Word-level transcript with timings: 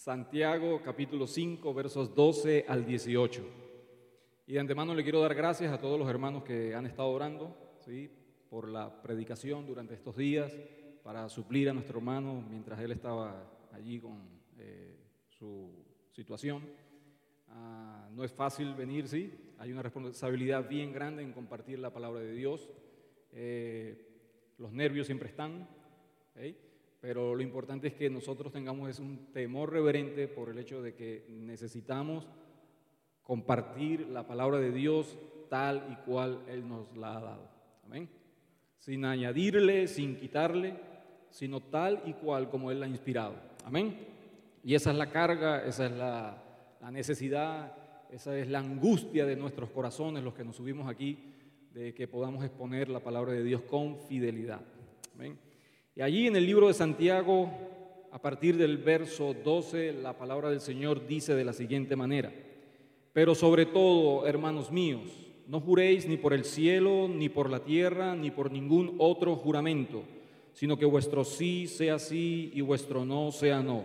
Santiago 0.00 0.80
capítulo 0.82 1.26
5 1.26 1.74
versos 1.74 2.14
12 2.14 2.64
al 2.66 2.86
18. 2.86 3.44
Y 4.46 4.54
de 4.54 4.58
antemano 4.58 4.94
le 4.94 5.02
quiero 5.02 5.20
dar 5.20 5.34
gracias 5.34 5.70
a 5.70 5.78
todos 5.78 5.98
los 5.98 6.08
hermanos 6.08 6.42
que 6.42 6.74
han 6.74 6.86
estado 6.86 7.10
orando 7.10 7.54
¿sí? 7.80 8.10
por 8.48 8.70
la 8.70 9.02
predicación 9.02 9.66
durante 9.66 9.92
estos 9.92 10.16
días 10.16 10.56
para 11.02 11.28
suplir 11.28 11.68
a 11.68 11.74
nuestro 11.74 11.98
hermano 11.98 12.42
mientras 12.48 12.80
él 12.80 12.92
estaba 12.92 13.46
allí 13.72 14.00
con 14.00 14.22
eh, 14.56 14.96
su 15.28 15.70
situación. 16.12 16.66
Ah, 17.48 18.08
no 18.14 18.24
es 18.24 18.32
fácil 18.32 18.74
venir, 18.74 19.06
sí, 19.06 19.52
hay 19.58 19.70
una 19.70 19.82
responsabilidad 19.82 20.66
bien 20.66 20.94
grande 20.94 21.22
en 21.22 21.34
compartir 21.34 21.78
la 21.78 21.92
palabra 21.92 22.20
de 22.20 22.32
Dios. 22.32 22.70
Eh, 23.32 24.08
los 24.56 24.72
nervios 24.72 25.04
siempre 25.04 25.28
están, 25.28 25.68
pero 27.00 27.34
lo 27.34 27.42
importante 27.42 27.88
es 27.88 27.94
que 27.94 28.10
nosotros 28.10 28.52
tengamos 28.52 28.98
un 28.98 29.32
temor 29.32 29.72
reverente 29.72 30.28
por 30.28 30.50
el 30.50 30.58
hecho 30.58 30.82
de 30.82 30.94
que 30.94 31.26
necesitamos 31.30 32.26
compartir 33.22 34.08
la 34.08 34.26
palabra 34.26 34.58
de 34.58 34.70
Dios 34.70 35.16
tal 35.48 35.86
y 35.90 35.94
cual 36.04 36.40
Él 36.48 36.68
nos 36.68 36.94
la 36.96 37.16
ha 37.16 37.20
dado. 37.20 37.48
Amén. 37.84 38.08
Sin 38.78 39.04
añadirle, 39.04 39.88
sin 39.88 40.16
quitarle, 40.16 40.74
sino 41.30 41.60
tal 41.60 42.02
y 42.04 42.12
cual 42.14 42.50
como 42.50 42.70
Él 42.70 42.80
la 42.80 42.86
ha 42.86 42.88
inspirado. 42.88 43.34
Amén. 43.64 43.96
Y 44.62 44.74
esa 44.74 44.90
es 44.90 44.96
la 44.96 45.10
carga, 45.10 45.64
esa 45.64 45.86
es 45.86 45.92
la, 45.92 46.42
necesidad, 46.90 47.72
esa 48.10 48.36
es 48.36 48.48
la 48.48 48.58
angustia 48.58 49.24
de 49.24 49.36
nuestros 49.36 49.70
corazones, 49.70 50.22
los 50.22 50.34
que 50.34 50.44
nos 50.44 50.56
subimos 50.56 50.88
aquí, 50.88 51.32
de 51.72 51.94
que 51.94 52.08
podamos 52.08 52.44
exponer 52.44 52.88
la 52.88 53.00
palabra 53.00 53.32
de 53.32 53.42
Dios 53.42 53.62
con 53.62 53.96
fidelidad. 54.00 54.60
Amén. 55.14 55.38
Y 56.00 56.02
allí 56.02 56.26
en 56.28 56.36
el 56.36 56.46
libro 56.46 56.68
de 56.68 56.72
Santiago, 56.72 57.50
a 58.10 58.22
partir 58.22 58.56
del 58.56 58.78
verso 58.78 59.34
12, 59.44 59.92
la 59.92 60.16
palabra 60.16 60.48
del 60.48 60.62
Señor 60.62 61.06
dice 61.06 61.34
de 61.34 61.44
la 61.44 61.52
siguiente 61.52 61.94
manera, 61.94 62.32
pero 63.12 63.34
sobre 63.34 63.66
todo, 63.66 64.26
hermanos 64.26 64.72
míos, 64.72 65.02
no 65.46 65.60
juréis 65.60 66.08
ni 66.08 66.16
por 66.16 66.32
el 66.32 66.46
cielo, 66.46 67.06
ni 67.06 67.28
por 67.28 67.50
la 67.50 67.64
tierra, 67.64 68.16
ni 68.16 68.30
por 68.30 68.50
ningún 68.50 68.94
otro 68.96 69.36
juramento, 69.36 70.02
sino 70.54 70.78
que 70.78 70.86
vuestro 70.86 71.22
sí 71.22 71.66
sea 71.66 71.98
sí 71.98 72.50
y 72.54 72.62
vuestro 72.62 73.04
no 73.04 73.30
sea 73.30 73.60
no, 73.60 73.84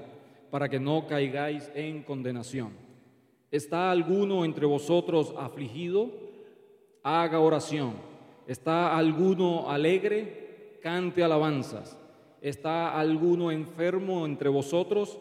para 0.51 0.69
que 0.69 0.79
no 0.79 1.07
caigáis 1.07 1.69
en 1.75 2.01
condenación. 2.01 2.69
¿Está 3.51 3.91
alguno 3.91 4.45
entre 4.45 4.65
vosotros 4.65 5.33
afligido? 5.37 6.11
Haga 7.03 7.41
oración. 7.41 7.95
¿Está 8.47 8.97
alguno 8.97 9.69
alegre? 9.69 10.77
Cante 10.81 11.21
alabanzas. 11.21 11.99
¿Está 12.45 12.95
alguno 12.95 13.49
enfermo 13.49 14.23
entre 14.23 14.49
vosotros? 14.49 15.17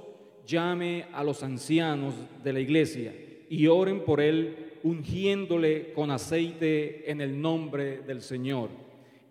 Llame 0.46 1.06
a 1.10 1.24
los 1.24 1.42
ancianos 1.42 2.14
de 2.42 2.52
la 2.52 2.60
iglesia 2.60 3.14
y 3.48 3.66
oren 3.66 4.04
por 4.04 4.20
él, 4.20 4.74
ungiéndole 4.82 5.94
con 5.94 6.10
aceite 6.10 7.10
en 7.10 7.22
el 7.22 7.40
nombre 7.40 8.00
del 8.02 8.20
Señor. 8.20 8.68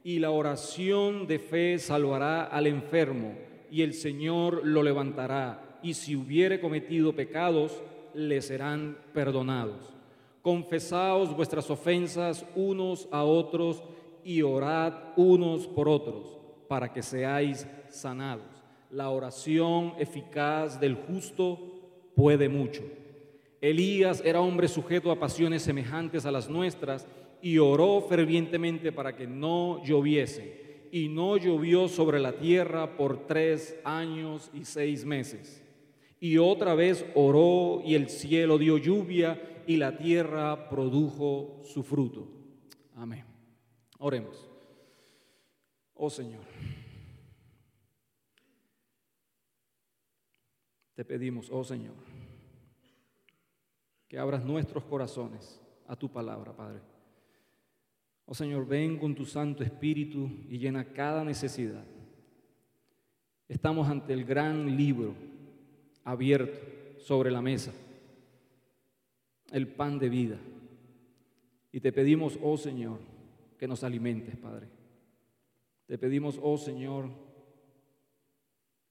Y 0.03 0.17
la 0.17 0.31
oración 0.31 1.27
de 1.27 1.37
fe 1.37 1.77
salvará 1.77 2.45
al 2.45 2.65
enfermo, 2.65 3.35
y 3.69 3.83
el 3.83 3.93
Señor 3.93 4.65
lo 4.65 4.81
levantará, 4.81 5.79
y 5.83 5.93
si 5.93 6.15
hubiere 6.15 6.59
cometido 6.59 7.13
pecados, 7.13 7.79
le 8.15 8.41
serán 8.41 8.97
perdonados. 9.13 9.93
Confesaos 10.41 11.35
vuestras 11.35 11.69
ofensas 11.69 12.43
unos 12.55 13.07
a 13.11 13.23
otros 13.23 13.83
y 14.23 14.41
orad 14.41 14.95
unos 15.15 15.67
por 15.67 15.87
otros 15.87 16.39
para 16.67 16.91
que 16.91 17.03
seáis 17.03 17.67
sanados. 17.93 18.63
La 18.89 19.09
oración 19.09 19.93
eficaz 19.97 20.79
del 20.79 20.95
justo 20.95 21.59
puede 22.15 22.49
mucho. 22.49 22.83
Elías 23.61 24.21
era 24.25 24.41
hombre 24.41 24.67
sujeto 24.67 25.09
a 25.09 25.19
pasiones 25.19 25.61
semejantes 25.61 26.25
a 26.25 26.31
las 26.31 26.49
nuestras 26.49 27.07
y 27.41 27.57
oró 27.57 28.01
fervientemente 28.01 28.91
para 28.91 29.15
que 29.15 29.25
no 29.25 29.83
lloviese. 29.83 30.61
Y 30.91 31.09
no 31.09 31.37
llovió 31.37 31.87
sobre 31.87 32.19
la 32.19 32.33
tierra 32.33 32.97
por 32.97 33.25
tres 33.25 33.79
años 33.83 34.51
y 34.53 34.65
seis 34.65 35.05
meses. 35.05 35.63
Y 36.19 36.37
otra 36.37 36.75
vez 36.75 37.05
oró 37.15 37.81
y 37.83 37.95
el 37.95 38.09
cielo 38.09 38.57
dio 38.57 38.77
lluvia 38.77 39.63
y 39.65 39.77
la 39.77 39.97
tierra 39.97 40.69
produjo 40.69 41.61
su 41.63 41.83
fruto. 41.83 42.27
Amén. 42.95 43.25
Oremos. 43.99 44.49
Oh 45.95 46.09
Señor, 46.09 46.41
te 50.95 51.03
pedimos, 51.03 51.49
oh 51.51 51.63
Señor, 51.63 51.95
que 54.07 54.19
abras 54.19 54.45
nuestros 54.45 54.83
corazones 54.83 55.59
a 55.87 55.95
tu 55.95 56.11
palabra, 56.11 56.55
Padre. 56.55 56.81
Oh 58.25 58.33
Señor, 58.33 58.67
ven 58.67 58.97
con 58.97 59.15
tu 59.15 59.25
Santo 59.25 59.63
Espíritu 59.63 60.29
y 60.47 60.57
llena 60.57 60.93
cada 60.93 61.23
necesidad. 61.23 61.83
Estamos 63.47 63.87
ante 63.89 64.13
el 64.13 64.23
gran 64.23 64.77
libro 64.77 65.13
abierto 66.03 66.99
sobre 66.99 67.31
la 67.31 67.41
mesa, 67.41 67.73
el 69.51 69.67
pan 69.67 69.99
de 69.99 70.09
vida. 70.09 70.37
Y 71.71 71.79
te 71.79 71.91
pedimos, 71.91 72.37
oh 72.41 72.57
Señor, 72.57 72.99
que 73.57 73.67
nos 73.67 73.83
alimentes, 73.83 74.37
Padre. 74.37 74.67
Te 75.85 75.97
pedimos, 75.97 76.39
oh 76.41 76.57
Señor, 76.57 77.09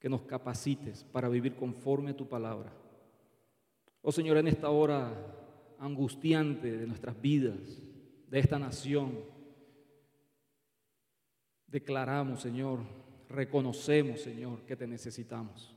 que 0.02 0.08
nos 0.08 0.22
capacites 0.22 1.04
para 1.04 1.28
vivir 1.28 1.54
conforme 1.54 2.10
a 2.10 2.16
tu 2.16 2.28
palabra. 2.28 2.72
Oh 4.00 4.10
Señor, 4.10 4.36
en 4.36 4.48
esta 4.48 4.68
hora 4.68 5.14
angustiante 5.78 6.76
de 6.76 6.88
nuestras 6.88 7.22
vidas, 7.22 7.80
de 8.26 8.38
esta 8.40 8.58
nación, 8.58 9.20
declaramos, 11.68 12.42
Señor, 12.42 12.80
reconocemos, 13.28 14.20
Señor, 14.20 14.62
que 14.62 14.74
te 14.74 14.88
necesitamos. 14.88 15.72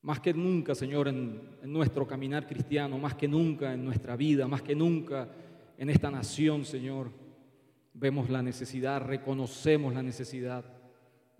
Más 0.00 0.20
que 0.20 0.32
nunca, 0.32 0.74
Señor, 0.74 1.08
en, 1.08 1.58
en, 1.62 1.70
nuestro 1.70 2.06
caminar 2.06 2.46
cristiano, 2.46 2.96
más 2.96 3.16
que 3.16 3.28
nunca 3.28 3.74
en 3.74 3.84
nuestra 3.84 4.16
vida, 4.16 4.48
más 4.48 4.62
que 4.62 4.74
nunca 4.74 5.28
en 5.76 5.90
esta 5.90 6.10
nación, 6.10 6.64
Señor, 6.64 7.10
vemos 7.92 8.30
la 8.30 8.42
necesidad, 8.42 9.02
reconocemos 9.02 9.92
la 9.92 10.02
necesidad 10.02 10.79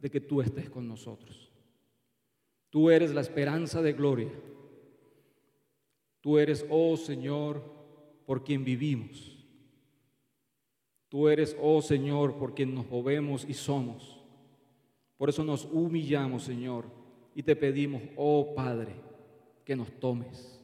de 0.01 0.11
que 0.11 0.21
tú 0.21 0.41
estés 0.41 0.71
con 0.71 0.89
nosotros. 0.89 1.51
Tú 2.71 2.91
eres 2.91 3.13
la 3.13 3.21
esperanza 3.21 3.83
de 3.83 3.93
gloria. 3.93 4.31
Tú 6.21 6.39
eres, 6.39 6.65
oh 6.71 6.97
Señor, 6.97 7.63
por 8.27 8.45
quien 8.45 8.65
vivimos. 8.65 9.37
Tú 11.09 11.29
eres, 11.29 11.57
oh 11.61 11.83
Señor, 11.83 12.37
por 12.37 12.55
quien 12.55 12.75
nos 12.75 12.89
movemos 12.89 13.45
y 13.49 13.55
somos. 13.55 14.21
Por 15.17 15.29
eso 15.29 15.45
nos 15.45 15.65
humillamos, 15.65 16.45
Señor, 16.45 16.87
y 17.35 17.43
te 17.43 17.57
pedimos, 17.57 18.03
oh 18.17 18.55
Padre, 18.55 18.95
que 19.65 19.75
nos 19.75 19.91
tomes. 19.99 20.61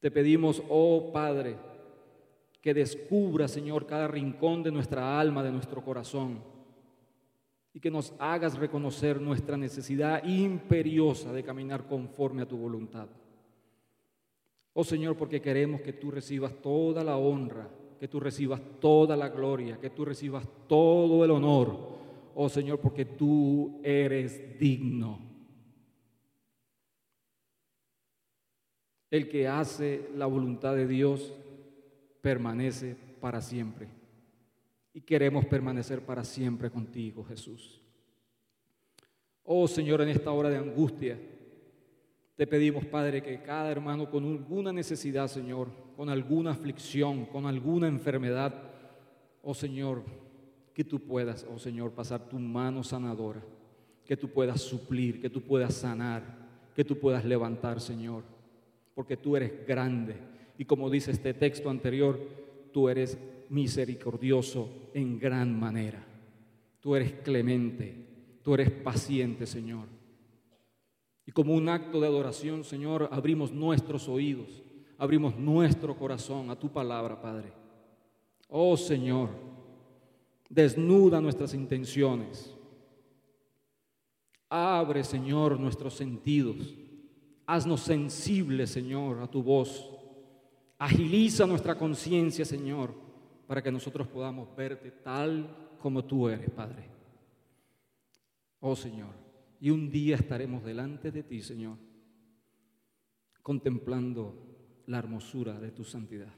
Te 0.00 0.10
pedimos, 0.10 0.62
oh 0.68 1.10
Padre, 1.12 1.56
que 2.60 2.72
descubra, 2.72 3.46
Señor, 3.46 3.86
cada 3.86 4.08
rincón 4.08 4.62
de 4.62 4.72
nuestra 4.72 5.20
alma, 5.20 5.42
de 5.42 5.52
nuestro 5.52 5.84
corazón, 5.84 6.42
y 7.72 7.80
que 7.80 7.90
nos 7.90 8.14
hagas 8.18 8.58
reconocer 8.58 9.20
nuestra 9.20 9.56
necesidad 9.56 10.24
imperiosa 10.24 11.32
de 11.32 11.44
caminar 11.44 11.86
conforme 11.86 12.42
a 12.42 12.48
tu 12.48 12.56
voluntad. 12.56 13.08
Oh 14.72 14.84
Señor, 14.84 15.16
porque 15.16 15.40
queremos 15.40 15.80
que 15.80 15.92
tú 15.92 16.10
recibas 16.10 16.54
toda 16.62 17.02
la 17.04 17.16
honra, 17.16 17.68
que 17.98 18.08
tú 18.08 18.20
recibas 18.20 18.60
toda 18.80 19.16
la 19.16 19.28
gloria, 19.28 19.78
que 19.78 19.90
tú 19.90 20.04
recibas 20.04 20.46
todo 20.68 21.24
el 21.24 21.30
honor. 21.30 21.76
Oh 22.34 22.48
Señor, 22.48 22.78
porque 22.80 23.04
tú 23.04 23.80
eres 23.82 24.58
digno. 24.58 25.18
El 29.10 29.28
que 29.28 29.48
hace 29.48 30.08
la 30.14 30.26
voluntad 30.26 30.76
de 30.76 30.86
Dios 30.86 31.34
permanece 32.20 32.94
para 33.20 33.40
siempre. 33.40 33.97
Y 34.92 35.00
queremos 35.00 35.46
permanecer 35.46 36.04
para 36.04 36.24
siempre 36.24 36.70
contigo, 36.70 37.24
Jesús. 37.24 37.82
Oh 39.44 39.66
Señor, 39.66 40.00
en 40.02 40.08
esta 40.08 40.30
hora 40.30 40.50
de 40.50 40.58
angustia, 40.58 41.18
te 42.36 42.46
pedimos, 42.46 42.84
Padre, 42.84 43.22
que 43.22 43.42
cada 43.42 43.70
hermano 43.70 44.10
con 44.10 44.24
alguna 44.24 44.72
necesidad, 44.72 45.26
Señor, 45.26 45.68
con 45.96 46.08
alguna 46.08 46.52
aflicción, 46.52 47.26
con 47.26 47.46
alguna 47.46 47.88
enfermedad, 47.88 48.54
oh 49.42 49.54
Señor, 49.54 50.04
que 50.72 50.84
tú 50.84 51.00
puedas, 51.00 51.44
oh 51.52 51.58
Señor, 51.58 51.92
pasar 51.92 52.28
tu 52.28 52.38
mano 52.38 52.84
sanadora, 52.84 53.42
que 54.04 54.16
tú 54.16 54.28
puedas 54.28 54.60
suplir, 54.60 55.20
que 55.20 55.30
tú 55.30 55.42
puedas 55.42 55.74
sanar, 55.74 56.22
que 56.76 56.84
tú 56.84 56.98
puedas 56.98 57.24
levantar, 57.24 57.80
Señor, 57.80 58.22
porque 58.94 59.16
tú 59.16 59.36
eres 59.36 59.66
grande 59.66 60.14
y 60.58 60.64
como 60.64 60.90
dice 60.90 61.12
este 61.12 61.32
texto 61.34 61.70
anterior, 61.70 62.20
tú 62.72 62.88
eres 62.88 63.16
misericordioso 63.50 64.90
en 64.94 65.18
gran 65.18 65.58
manera. 65.58 66.04
Tú 66.80 66.94
eres 66.94 67.12
clemente, 67.24 67.94
tú 68.42 68.54
eres 68.54 68.70
paciente, 68.70 69.46
Señor. 69.46 69.86
Y 71.26 71.32
como 71.32 71.54
un 71.54 71.68
acto 71.68 72.00
de 72.00 72.06
adoración, 72.06 72.64
Señor, 72.64 73.08
abrimos 73.12 73.52
nuestros 73.52 74.08
oídos, 74.08 74.62
abrimos 74.96 75.36
nuestro 75.36 75.96
corazón 75.96 76.50
a 76.50 76.58
tu 76.58 76.70
palabra, 76.70 77.20
Padre. 77.20 77.52
Oh 78.48 78.76
Señor, 78.76 79.28
desnuda 80.48 81.20
nuestras 81.20 81.52
intenciones. 81.52 82.54
Abre, 84.48 85.04
Señor, 85.04 85.60
nuestros 85.60 85.94
sentidos. 85.94 86.74
Haznos 87.46 87.82
sensibles, 87.82 88.70
Señor, 88.70 89.20
a 89.20 89.26
tu 89.26 89.42
voz. 89.42 89.90
Agiliza 90.78 91.46
nuestra 91.46 91.76
conciencia, 91.76 92.44
Señor, 92.44 92.94
para 93.48 93.62
que 93.62 93.72
nosotros 93.72 94.06
podamos 94.06 94.54
verte 94.54 94.90
tal 94.90 95.78
como 95.80 96.04
tú 96.04 96.28
eres, 96.28 96.50
Padre. 96.50 96.84
Oh 98.60 98.76
Señor, 98.76 99.14
y 99.58 99.70
un 99.70 99.90
día 99.90 100.16
estaremos 100.16 100.62
delante 100.62 101.10
de 101.10 101.22
ti, 101.22 101.40
Señor, 101.40 101.78
contemplando 103.42 104.34
la 104.86 104.98
hermosura 104.98 105.58
de 105.58 105.70
tu 105.70 105.82
santidad. 105.82 106.32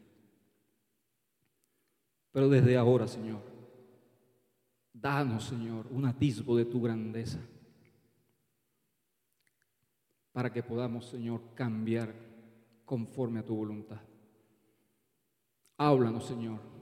Pero 2.31 2.49
desde 2.49 2.77
ahora, 2.77 3.09
Señor, 3.09 3.41
danos, 4.93 5.43
Señor, 5.43 5.89
un 5.91 6.05
atisbo 6.07 6.57
de 6.57 6.65
tu 6.65 6.81
grandeza 6.81 7.41
para 10.31 10.53
que 10.53 10.62
podamos, 10.62 11.07
Señor, 11.07 11.41
cambiar 11.57 12.15
conforme 12.85 13.41
a 13.41 13.45
tu 13.45 13.57
voluntad. 13.57 14.01
Háblanos, 15.77 16.25
Señor, 16.25 16.80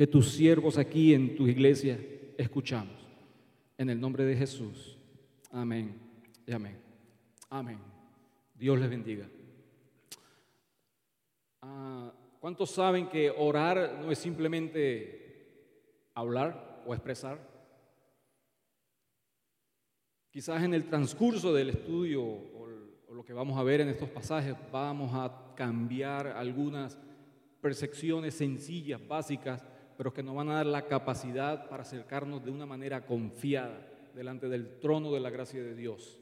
que 0.00 0.06
tus 0.06 0.32
siervos 0.32 0.78
aquí 0.78 1.12
en 1.12 1.36
tu 1.36 1.46
iglesia 1.46 2.00
escuchamos. 2.38 2.96
En 3.76 3.90
el 3.90 4.00
nombre 4.00 4.24
de 4.24 4.34
Jesús. 4.34 4.96
Amén 5.52 5.94
y 6.46 6.52
amén. 6.52 6.80
Amén. 7.50 7.78
Dios 8.54 8.80
les 8.80 8.88
bendiga. 8.88 9.28
Ah, 11.60 12.14
¿Cuántos 12.40 12.70
saben 12.70 13.10
que 13.10 13.28
orar 13.28 14.00
no 14.02 14.10
es 14.10 14.18
simplemente 14.18 16.08
hablar 16.14 16.82
o 16.86 16.94
expresar? 16.94 17.38
Quizás 20.30 20.62
en 20.62 20.72
el 20.72 20.88
transcurso 20.88 21.52
del 21.52 21.68
estudio 21.68 22.22
o, 22.24 22.66
lo 23.12 23.22
que 23.22 23.34
vamos 23.34 23.58
a 23.58 23.62
ver 23.62 23.82
en 23.82 23.90
estos 23.90 24.08
pasajes 24.08 24.56
vamos 24.72 25.10
a 25.12 25.52
cambiar 25.54 26.28
algunas 26.28 26.98
percepciones 27.60 28.32
sencillas, 28.32 29.06
básicas, 29.06 29.62
pero 30.00 30.14
que 30.14 30.22
nos 30.22 30.34
van 30.34 30.48
a 30.48 30.54
dar 30.54 30.64
la 30.64 30.86
capacidad 30.86 31.68
para 31.68 31.82
acercarnos 31.82 32.42
de 32.42 32.50
una 32.50 32.64
manera 32.64 33.04
confiada 33.04 33.86
delante 34.14 34.48
del 34.48 34.80
trono 34.80 35.12
de 35.12 35.20
la 35.20 35.28
gracia 35.28 35.62
de 35.62 35.74
Dios. 35.74 36.18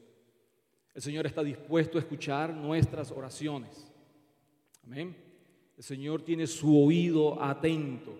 El 0.93 1.01
Señor 1.01 1.25
está 1.25 1.41
dispuesto 1.43 1.97
a 1.97 2.01
escuchar 2.01 2.53
nuestras 2.53 3.09
oraciones. 3.09 3.89
Amén. 4.83 5.15
El 5.77 5.83
Señor 5.85 6.23
tiene 6.23 6.45
su 6.45 6.77
oído 6.77 7.41
atento. 7.41 8.19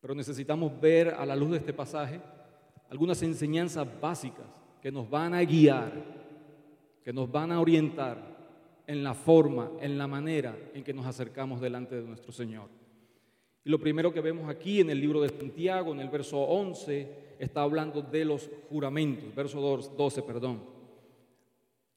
Pero 0.00 0.14
necesitamos 0.14 0.80
ver 0.80 1.08
a 1.08 1.26
la 1.26 1.34
luz 1.34 1.50
de 1.50 1.56
este 1.56 1.72
pasaje 1.72 2.20
algunas 2.90 3.20
enseñanzas 3.24 3.88
básicas 4.00 4.46
que 4.80 4.92
nos 4.92 5.10
van 5.10 5.34
a 5.34 5.42
guiar, 5.42 5.94
que 7.02 7.12
nos 7.12 7.28
van 7.28 7.50
a 7.50 7.60
orientar 7.60 8.18
en 8.86 9.02
la 9.02 9.14
forma, 9.14 9.72
en 9.80 9.98
la 9.98 10.06
manera 10.06 10.56
en 10.74 10.84
que 10.84 10.94
nos 10.94 11.06
acercamos 11.06 11.60
delante 11.60 11.96
de 11.96 12.06
nuestro 12.06 12.30
Señor. 12.30 12.81
Y 13.64 13.70
lo 13.70 13.78
primero 13.78 14.12
que 14.12 14.20
vemos 14.20 14.48
aquí 14.48 14.80
en 14.80 14.90
el 14.90 15.00
libro 15.00 15.20
de 15.20 15.28
Santiago, 15.28 15.92
en 15.92 16.00
el 16.00 16.08
verso 16.08 16.38
11, 16.38 17.34
está 17.38 17.62
hablando 17.62 18.02
de 18.02 18.24
los 18.24 18.50
juramentos, 18.68 19.32
verso 19.34 19.60
12, 19.60 20.22
perdón. 20.22 20.60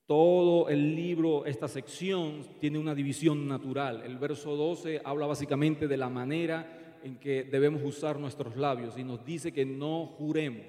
Todo 0.05 0.69
el 0.69 0.95
libro, 0.95 1.45
esta 1.45 1.67
sección, 1.67 2.45
tiene 2.59 2.77
una 2.77 2.93
división 2.93 3.47
natural. 3.47 4.03
El 4.05 4.19
verso 4.19 4.55
12 4.55 5.01
habla 5.03 5.25
básicamente 5.25 5.87
de 5.87 5.97
la 5.97 6.09
manera 6.09 6.99
en 7.03 7.17
que 7.17 7.43
debemos 7.43 7.81
usar 7.83 8.19
nuestros 8.19 8.55
labios 8.55 8.97
y 8.99 9.03
nos 9.03 9.25
dice 9.25 9.51
que 9.51 9.65
no 9.65 10.05
juremos. 10.05 10.65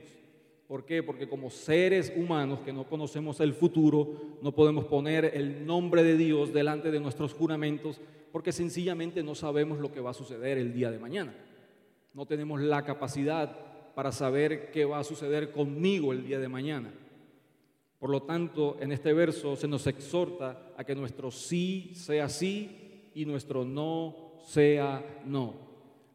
¿Por 0.67 0.85
qué? 0.87 1.03
Porque 1.03 1.29
como 1.29 1.51
seres 1.51 2.13
humanos 2.17 2.61
que 2.61 2.73
no 2.73 2.85
conocemos 2.85 3.39
el 3.41 3.53
futuro, 3.53 4.39
no 4.43 4.53
podemos 4.53 4.87
poner 4.87 5.31
el 5.35 5.65
nombre 5.67 6.03
de 6.03 6.17
Dios 6.17 6.53
delante 6.55 6.91
de 6.91 7.01
nuestros 7.01 7.35
juramentos 7.35 8.01
porque 8.37 8.53
sencillamente 8.53 9.23
no 9.23 9.35
sabemos 9.35 9.79
lo 9.79 9.91
que 9.91 10.03
va 10.03 10.11
a 10.11 10.13
suceder 10.13 10.59
el 10.59 10.75
día 10.75 10.91
de 10.91 10.99
mañana. 10.99 11.35
No 12.13 12.27
tenemos 12.27 12.61
la 12.61 12.85
capacidad 12.85 13.95
para 13.95 14.13
saber 14.13 14.71
qué 14.71 14.85
va 14.85 14.99
a 14.99 15.05
suceder 15.05 15.53
conmigo 15.53 16.13
el 16.13 16.27
día 16.27 16.39
de 16.39 16.47
mañana. 16.47 16.93
Por 17.99 18.11
lo 18.11 18.25
tanto, 18.25 18.77
en 18.79 18.93
este 18.93 19.15
verso 19.15 19.57
se 19.57 19.67
nos 19.67 19.87
exhorta 19.87 20.75
a 20.77 20.85
que 20.85 20.95
nuestro 20.95 21.31
sí 21.31 21.93
sea 21.95 22.29
sí 22.29 23.11
y 23.15 23.25
nuestro 23.25 23.65
no 23.65 24.35
sea 24.47 25.23
no. 25.25 25.55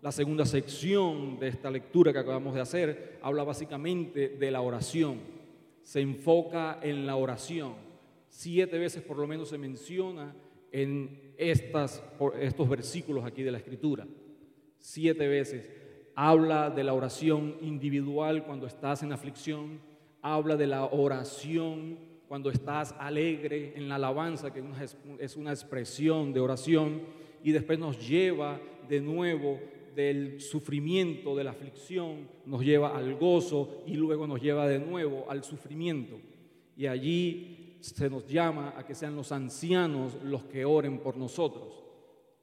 La 0.03 0.11
segunda 0.11 0.45
sección 0.45 1.39
de 1.39 1.47
esta 1.47 1.71
lectura 1.71 2.13
que 2.13 2.19
acabamos 2.19 2.53
de 2.53 2.61
hacer 2.61 3.17
habla 3.23 3.43
básicamente 3.43 4.29
de 4.29 4.51
la 4.51 4.61
oración. 4.61 5.21
Se 5.81 6.01
enfoca 6.01 6.79
en 6.83 7.07
la 7.07 7.15
oración. 7.15 7.73
Siete 8.29 8.77
veces 8.77 9.01
por 9.01 9.17
lo 9.17 9.25
menos 9.25 9.49
se 9.49 9.57
menciona 9.57 10.35
en 10.71 11.33
estas, 11.37 12.03
estos 12.39 12.69
versículos 12.69 13.25
aquí 13.25 13.43
de 13.43 13.51
la 13.51 13.57
Escritura. 13.57 14.07
Siete 14.77 15.27
veces. 15.27 15.69
Habla 16.15 16.69
de 16.69 16.83
la 16.83 16.93
oración 16.93 17.55
individual 17.61 18.45
cuando 18.45 18.67
estás 18.67 19.03
en 19.03 19.11
aflicción. 19.11 19.79
Habla 20.21 20.55
de 20.55 20.67
la 20.67 20.85
oración 20.85 21.97
cuando 22.27 22.49
estás 22.49 22.95
alegre 22.99 23.73
en 23.75 23.89
la 23.89 23.95
alabanza, 23.95 24.53
que 24.53 24.63
es 25.19 25.35
una 25.35 25.51
expresión 25.51 26.33
de 26.33 26.39
oración. 26.39 27.01
Y 27.43 27.51
después 27.51 27.79
nos 27.79 28.07
lleva 28.07 28.59
de 28.87 29.01
nuevo 29.01 29.59
del 29.95 30.39
sufrimiento, 30.39 31.35
de 31.35 31.43
la 31.43 31.51
aflicción, 31.51 32.27
nos 32.45 32.63
lleva 32.63 32.95
al 32.95 33.15
gozo 33.15 33.83
y 33.85 33.95
luego 33.95 34.27
nos 34.27 34.41
lleva 34.41 34.67
de 34.67 34.79
nuevo 34.79 35.25
al 35.29 35.43
sufrimiento. 35.43 36.19
Y 36.77 36.87
allí 36.87 37.60
se 37.81 38.09
nos 38.09 38.27
llama 38.27 38.73
a 38.77 38.85
que 38.85 38.95
sean 38.95 39.15
los 39.15 39.31
ancianos 39.31 40.17
los 40.23 40.45
que 40.45 40.65
oren 40.65 40.99
por 40.99 41.17
nosotros. 41.17 41.83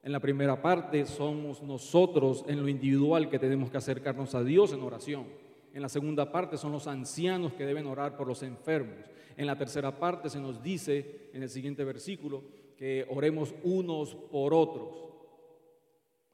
En 0.03 0.11
la 0.11 0.19
primera 0.19 0.61
parte 0.61 1.05
somos 1.05 1.61
nosotros 1.61 2.45
en 2.47 2.61
lo 2.61 2.67
individual 2.67 3.29
que 3.29 3.39
tenemos 3.39 3.69
que 3.69 3.77
acercarnos 3.77 4.35
a 4.35 4.43
Dios 4.43 4.73
en 4.73 4.81
oración. 4.81 5.27
En 5.73 5.81
la 5.81 5.89
segunda 5.89 6.31
parte 6.31 6.57
son 6.57 6.71
los 6.71 6.87
ancianos 6.87 7.53
que 7.53 7.65
deben 7.65 7.87
orar 7.87 8.15
por 8.17 8.27
los 8.27 8.43
enfermos. 8.43 9.05
En 9.35 9.45
la 9.45 9.57
tercera 9.57 9.97
parte 9.97 10.29
se 10.29 10.39
nos 10.39 10.61
dice 10.61 11.29
en 11.33 11.43
el 11.43 11.49
siguiente 11.49 11.83
versículo 11.83 12.43
que 12.77 13.05
oremos 13.09 13.53
unos 13.63 14.15
por 14.15 14.53
otros 14.53 15.09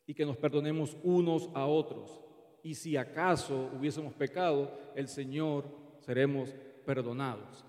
y 0.07 0.13
que 0.13 0.25
nos 0.25 0.37
perdonemos 0.37 0.95
unos 1.03 1.49
a 1.53 1.65
otros. 1.65 2.21
Y 2.63 2.75
si 2.75 2.97
acaso 2.97 3.69
hubiésemos 3.77 4.13
pecado, 4.13 4.71
el 4.95 5.07
Señor 5.07 5.65
seremos 5.99 6.53
perdonados. 6.85 7.63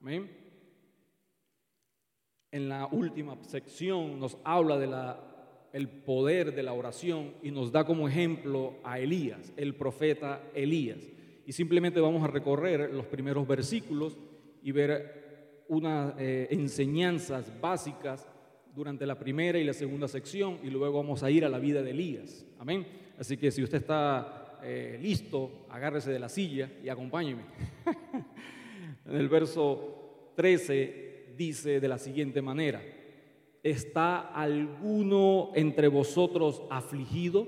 Amén. 0.00 0.41
En 2.52 2.68
la 2.68 2.86
última 2.86 3.36
sección 3.42 4.20
nos 4.20 4.36
habla 4.44 4.78
de 4.78 4.86
la 4.86 5.32
el 5.72 5.88
poder 5.88 6.54
de 6.54 6.62
la 6.62 6.74
oración 6.74 7.32
y 7.42 7.50
nos 7.50 7.72
da 7.72 7.84
como 7.84 8.06
ejemplo 8.06 8.74
a 8.84 8.98
Elías, 8.98 9.52
el 9.56 9.74
profeta 9.74 10.42
Elías. 10.54 11.00
Y 11.46 11.52
simplemente 11.52 12.00
vamos 12.00 12.22
a 12.22 12.26
recorrer 12.26 12.92
los 12.92 13.06
primeros 13.06 13.48
versículos 13.48 14.18
y 14.62 14.70
ver 14.70 15.64
unas 15.68 16.14
eh, 16.18 16.48
enseñanzas 16.50 17.50
básicas 17.60 18.28
durante 18.74 19.06
la 19.06 19.18
primera 19.18 19.58
y 19.58 19.64
la 19.64 19.72
segunda 19.72 20.08
sección 20.08 20.58
y 20.62 20.68
luego 20.68 20.98
vamos 20.98 21.22
a 21.22 21.30
ir 21.30 21.44
a 21.44 21.48
la 21.48 21.58
vida 21.58 21.82
de 21.82 21.90
Elías. 21.90 22.46
Amén. 22.58 22.86
Así 23.18 23.36
que 23.36 23.50
si 23.50 23.62
usted 23.62 23.78
está 23.78 24.58
eh, 24.62 24.98
listo, 25.00 25.66
agárrese 25.70 26.10
de 26.10 26.18
la 26.18 26.28
silla 26.28 26.70
y 26.84 26.90
acompáñeme. 26.90 27.42
en 29.06 29.16
el 29.16 29.28
verso 29.28 30.32
13 30.36 31.11
dice 31.46 31.80
de 31.80 31.88
la 31.88 31.98
siguiente 31.98 32.42
manera, 32.42 32.82
¿está 33.62 34.20
alguno 34.20 35.50
entre 35.54 35.88
vosotros 35.88 36.62
afligido? 36.70 37.46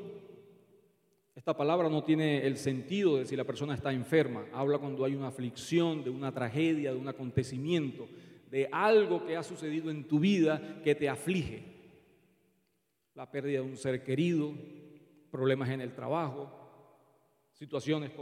Esta 1.35 1.57
palabra 1.57 1.89
no 1.89 2.05
tiene 2.05 2.47
el 2.47 2.57
sentido 2.57 3.19
de 3.19 3.27
si 3.27 3.37
la 3.37 3.45
persona 3.45 3.75
está 3.75 3.93
enferma, 3.93 4.47
habla 4.53 4.79
cuando 4.79 5.05
hay 5.05 5.15
una 5.15 5.29
aflicción, 5.29 6.05
de 6.05 6.11
una 6.11 6.33
tragedia, 6.33 6.93
de 6.93 6.99
un 6.99 7.09
acontecimiento 7.09 8.09
de 8.55 8.69
algo 8.71 9.27
que 9.27 9.37
ha 9.37 9.43
sucedido 9.43 9.91
en 9.91 10.05
tu 10.05 10.21
vida 10.21 10.81
que 10.85 10.95
te 10.95 11.09
aflige. 11.09 11.65
La 13.15 13.29
pérdida 13.29 13.61
de 13.61 13.67
un 13.67 13.77
ser 13.77 14.05
querido, 14.05 14.53
problemas 15.33 15.71
en 15.71 15.81
el 15.81 15.93
trabajo, 15.93 16.49
situaciones 17.51 18.13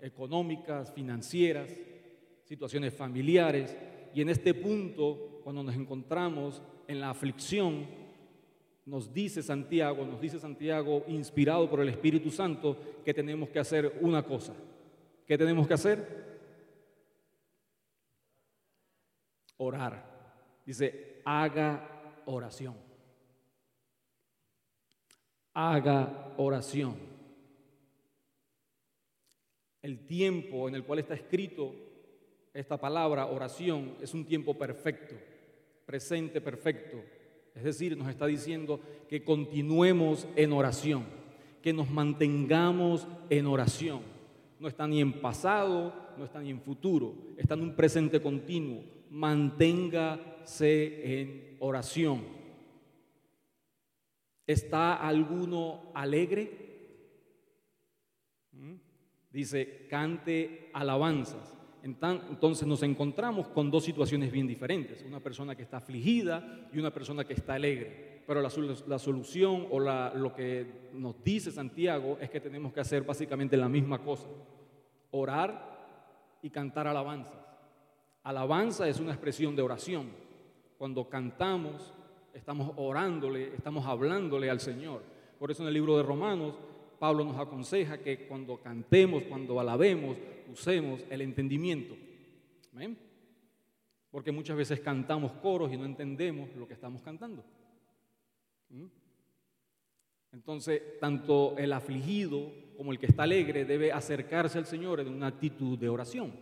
económicas, 0.00 0.90
financieras, 0.94 1.70
situaciones 2.44 2.94
familiares. 2.94 3.76
Y 4.16 4.22
en 4.22 4.30
este 4.30 4.54
punto, 4.54 5.42
cuando 5.44 5.62
nos 5.62 5.74
encontramos 5.74 6.62
en 6.88 7.00
la 7.00 7.10
aflicción, 7.10 7.86
nos 8.86 9.12
dice 9.12 9.42
Santiago, 9.42 10.06
nos 10.06 10.18
dice 10.22 10.40
Santiago, 10.40 11.04
inspirado 11.06 11.68
por 11.68 11.80
el 11.80 11.90
Espíritu 11.90 12.30
Santo, 12.30 12.78
que 13.04 13.12
tenemos 13.12 13.50
que 13.50 13.58
hacer 13.58 13.98
una 14.00 14.22
cosa. 14.22 14.54
¿Qué 15.26 15.36
tenemos 15.36 15.68
que 15.68 15.74
hacer? 15.74 16.40
Orar. 19.58 20.62
Dice, 20.64 21.20
haga 21.22 22.22
oración. 22.24 22.74
Haga 25.52 26.32
oración. 26.38 26.96
El 29.82 30.06
tiempo 30.06 30.68
en 30.68 30.74
el 30.74 30.84
cual 30.84 31.00
está 31.00 31.12
escrito 31.12 31.85
esta 32.56 32.78
palabra 32.78 33.26
oración 33.26 33.96
es 34.00 34.14
un 34.14 34.24
tiempo 34.24 34.54
perfecto, 34.54 35.14
presente 35.84 36.40
perfecto. 36.40 36.96
Es 37.54 37.64
decir, 37.64 37.96
nos 37.96 38.08
está 38.08 38.26
diciendo 38.26 38.80
que 39.08 39.22
continuemos 39.22 40.26
en 40.36 40.52
oración, 40.52 41.04
que 41.62 41.74
nos 41.74 41.90
mantengamos 41.90 43.06
en 43.28 43.46
oración. 43.46 44.00
No 44.58 44.68
está 44.68 44.86
ni 44.86 45.02
en 45.02 45.20
pasado, 45.20 45.94
no 46.16 46.24
está 46.24 46.40
ni 46.40 46.50
en 46.50 46.62
futuro, 46.62 47.14
está 47.36 47.54
en 47.54 47.62
un 47.62 47.76
presente 47.76 48.22
continuo. 48.22 48.82
Manténgase 49.10 51.20
en 51.20 51.56
oración. 51.60 52.24
¿Está 54.46 54.94
alguno 54.94 55.90
alegre? 55.94 56.50
¿Mm? 58.52 58.76
Dice, 59.30 59.86
cante 59.90 60.70
alabanzas. 60.72 61.55
Entonces 61.86 62.66
nos 62.66 62.82
encontramos 62.82 63.46
con 63.48 63.70
dos 63.70 63.84
situaciones 63.84 64.32
bien 64.32 64.46
diferentes, 64.46 65.04
una 65.04 65.20
persona 65.20 65.54
que 65.54 65.62
está 65.62 65.76
afligida 65.76 66.68
y 66.72 66.78
una 66.80 66.92
persona 66.92 67.24
que 67.24 67.34
está 67.34 67.54
alegre. 67.54 68.22
Pero 68.26 68.42
la, 68.42 68.98
solución 68.98 69.68
o 69.70 69.78
lo 69.78 70.34
que 70.34 70.90
nos 70.94 71.22
dice 71.22 71.52
Santiago 71.52 72.18
es 72.20 72.28
que 72.28 72.40
tenemos 72.40 72.72
que 72.72 72.80
hacer 72.80 73.04
básicamente 73.04 73.56
la 73.56 73.68
misma 73.68 74.02
cosa, 74.02 74.26
orar 75.12 76.38
y 76.42 76.50
cantar 76.50 76.88
alabanzas. 76.88 77.38
Alabanza 78.24 78.88
es 78.88 78.98
una 78.98 79.12
expresión 79.12 79.54
de 79.54 79.62
oración. 79.62 80.10
Cuando 80.78 81.08
cantamos, 81.08 81.94
estamos 82.34 82.72
orándole, 82.76 83.54
estamos 83.54 83.86
hablándole 83.86 84.50
al 84.50 84.58
Señor. 84.58 85.02
Por 85.38 85.52
eso 85.52 85.62
en 85.62 85.68
el 85.68 85.74
libro 85.74 85.96
de 85.96 86.02
Romanos 86.02 86.54
Pablo 86.98 87.24
nos 87.24 87.38
aconseja 87.38 87.98
que 87.98 88.26
cuando 88.26 88.58
cantemos, 88.60 89.24
cuando 89.24 89.60
alabemos, 89.60 90.16
usemos 90.50 91.04
el 91.10 91.20
entendimiento. 91.20 91.96
Porque 94.10 94.32
muchas 94.32 94.56
veces 94.56 94.80
cantamos 94.80 95.32
coros 95.32 95.72
y 95.72 95.76
no 95.76 95.84
entendemos 95.84 96.54
lo 96.56 96.66
que 96.66 96.74
estamos 96.74 97.02
cantando. 97.02 97.44
¿Mm? 98.70 98.86
Entonces, 100.32 100.98
tanto 101.00 101.56
el 101.56 101.72
afligido 101.72 102.52
como 102.76 102.92
el 102.92 102.98
que 102.98 103.06
está 103.06 103.22
alegre 103.22 103.64
debe 103.64 103.92
acercarse 103.92 104.58
al 104.58 104.66
Señor 104.66 105.00
en 105.00 105.08
una 105.08 105.28
actitud 105.28 105.78
de 105.78 105.88
oración. 105.88 106.32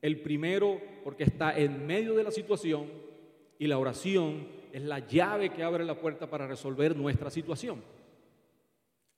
El 0.00 0.20
primero 0.20 0.80
porque 1.04 1.24
está 1.24 1.56
en 1.56 1.86
medio 1.86 2.14
de 2.14 2.24
la 2.24 2.32
situación 2.32 2.88
y 3.58 3.68
la 3.68 3.78
oración 3.78 4.48
es 4.72 4.82
la 4.82 5.06
llave 5.06 5.50
que 5.50 5.62
abre 5.62 5.84
la 5.84 6.00
puerta 6.00 6.28
para 6.28 6.48
resolver 6.48 6.96
nuestra 6.96 7.30
situación. 7.30 7.82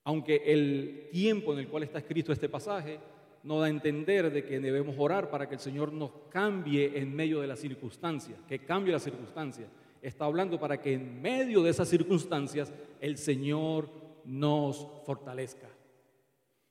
Aunque 0.04 0.42
el 0.44 1.09
tiempo 1.11 1.54
en 1.54 1.61
el 1.61 1.68
cual 1.68 1.85
está 1.85 1.99
escrito 1.99 2.30
este 2.30 2.50
pasaje 2.50 2.99
nos 3.44 3.60
da 3.60 3.66
a 3.66 3.68
entender 3.68 4.32
de 4.32 4.42
que 4.42 4.58
debemos 4.58 4.96
orar 4.98 5.30
para 5.30 5.46
que 5.46 5.54
el 5.54 5.60
Señor 5.60 5.92
nos 5.92 6.10
cambie 6.30 6.98
en 6.98 7.14
medio 7.14 7.40
de 7.40 7.46
las 7.46 7.60
circunstancias, 7.60 8.38
que 8.48 8.60
cambie 8.60 8.92
las 8.92 9.02
circunstancias. 9.02 9.68
Está 10.00 10.24
hablando 10.24 10.58
para 10.58 10.80
que 10.80 10.94
en 10.94 11.20
medio 11.20 11.62
de 11.62 11.70
esas 11.70 11.88
circunstancias 11.88 12.72
el 13.00 13.18
Señor 13.18 13.90
nos 14.24 14.86
fortalezca. 15.04 15.68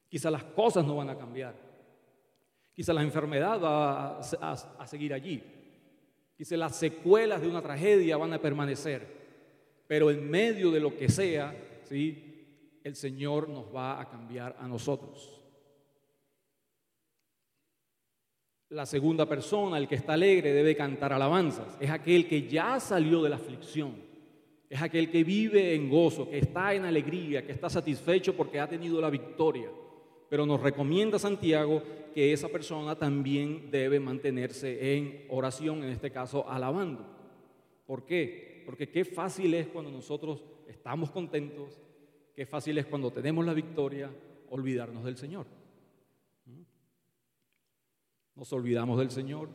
Quizá 0.10 0.32
las 0.32 0.44
cosas 0.44 0.84
no 0.84 0.96
van 0.96 1.12
a 1.12 1.18
cambiar. 1.18 1.56
Quizá 2.74 2.92
la 2.92 3.04
enfermedad 3.04 3.62
va 3.62 4.20
a, 4.20 4.88
seguir 4.88 5.14
allí. 5.14 5.44
Quizá 6.36 6.58
las 6.58 6.76
secuelas 6.76 7.42
de 7.42 7.48
una 7.48 7.62
tragedia 7.62 8.18
van 8.18 8.34
a 8.34 8.42
permanecer. 8.42 9.08
Pero 9.86 10.10
en 10.10 10.28
medio 10.28 10.72
de 10.72 10.80
lo 10.80 10.96
que 10.96 11.08
sea, 11.08 11.56
¿sí? 11.84 12.80
el 12.84 12.96
Señor 12.96 13.48
nos 13.48 13.74
va 13.74 14.02
a 14.02 14.10
cambiar 14.10 14.56
a 14.60 14.68
nosotros. 14.68 15.43
La 18.74 18.86
segunda 18.86 19.28
persona, 19.28 19.78
el 19.78 19.88
que 19.88 19.96
está 19.96 20.14
alegre, 20.14 20.52
debe 20.52 20.76
cantar 20.76 21.14
alabanzas. 21.14 21.78
Es 21.80 21.90
aquel 21.90 22.28
que 22.28 22.48
ya 22.48 22.80
salió 22.80 23.22
de 23.22 23.30
la 23.30 23.36
aflicción. 23.36 23.94
Es 24.70 24.82
aquel 24.82 25.12
que 25.12 25.24
vive 25.24 25.76
en 25.76 25.90
gozo, 25.90 26.28
que 26.28 26.40
está 26.40 26.74
en 26.74 26.86
alegría, 26.86 27.46
que 27.46 27.52
está 27.52 27.70
satisfecho 27.70 28.36
porque 28.36 28.60
ha 28.60 28.68
tenido 28.68 29.00
la 29.00 29.12
victoria. 29.12 29.70
Pero 30.28 30.48
nos 30.48 30.60
recomienda 30.60 31.20
Santiago 31.20 31.84
que 32.16 32.34
esa 32.34 32.50
persona 32.50 32.96
también 32.96 33.70
debe 33.70 34.00
mantenerse 34.00 34.96
en 34.96 35.26
oración, 35.30 35.84
en 35.84 35.90
este 35.90 36.10
caso 36.10 36.50
alabando. 36.50 37.06
¿Por 37.86 38.06
qué? 38.06 38.64
Porque 38.66 38.90
qué 38.90 39.06
fácil 39.06 39.54
es 39.54 39.68
cuando 39.68 39.92
nosotros 39.92 40.44
estamos 40.68 41.12
contentos, 41.12 41.80
Qué 42.36 42.48
fácil 42.48 42.78
es 42.80 42.88
cuando 42.88 43.12
tenemos 43.12 43.46
la 43.46 43.54
victoria 43.54 44.10
olvidarnos 44.50 45.04
del 45.04 45.18
Señor. 45.18 45.46
Nos 48.36 48.52
olvidamos 48.52 48.98
del 49.00 49.12
Señor, 49.12 49.50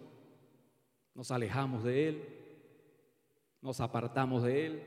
nos 1.14 1.30
alejamos 1.30 1.82
de 1.82 2.08
Él, 2.08 2.22
nos 3.60 3.80
apartamos 3.80 4.44
de 4.44 4.66
Él, 4.66 4.82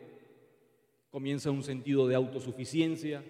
comienza 1.09 1.51
un 1.51 1.63
sentido 1.63 2.07
de 2.07 2.15
autosuficiencia, 2.15 3.23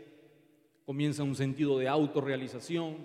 comienza 0.86 1.24
un 1.24 1.36
sentido 1.36 1.80
de 1.80 1.88
autorrealización, 1.88 2.98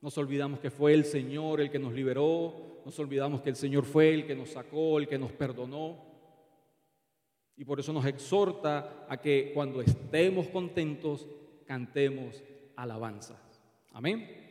nos 0.00 0.16
olvidamos 0.18 0.60
que 0.60 0.70
fue 0.70 0.94
el 0.94 1.04
Señor 1.04 1.60
el 1.60 1.70
que 1.70 1.78
nos 1.78 1.92
liberó, 1.92 2.80
nos 2.84 2.98
olvidamos 2.98 3.42
que 3.42 3.50
el 3.50 3.56
Señor 3.56 3.84
fue 3.84 4.12
el 4.14 4.26
que 4.26 4.34
nos 4.34 4.50
sacó, 4.50 4.98
el 4.98 5.06
que 5.06 5.18
nos 5.18 5.32
perdonó. 5.32 6.10
Y 7.56 7.64
por 7.64 7.78
eso 7.78 7.92
nos 7.92 8.06
exhorta 8.06 9.06
a 9.08 9.20
que 9.20 9.52
cuando 9.54 9.80
estemos 9.80 10.48
contentos, 10.48 11.28
cantemos 11.66 12.42
alabanza. 12.74 13.40
Amén. 13.92 14.41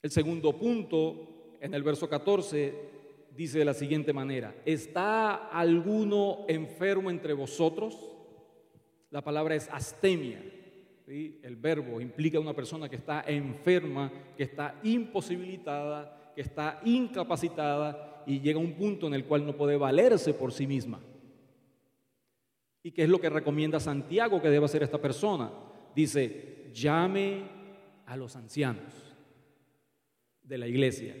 El 0.00 0.10
segundo 0.10 0.56
punto, 0.56 1.56
en 1.60 1.74
el 1.74 1.82
verso 1.82 2.08
14, 2.08 2.72
dice 3.34 3.58
de 3.58 3.64
la 3.64 3.74
siguiente 3.74 4.12
manera, 4.12 4.54
¿está 4.64 5.48
alguno 5.48 6.44
enfermo 6.46 7.10
entre 7.10 7.32
vosotros? 7.32 7.98
La 9.10 9.22
palabra 9.22 9.56
es 9.56 9.68
astemia. 9.72 10.40
El 11.06 11.56
verbo 11.56 12.00
implica 12.00 12.38
una 12.38 12.54
persona 12.54 12.88
que 12.88 12.96
está 12.96 13.24
enferma, 13.26 14.12
que 14.36 14.44
está 14.44 14.78
imposibilitada, 14.84 16.32
que 16.34 16.42
está 16.42 16.80
incapacitada 16.84 18.22
y 18.26 18.40
llega 18.40 18.60
a 18.60 18.62
un 18.62 18.74
punto 18.74 19.06
en 19.08 19.14
el 19.14 19.24
cual 19.24 19.44
no 19.44 19.56
puede 19.56 19.76
valerse 19.76 20.34
por 20.34 20.52
sí 20.52 20.66
misma. 20.66 21.00
¿Y 22.84 22.92
qué 22.92 23.04
es 23.04 23.08
lo 23.08 23.20
que 23.20 23.30
recomienda 23.30 23.80
Santiago 23.80 24.40
que 24.40 24.50
debe 24.50 24.66
hacer 24.66 24.82
esta 24.82 25.00
persona? 25.00 25.50
Dice, 25.94 26.70
llame 26.72 27.42
a 28.06 28.16
los 28.16 28.36
ancianos 28.36 29.07
de 30.48 30.58
la 30.58 30.66
iglesia. 30.66 31.14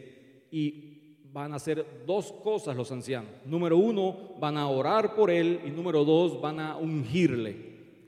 Y 0.50 0.98
van 1.32 1.52
a 1.52 1.56
hacer 1.56 1.84
dos 2.06 2.32
cosas 2.32 2.76
los 2.76 2.90
ancianos. 2.90 3.30
Número 3.44 3.76
uno, 3.76 4.34
van 4.40 4.56
a 4.56 4.68
orar 4.68 5.14
por 5.14 5.30
él 5.30 5.60
y 5.64 5.70
número 5.70 6.04
dos, 6.04 6.40
van 6.40 6.58
a 6.58 6.76
ungirle 6.76 7.56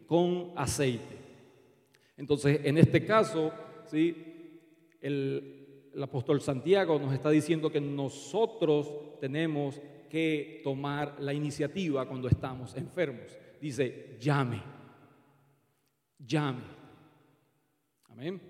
con 0.07 0.53
aceite. 0.57 1.19
Entonces, 2.17 2.61
en 2.65 2.79
este 2.79 3.05
caso, 3.05 3.53
¿sí? 3.87 4.17
el, 5.01 5.91
el 5.95 6.03
apóstol 6.03 6.41
Santiago 6.41 6.99
nos 6.99 7.13
está 7.13 7.31
diciendo 7.31 7.71
que 7.71 7.81
nosotros 7.81 9.19
tenemos 9.21 9.81
que 10.09 10.61
tomar 10.65 11.17
la 11.21 11.33
iniciativa 11.33 12.07
cuando 12.07 12.29
estamos 12.29 12.77
enfermos. 12.77 13.39
Dice, 13.61 14.17
llame, 14.19 14.63
llame. 16.19 16.81
Amén. 18.09 18.41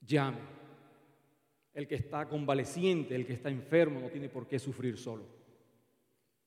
Llame. 0.00 0.59
El 1.80 1.88
que 1.88 1.94
está 1.94 2.28
convaleciente, 2.28 3.16
el 3.16 3.24
que 3.24 3.32
está 3.32 3.48
enfermo, 3.48 4.00
no 4.00 4.10
tiene 4.10 4.28
por 4.28 4.46
qué 4.46 4.58
sufrir 4.58 4.98
solo. 4.98 5.24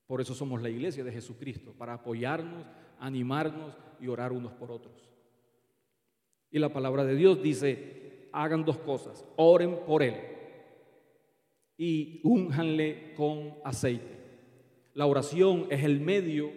Por 0.06 0.20
eso 0.20 0.32
somos 0.32 0.62
la 0.62 0.70
iglesia 0.70 1.02
de 1.02 1.10
Jesucristo, 1.10 1.74
para 1.76 1.94
apoyarnos, 1.94 2.64
animarnos 3.00 3.76
y 3.98 4.06
orar 4.06 4.30
unos 4.30 4.52
por 4.52 4.70
otros. 4.70 5.10
Y 6.52 6.60
la 6.60 6.72
palabra 6.72 7.04
de 7.04 7.16
Dios 7.16 7.42
dice, 7.42 8.28
hagan 8.30 8.64
dos 8.64 8.78
cosas, 8.78 9.24
oren 9.34 9.80
por 9.84 10.04
Él 10.04 10.14
y 11.76 12.20
únjanle 12.22 13.12
con 13.16 13.54
aceite. 13.64 14.16
La 14.92 15.06
oración 15.06 15.66
es 15.68 15.82
el 15.82 15.98
medio 15.98 16.52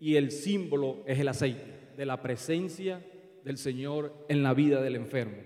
y 0.00 0.16
el 0.16 0.32
símbolo 0.32 1.04
es 1.06 1.20
el 1.20 1.28
aceite 1.28 1.92
de 1.96 2.04
la 2.04 2.20
presencia 2.20 3.00
del 3.44 3.58
Señor 3.58 4.26
en 4.28 4.42
la 4.42 4.54
vida 4.54 4.82
del 4.82 4.96
enfermo. 4.96 5.36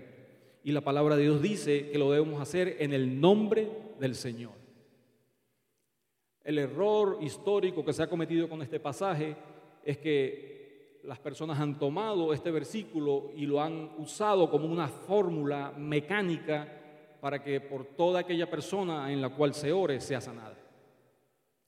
Y 0.63 0.71
la 0.71 0.81
palabra 0.81 1.15
de 1.15 1.23
Dios 1.23 1.41
dice 1.41 1.89
que 1.89 1.97
lo 1.97 2.11
debemos 2.11 2.41
hacer 2.41 2.77
en 2.79 2.93
el 2.93 3.19
nombre 3.19 3.69
del 3.99 4.15
Señor. 4.15 4.53
El 6.43 6.57
error 6.57 7.17
histórico 7.21 7.83
que 7.83 7.93
se 7.93 8.03
ha 8.03 8.09
cometido 8.09 8.49
con 8.49 8.61
este 8.61 8.79
pasaje 8.79 9.35
es 9.83 9.97
que 9.97 11.01
las 11.03 11.19
personas 11.19 11.59
han 11.59 11.77
tomado 11.77 12.33
este 12.33 12.49
versículo 12.49 13.31
y 13.35 13.45
lo 13.45 13.61
han 13.61 13.91
usado 13.97 14.49
como 14.49 14.65
una 14.65 14.87
fórmula 14.87 15.73
mecánica 15.77 16.79
para 17.19 17.43
que 17.43 17.59
por 17.59 17.85
toda 17.85 18.21
aquella 18.21 18.49
persona 18.49 19.11
en 19.11 19.21
la 19.21 19.29
cual 19.29 19.53
se 19.53 19.71
ore 19.71 19.99
sea 19.99 20.21
sanada. 20.21 20.57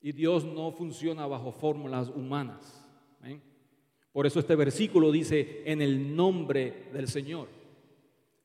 Y 0.02 0.12
Dios 0.14 0.46
no 0.46 0.72
funciona 0.72 1.28
bajo 1.28 1.52
fórmulas 1.52 2.10
humanas. 2.10 2.82
Por 4.14 4.26
eso 4.26 4.40
este 4.40 4.56
versículo 4.56 5.12
dice 5.12 5.64
en 5.66 5.82
el 5.82 6.16
nombre 6.16 6.88
del 6.94 7.10
Señor. 7.10 7.65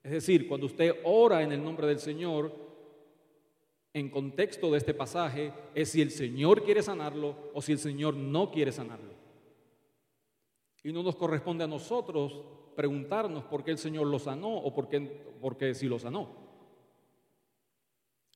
Es 0.02 0.12
decir, 0.12 0.48
cuando 0.48 0.66
usted 0.66 1.00
ora 1.04 1.42
en 1.42 1.52
el 1.52 1.62
nombre 1.62 1.86
del 1.86 1.98
Señor, 1.98 2.52
en 3.92 4.08
contexto 4.08 4.70
de 4.70 4.78
este 4.78 4.94
pasaje, 4.94 5.52
es 5.74 5.90
si 5.90 6.00
el 6.00 6.10
Señor 6.10 6.62
quiere 6.64 6.82
sanarlo 6.82 7.50
o 7.52 7.60
si 7.60 7.72
el 7.72 7.78
Señor 7.78 8.14
no 8.14 8.50
quiere 8.50 8.72
sanarlo. 8.72 9.12
Y 10.82 10.92
no 10.92 11.02
nos 11.02 11.16
corresponde 11.16 11.64
a 11.64 11.68
nosotros 11.68 12.40
preguntarnos 12.74 13.44
por 13.44 13.62
qué 13.62 13.72
el 13.72 13.78
Señor 13.78 14.06
lo 14.06 14.18
sanó 14.18 14.56
o 14.56 14.72
por 14.72 14.88
qué, 14.88 15.00
por 15.00 15.56
qué 15.56 15.74
sí 15.74 15.86
lo 15.86 15.98
sanó. 15.98 16.50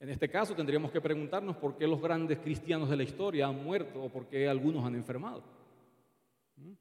En 0.01 0.11
este 0.11 0.29
caso 0.29 0.55
tendríamos 0.55 0.91
que 0.91 1.01
preguntarnos 1.01 1.57
por 1.57 1.77
qué 1.77 1.87
los 1.87 2.03
grandes 2.03 2.39
cristianos 2.41 2.91
de 2.91 2.97
la 2.97 3.05
historia 3.05 3.47
han 3.47 3.65
muerto 3.65 4.03
o 4.03 4.11
por 4.11 4.27
qué 4.27 4.47
algunos 4.47 4.85
han 4.85 4.97
enfermado. 4.97 5.43
¿Mm? 6.57 6.73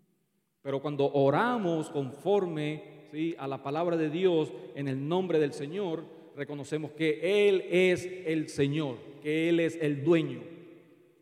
Pero 0.61 0.81
cuando 0.81 1.09
oramos 1.13 1.89
conforme 1.89 3.02
a 3.37 3.47
la 3.47 3.61
palabra 3.61 3.95
de 3.95 4.09
Dios 4.09 4.51
en 4.75 4.87
el 4.87 5.07
nombre 5.07 5.39
del 5.39 5.53
Señor, 5.53 6.03
reconocemos 6.35 6.91
que 6.91 7.47
Él 7.47 7.65
es 7.69 8.09
el 8.25 8.49
Señor, 8.49 8.97
que 9.21 9.49
Él 9.49 9.59
es 9.59 9.77
el 9.81 10.03
dueño, 10.03 10.41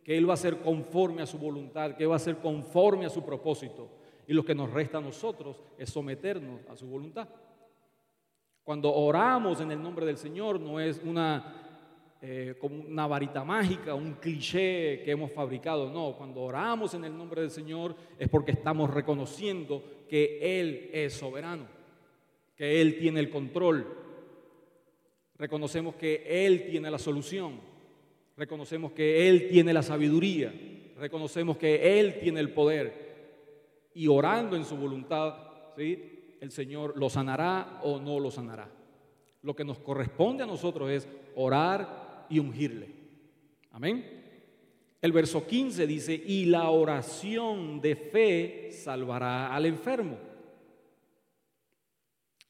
que 0.03 0.17
Él 0.17 0.29
va 0.29 0.36
a 0.36 0.38
ser 0.38 0.57
conforme 0.57 1.21
a 1.21 1.25
su 1.25 1.38
voluntad, 1.38 1.95
que 1.95 2.05
va 2.05 2.15
a 2.15 2.19
ser 2.19 2.38
conforme 2.38 3.05
a 3.05 3.10
su 3.10 3.24
propósito. 3.24 3.89
Y 4.27 4.33
lo 4.33 4.45
que 4.45 4.55
nos 4.55 4.71
resta 4.71 5.00
a 5.00 5.01
nosotros 5.01 5.62
es 5.77 5.89
someternos 5.89 6.62
a 6.69 6.75
su 6.75 6.88
voluntad. 6.88 7.27
Cuando 8.63 8.93
oramos 8.93 9.60
en 9.60 9.71
el 9.71 9.81
nombre 9.81 10.05
del 10.05 10.17
Señor 10.17 10.60
no 10.60 10.79
es 10.79 11.01
una 11.03 11.62
eh, 12.24 12.53
como 12.62 12.83
una 12.83 13.07
varita 13.07 13.43
mágica, 13.43 13.95
un 13.95 14.13
cliché 14.13 15.01
que 15.03 15.10
hemos 15.10 15.31
fabricado. 15.31 15.89
No, 15.89 16.15
cuando 16.15 16.41
oramos 16.41 16.93
en 16.93 17.03
el 17.03 17.17
nombre 17.17 17.41
del 17.41 17.50
Señor 17.50 17.95
es 18.19 18.29
porque 18.29 18.51
estamos 18.51 18.91
reconociendo 18.91 19.83
que 20.07 20.60
Él 20.60 20.91
es 20.93 21.13
soberano, 21.13 21.65
que 22.61 22.79
Él 22.79 22.99
tiene 22.99 23.19
el 23.19 23.31
control. 23.31 23.87
Reconocemos 25.35 25.95
que 25.95 26.45
Él 26.45 26.67
tiene 26.69 26.91
la 26.91 26.99
solución. 26.99 27.59
Reconocemos 28.37 28.91
que 28.91 29.27
Él 29.27 29.47
tiene 29.49 29.73
la 29.73 29.81
sabiduría. 29.81 30.53
Reconocemos 30.95 31.57
que 31.57 31.99
Él 31.99 32.19
tiene 32.19 32.39
el 32.39 32.51
poder. 32.53 33.89
Y 33.95 34.05
orando 34.05 34.55
en 34.55 34.63
su 34.63 34.77
voluntad, 34.77 35.37
¿sí? 35.75 36.37
el 36.39 36.51
Señor 36.51 36.93
lo 36.95 37.09
sanará 37.09 37.79
o 37.81 37.99
no 37.99 38.19
lo 38.19 38.29
sanará. 38.29 38.69
Lo 39.41 39.55
que 39.55 39.65
nos 39.65 39.79
corresponde 39.79 40.43
a 40.43 40.45
nosotros 40.45 40.91
es 40.91 41.07
orar 41.33 42.27
y 42.29 42.37
ungirle. 42.37 42.89
Amén. 43.71 44.05
El 45.01 45.11
verso 45.11 45.47
15 45.47 45.87
dice, 45.87 46.13
y 46.13 46.45
la 46.45 46.69
oración 46.69 47.81
de 47.81 47.95
fe 47.95 48.69
salvará 48.71 49.51
al 49.51 49.65
enfermo. 49.65 50.29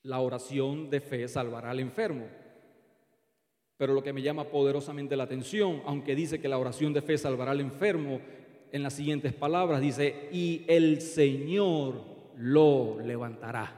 La 0.04 0.20
oración 0.20 0.90
de 0.90 1.00
fe 1.00 1.28
salvará 1.28 1.72
al 1.72 1.80
enfermo. 1.80 2.26
Pero 3.78 3.94
lo 3.94 4.04
que 4.04 4.14
me 4.14 4.22
llama 4.22 4.46
poderosamente 4.46 5.16
la 5.16 5.24
atención, 5.24 5.82
aunque 5.86 6.16
dice 6.16 6.40
que 6.40 6.48
la 6.48 6.58
oración 6.58 6.94
de 6.94 7.02
fe 7.02 7.18
salvará 7.18 7.52
al 7.52 7.62
enfermo, 7.62 8.20
en 8.72 8.84
las 8.84 8.94
siguientes 8.94 9.34
palabras 9.34 9.82
dice, 9.82 10.30
y 10.32 10.64
el 10.68 11.02
Señor 11.02 12.02
lo 12.38 13.00
levantará. 13.00 13.76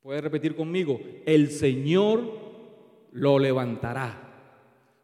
¿Puede 0.00 0.20
repetir 0.20 0.54
conmigo? 0.54 1.00
El 1.26 1.50
Señor 1.50 2.44
lo 3.12 3.38
levantará. 3.38 4.20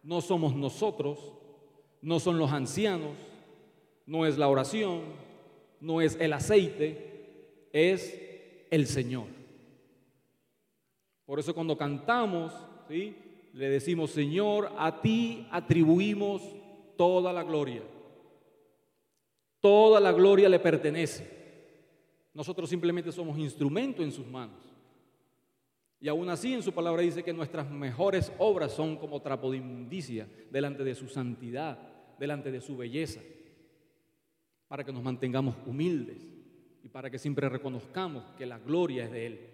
No 0.03 0.21
somos 0.21 0.55
nosotros, 0.55 1.33
no 2.03 2.21
son 2.21 2.39
los 2.39 2.53
ancianos, 2.53 3.17
no 4.07 4.27
es 4.27 4.39
la 4.39 4.49
oración, 4.49 5.03
no 5.81 6.01
es 6.01 6.17
el 6.21 6.33
aceite, 6.33 7.69
es 7.73 8.30
el 8.71 8.87
Señor. 8.87 9.27
Por 11.27 11.39
eso 11.39 11.55
cuando 11.55 11.77
cantamos, 11.77 12.53
¿sí? 12.89 13.15
le 13.53 13.69
decimos, 13.69 14.11
Señor, 14.11 14.73
a 14.79 15.01
ti 15.01 15.47
atribuimos 15.51 16.43
toda 16.97 17.33
la 17.33 17.43
gloria. 17.43 17.83
Toda 19.61 20.01
la 20.01 20.13
gloria 20.13 20.49
le 20.49 20.59
pertenece. 20.59 21.39
Nosotros 22.33 22.71
simplemente 22.71 23.13
somos 23.13 23.39
instrumento 23.39 24.03
en 24.03 24.13
sus 24.13 24.27
manos. 24.27 24.59
Y 26.01 26.09
aún 26.09 26.31
así 26.31 26.55
en 26.55 26.63
su 26.63 26.73
palabra 26.73 27.03
dice 27.03 27.23
que 27.23 27.33
nuestras 27.33 27.71
mejores 27.71 28.33
obras 28.39 28.73
son 28.73 28.97
como 28.97 29.21
trapo 29.21 29.51
de 29.51 29.59
delante 30.51 30.83
de 30.83 30.95
su 30.95 31.09
santidad, 31.09 31.79
delante 32.19 32.51
de 32.51 32.61
su 32.63 32.77
belleza, 32.77 33.21
para 34.67 34.83
que 34.83 34.93
nos 34.93 35.03
mantengamos 35.03 35.57
humildes 35.67 36.30
y 36.83 36.89
para 36.89 37.11
que 37.11 37.19
siempre 37.19 37.49
reconozcamos 37.49 38.25
que 38.33 38.47
la 38.47 38.59
gloria 38.59 39.05
es 39.05 39.11
de 39.11 39.27
Él. 39.27 39.51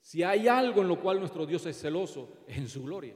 Si 0.00 0.22
hay 0.22 0.48
algo 0.48 0.82
en 0.82 0.88
lo 0.88 1.00
cual 1.00 1.18
nuestro 1.18 1.46
Dios 1.46 1.64
es 1.66 1.80
celoso, 1.80 2.44
es 2.46 2.58
en 2.58 2.68
su 2.68 2.84
gloria. 2.84 3.14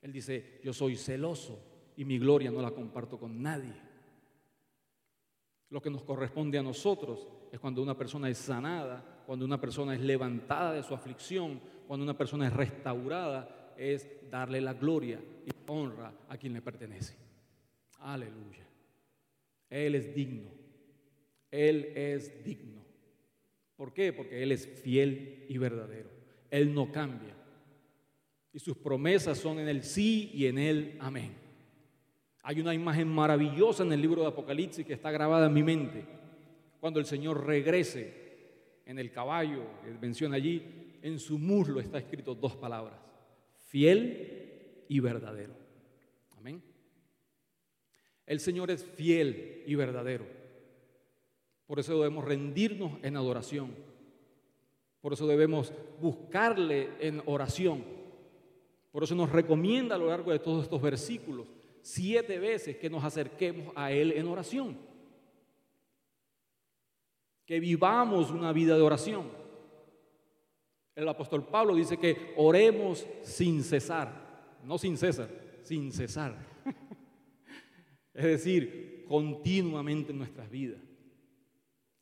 Él 0.00 0.12
dice, 0.12 0.60
yo 0.64 0.72
soy 0.72 0.96
celoso 0.96 1.58
y 1.96 2.04
mi 2.04 2.18
gloria 2.18 2.50
no 2.50 2.62
la 2.62 2.70
comparto 2.70 3.18
con 3.18 3.42
nadie. 3.42 3.74
Lo 5.68 5.82
que 5.82 5.90
nos 5.90 6.02
corresponde 6.02 6.58
a 6.58 6.62
nosotros 6.62 7.28
es 7.52 7.60
cuando 7.60 7.82
una 7.82 7.96
persona 7.96 8.30
es 8.30 8.38
sanada 8.38 9.20
cuando 9.30 9.44
una 9.44 9.60
persona 9.60 9.94
es 9.94 10.00
levantada 10.00 10.72
de 10.72 10.82
su 10.82 10.92
aflicción, 10.92 11.60
cuando 11.86 12.02
una 12.02 12.18
persona 12.18 12.48
es 12.48 12.52
restaurada, 12.52 13.72
es 13.76 14.08
darle 14.28 14.60
la 14.60 14.74
gloria 14.74 15.20
y 15.46 15.50
honra 15.68 16.12
a 16.28 16.36
quien 16.36 16.52
le 16.52 16.60
pertenece. 16.60 17.16
Aleluya. 18.00 18.66
Él 19.68 19.94
es 19.94 20.12
digno. 20.12 20.50
Él 21.50 21.92
es 21.94 22.44
digno. 22.44 22.84
¿Por 23.76 23.92
qué? 23.92 24.12
Porque 24.12 24.42
Él 24.42 24.52
es 24.52 24.66
fiel 24.66 25.46
y 25.48 25.58
verdadero. 25.58 26.10
Él 26.50 26.74
no 26.74 26.92
cambia. 26.92 27.34
Y 28.52 28.58
sus 28.58 28.76
promesas 28.76 29.38
son 29.38 29.58
en 29.58 29.68
el 29.68 29.84
sí 29.84 30.30
y 30.34 30.46
en 30.46 30.58
el 30.58 30.96
amén. 31.00 31.32
Hay 32.42 32.60
una 32.60 32.74
imagen 32.74 33.08
maravillosa 33.08 33.84
en 33.84 33.92
el 33.92 34.00
libro 34.00 34.22
de 34.22 34.28
Apocalipsis 34.28 34.84
que 34.84 34.94
está 34.94 35.10
grabada 35.10 35.46
en 35.46 35.52
mi 35.52 35.62
mente. 35.62 36.04
Cuando 36.80 36.98
el 36.98 37.06
Señor 37.06 37.46
regrese 37.46 38.82
en 38.86 38.98
el 38.98 39.12
caballo 39.12 39.62
que 39.84 39.90
menciona 39.92 40.36
allí, 40.36 40.98
en 41.02 41.18
su 41.18 41.38
muslo 41.38 41.80
está 41.80 41.98
escrito 41.98 42.34
dos 42.34 42.56
palabras, 42.56 42.98
fiel 43.68 44.84
y 44.88 45.00
verdadero. 45.00 45.54
Amén. 46.36 46.62
El 48.26 48.40
Señor 48.40 48.70
es 48.70 48.84
fiel 48.84 49.62
y 49.66 49.74
verdadero. 49.74 50.39
Por 51.70 51.78
eso 51.78 51.94
debemos 51.94 52.24
rendirnos 52.24 52.98
en 53.04 53.16
adoración. 53.16 53.72
Por 55.00 55.12
eso 55.12 55.24
debemos 55.28 55.72
buscarle 56.00 56.88
en 56.98 57.22
oración. 57.26 57.84
Por 58.90 59.04
eso 59.04 59.14
nos 59.14 59.30
recomienda 59.30 59.94
a 59.94 59.98
lo 59.98 60.08
largo 60.08 60.32
de 60.32 60.40
todos 60.40 60.64
estos 60.64 60.82
versículos 60.82 61.46
siete 61.80 62.40
veces 62.40 62.76
que 62.76 62.90
nos 62.90 63.04
acerquemos 63.04 63.72
a 63.76 63.92
Él 63.92 64.10
en 64.10 64.26
oración 64.26 64.76
que 67.46 67.60
vivamos 67.60 68.32
una 68.32 68.52
vida 68.52 68.74
de 68.74 68.82
oración. 68.82 69.28
El 70.96 71.08
apóstol 71.08 71.46
Pablo 71.46 71.76
dice 71.76 71.98
que 71.98 72.34
oremos 72.36 73.06
sin 73.22 73.62
cesar, 73.62 74.58
no 74.64 74.76
sin 74.76 74.96
cesar, 74.96 75.30
sin 75.62 75.92
cesar. 75.92 76.36
es 78.12 78.24
decir, 78.24 79.04
continuamente 79.06 80.10
en 80.10 80.18
nuestras 80.18 80.50
vidas. 80.50 80.89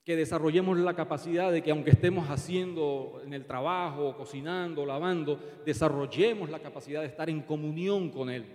Que 0.08 0.16
desarrollemos 0.16 0.78
la 0.78 0.94
capacidad 0.94 1.52
de 1.52 1.60
que 1.60 1.70
aunque 1.70 1.90
estemos 1.90 2.30
haciendo 2.30 3.20
en 3.26 3.34
el 3.34 3.44
trabajo, 3.44 4.16
cocinando, 4.16 4.86
lavando, 4.86 5.38
desarrollemos 5.66 6.48
la 6.48 6.60
capacidad 6.60 7.02
de 7.02 7.08
estar 7.08 7.28
en 7.28 7.42
comunión 7.42 8.08
con 8.08 8.30
Él. 8.30 8.46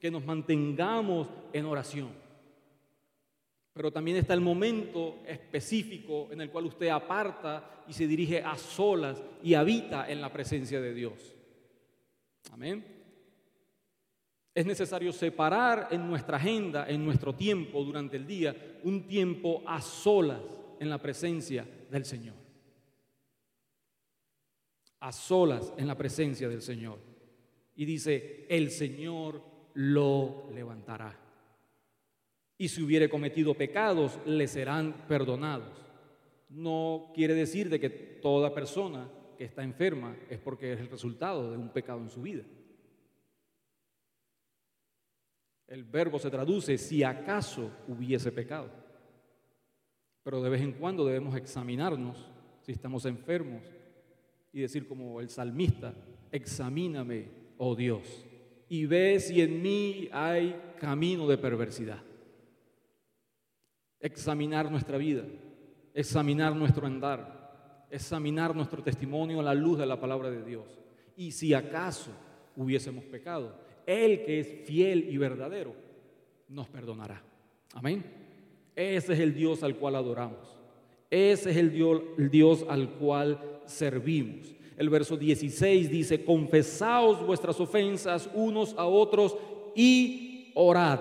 Que 0.00 0.10
nos 0.10 0.24
mantengamos 0.24 1.28
en 1.52 1.66
oración 1.66 2.08
pero 3.78 3.92
también 3.92 4.16
está 4.16 4.34
el 4.34 4.40
momento 4.40 5.20
específico 5.24 6.26
en 6.32 6.40
el 6.40 6.50
cual 6.50 6.64
usted 6.66 6.88
aparta 6.88 7.84
y 7.86 7.92
se 7.92 8.08
dirige 8.08 8.42
a 8.42 8.56
solas 8.56 9.22
y 9.40 9.54
habita 9.54 10.10
en 10.10 10.20
la 10.20 10.32
presencia 10.32 10.80
de 10.80 10.92
Dios. 10.92 11.36
Amén. 12.50 12.84
Es 14.52 14.66
necesario 14.66 15.12
separar 15.12 15.86
en 15.92 16.08
nuestra 16.08 16.38
agenda, 16.38 16.88
en 16.88 17.04
nuestro 17.04 17.36
tiempo 17.36 17.84
durante 17.84 18.16
el 18.16 18.26
día, 18.26 18.80
un 18.82 19.06
tiempo 19.06 19.62
a 19.64 19.80
solas 19.80 20.57
en 20.80 20.90
la 20.90 20.98
presencia 20.98 21.66
del 21.90 22.04
Señor. 22.04 22.36
A 25.00 25.12
solas 25.12 25.72
en 25.76 25.86
la 25.86 25.96
presencia 25.96 26.48
del 26.48 26.62
Señor. 26.62 26.98
Y 27.76 27.84
dice, 27.84 28.46
el 28.48 28.70
Señor 28.70 29.42
lo 29.74 30.50
levantará 30.52 31.28
y 32.58 32.68
si 32.68 32.82
hubiere 32.82 33.08
cometido 33.08 33.54
pecados, 33.54 34.18
le 34.26 34.48
serán 34.48 35.06
perdonados. 35.06 35.78
No 36.48 37.12
quiere 37.14 37.34
decir 37.34 37.70
de 37.70 37.78
que 37.78 37.88
toda 37.88 38.52
persona 38.52 39.08
que 39.36 39.44
está 39.44 39.62
enferma 39.62 40.16
es 40.28 40.40
porque 40.40 40.72
es 40.72 40.80
el 40.80 40.90
resultado 40.90 41.52
de 41.52 41.56
un 41.56 41.68
pecado 41.72 42.00
en 42.00 42.10
su 42.10 42.20
vida. 42.20 42.42
El 45.68 45.84
verbo 45.84 46.18
se 46.18 46.30
traduce 46.30 46.76
si 46.78 47.04
acaso 47.04 47.70
hubiese 47.86 48.32
pecado. 48.32 48.87
Pero 50.28 50.42
de 50.42 50.50
vez 50.50 50.60
en 50.60 50.72
cuando 50.72 51.06
debemos 51.06 51.34
examinarnos 51.36 52.18
si 52.60 52.72
estamos 52.72 53.06
enfermos 53.06 53.62
y 54.52 54.60
decir 54.60 54.86
como 54.86 55.22
el 55.22 55.30
salmista, 55.30 55.94
examíname, 56.30 57.30
oh 57.56 57.74
Dios, 57.74 58.26
y 58.68 58.84
ve 58.84 59.20
si 59.20 59.40
en 59.40 59.62
mí 59.62 60.06
hay 60.12 60.54
camino 60.78 61.26
de 61.26 61.38
perversidad. 61.38 62.02
Examinar 63.98 64.70
nuestra 64.70 64.98
vida, 64.98 65.24
examinar 65.94 66.54
nuestro 66.54 66.86
andar, 66.86 67.86
examinar 67.90 68.54
nuestro 68.54 68.82
testimonio 68.82 69.40
a 69.40 69.44
la 69.44 69.54
luz 69.54 69.78
de 69.78 69.86
la 69.86 69.98
palabra 69.98 70.30
de 70.30 70.44
Dios. 70.44 70.78
Y 71.16 71.30
si 71.30 71.54
acaso 71.54 72.10
hubiésemos 72.54 73.04
pecado, 73.04 73.58
Él 73.86 74.26
que 74.26 74.40
es 74.40 74.66
fiel 74.66 75.08
y 75.08 75.16
verdadero, 75.16 75.74
nos 76.50 76.68
perdonará. 76.68 77.22
Amén. 77.72 78.27
Ese 78.78 79.14
es 79.14 79.18
el 79.18 79.34
Dios 79.34 79.64
al 79.64 79.74
cual 79.74 79.96
adoramos. 79.96 80.38
Ese 81.10 81.50
es 81.50 81.56
el 81.56 81.72
Dios, 82.30 82.64
al 82.68 82.90
cual 82.90 83.60
servimos. 83.66 84.54
El 84.76 84.88
verso 84.88 85.16
16 85.16 85.90
dice, 85.90 86.24
confesaos 86.24 87.26
vuestras 87.26 87.58
ofensas 87.58 88.30
unos 88.34 88.76
a 88.78 88.84
otros 88.84 89.36
y 89.74 90.52
orad 90.54 91.00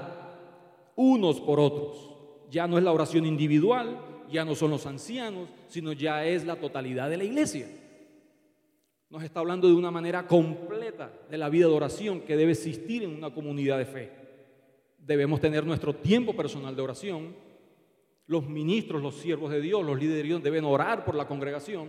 unos 0.95 1.39
por 1.39 1.59
otros. 1.59 2.15
Ya 2.49 2.65
no 2.65 2.79
es 2.79 2.83
la 2.83 2.91
oración 2.91 3.27
individual, 3.27 3.99
ya 4.31 4.43
no 4.43 4.55
son 4.55 4.71
los 4.71 4.87
ancianos, 4.87 5.47
sino 5.67 5.93
ya 5.93 6.25
es 6.25 6.45
la 6.45 6.55
totalidad 6.55 7.11
de 7.11 7.17
la 7.17 7.25
iglesia. 7.25 7.67
Nos 9.11 9.21
está 9.21 9.41
hablando 9.41 9.67
de 9.67 9.75
una 9.75 9.91
manera 9.91 10.25
completa 10.25 11.13
de 11.29 11.37
la 11.37 11.49
vida 11.49 11.67
de 11.67 11.73
oración 11.73 12.21
que 12.21 12.35
debe 12.35 12.53
existir 12.53 13.03
en 13.03 13.15
una 13.15 13.31
comunidad 13.31 13.77
de 13.77 13.85
fe. 13.85 14.11
Debemos 14.97 15.39
tener 15.39 15.63
nuestro 15.63 15.93
tiempo 15.93 16.35
personal 16.35 16.75
de 16.75 16.81
oración. 16.81 17.46
Los 18.27 18.47
ministros, 18.47 19.01
los 19.01 19.15
siervos 19.15 19.51
de 19.51 19.61
Dios, 19.61 19.83
los 19.85 19.99
líderes 19.99 20.43
deben 20.43 20.65
orar 20.65 21.05
por 21.05 21.15
la 21.15 21.27
congregación, 21.27 21.87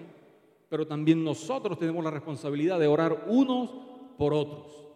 pero 0.68 0.87
también 0.87 1.22
nosotros 1.22 1.79
tenemos 1.79 2.05
la 2.05 2.11
responsabilidad 2.11 2.79
de 2.79 2.87
orar 2.87 3.24
unos 3.27 3.70
por 4.16 4.33
otros. 4.33 4.87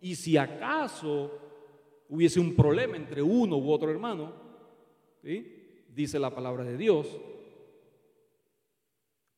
Y 0.00 0.14
si 0.14 0.36
acaso 0.36 1.30
hubiese 2.08 2.40
un 2.40 2.54
problema 2.54 2.96
entre 2.96 3.22
uno 3.22 3.56
u 3.56 3.70
otro 3.70 3.90
hermano, 3.90 4.32
dice 5.94 6.18
la 6.18 6.34
palabra 6.34 6.64
de 6.64 6.76
Dios, 6.76 7.06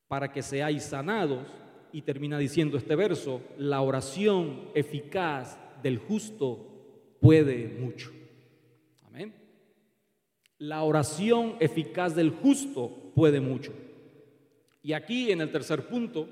para 0.07 0.33
que 0.33 0.43
seáis 0.43 0.85
sanados, 0.85 1.47
y 1.93 2.03
termina 2.03 2.39
diciendo 2.39 2.77
este 2.77 2.95
verso, 2.97 3.41
la 3.57 3.81
oración 3.81 4.69
eficaz 4.75 5.59
del 5.83 5.99
justo 5.99 7.17
puede 7.21 7.69
mucho. 7.81 8.13
Amén. 9.05 9.35
La 10.59 10.83
oración 10.83 11.57
eficaz 11.61 12.15
del 12.15 12.31
justo 12.31 13.13
puede 13.15 13.41
mucho. 13.41 13.73
Y 14.83 14.93
aquí 14.93 15.31
en 15.31 15.41
el 15.41 15.53
tercer 15.53 15.87
punto, 15.87 16.29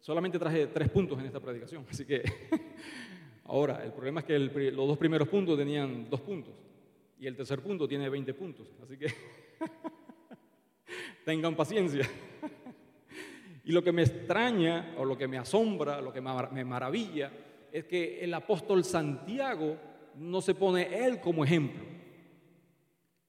solamente 0.00 0.38
traje 0.38 0.68
tres 0.68 0.88
puntos 0.88 1.18
en 1.18 1.26
esta 1.26 1.40
predicación, 1.40 1.84
así 1.90 2.04
que 2.04 2.22
ahora 3.44 3.84
el 3.84 3.92
problema 3.92 4.20
es 4.20 4.26
que 4.26 4.38
los 4.38 4.88
dos 4.88 4.98
primeros 4.98 5.28
puntos 5.28 5.58
tenían 5.58 6.08
dos 6.08 6.20
puntos 6.20 6.54
y 7.18 7.26
el 7.26 7.36
tercer 7.36 7.60
punto 7.60 7.88
tiene 7.88 8.08
20 8.08 8.34
puntos, 8.34 8.68
así 8.82 8.96
que 8.96 9.06
tengan 11.24 11.56
paciencia. 11.56 12.08
Y 13.64 13.72
lo 13.72 13.82
que 13.82 13.90
me 13.90 14.02
extraña 14.02 14.94
o 14.96 15.04
lo 15.04 15.18
que 15.18 15.26
me 15.26 15.38
asombra, 15.38 16.00
lo 16.00 16.12
que 16.12 16.20
me 16.20 16.64
maravilla, 16.64 17.32
es 17.72 17.84
que 17.86 18.20
el 18.20 18.32
apóstol 18.32 18.84
Santiago 18.84 19.76
no 20.14 20.40
se 20.40 20.54
pone 20.54 21.04
él 21.04 21.20
como 21.20 21.44
ejemplo. 21.44 21.95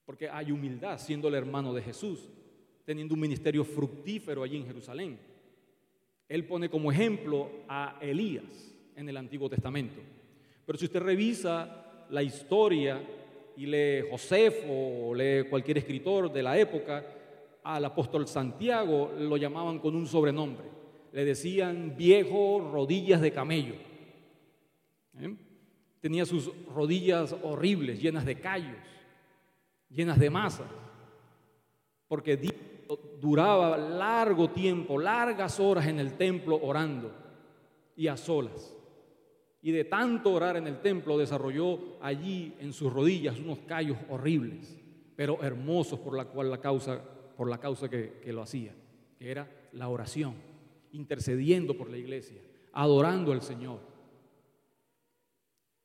Porque 0.07 0.29
hay 0.29 0.53
humildad 0.53 0.97
siendo 0.99 1.27
el 1.27 1.35
hermano 1.35 1.73
de 1.73 1.81
Jesús, 1.81 2.29
teniendo 2.85 3.13
un 3.13 3.19
ministerio 3.19 3.65
fructífero 3.65 4.41
allí 4.41 4.55
en 4.55 4.65
Jerusalén. 4.65 5.19
Él 6.29 6.45
pone 6.45 6.69
como 6.69 6.93
ejemplo 6.93 7.51
a 7.67 7.99
Elías 7.99 8.73
en 8.95 9.09
el 9.09 9.17
Antiguo 9.17 9.49
Testamento. 9.49 9.99
Pero 10.65 10.77
si 10.77 10.85
usted 10.85 11.01
revisa 11.01 12.05
la 12.09 12.23
historia 12.23 13.05
y 13.57 13.65
lee 13.65 14.05
Josefo 14.09 15.09
o 15.09 15.13
lee 15.13 15.49
cualquier 15.49 15.79
escritor 15.79 16.31
de 16.31 16.41
la 16.41 16.57
época, 16.57 17.05
al 17.63 17.83
apóstol 17.83 18.29
Santiago 18.29 19.11
lo 19.19 19.35
llamaban 19.35 19.79
con 19.79 19.93
un 19.93 20.07
sobrenombre. 20.07 20.67
Le 21.11 21.25
decían 21.25 21.95
viejo 21.97 22.71
rodillas 22.71 23.19
de 23.19 23.33
camello. 23.33 23.75
¿Eh? 25.19 25.35
Tenía 25.99 26.25
sus 26.25 26.49
rodillas 26.73 27.35
horribles, 27.43 28.01
llenas 28.01 28.25
de 28.25 28.39
callos, 28.39 28.77
llenas 29.89 30.19
de 30.19 30.29
masa, 30.29 30.63
porque 32.07 32.37
duraba 33.19 33.77
largo 33.77 34.49
tiempo, 34.49 34.97
largas 34.97 35.59
horas 35.59 35.87
en 35.87 35.99
el 35.99 36.13
templo 36.17 36.59
orando 36.61 37.11
y 37.95 38.07
a 38.07 38.17
solas. 38.17 38.73
Y 39.61 39.71
de 39.71 39.83
tanto 39.83 40.33
orar 40.33 40.57
en 40.57 40.67
el 40.67 40.81
templo 40.81 41.17
desarrolló 41.17 41.97
allí 42.01 42.55
en 42.59 42.71
sus 42.71 42.93
rodillas 42.93 43.39
unos 43.39 43.59
callos 43.59 43.97
horribles, 44.09 44.77
pero 45.15 45.43
hermosos 45.43 45.99
por 45.99 46.15
la 46.15 46.25
cual 46.25 46.49
la 46.49 46.61
causa 46.61 47.01
por 47.37 47.49
la 47.49 47.59
causa 47.59 47.87
que, 47.87 48.19
lo 48.25 48.41
hacía, 48.41 48.73
que 49.19 49.29
era 49.29 49.47
la 49.73 49.87
oración, 49.89 50.33
intercediendo 50.91 51.77
por 51.77 51.87
la 51.89 51.97
iglesia, 51.97 52.41
adorando 52.73 53.31
al 53.31 53.43
Señor. 53.43 53.79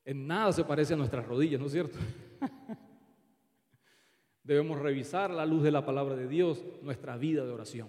En 0.04 0.26
nada 0.26 0.50
se 0.52 0.64
parece 0.64 0.94
a 0.94 0.96
nuestras 0.96 1.26
rodillas, 1.26 1.60
¿no 1.60 1.66
es 1.66 1.72
cierto? 1.72 1.98
Debemos 4.42 4.80
revisar 4.80 5.30
a 5.30 5.34
la 5.34 5.46
luz 5.46 5.62
de 5.62 5.70
la 5.70 5.84
palabra 5.84 6.16
de 6.16 6.26
Dios 6.26 6.64
nuestra 6.82 7.16
vida 7.16 7.44
de 7.44 7.52
oración. 7.52 7.88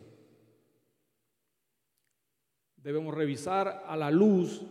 Debemos 2.78 3.14
revisar 3.14 3.86
a 3.88 3.96
la 3.96 4.12
luz 4.12 4.62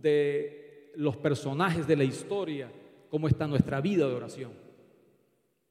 de 0.00 0.92
los 0.96 1.16
personajes 1.16 1.86
de 1.86 1.96
la 1.96 2.04
historia 2.04 2.70
cómo 3.10 3.26
está 3.26 3.46
nuestra 3.46 3.80
vida 3.80 4.06
de 4.06 4.14
oración. 4.14 4.52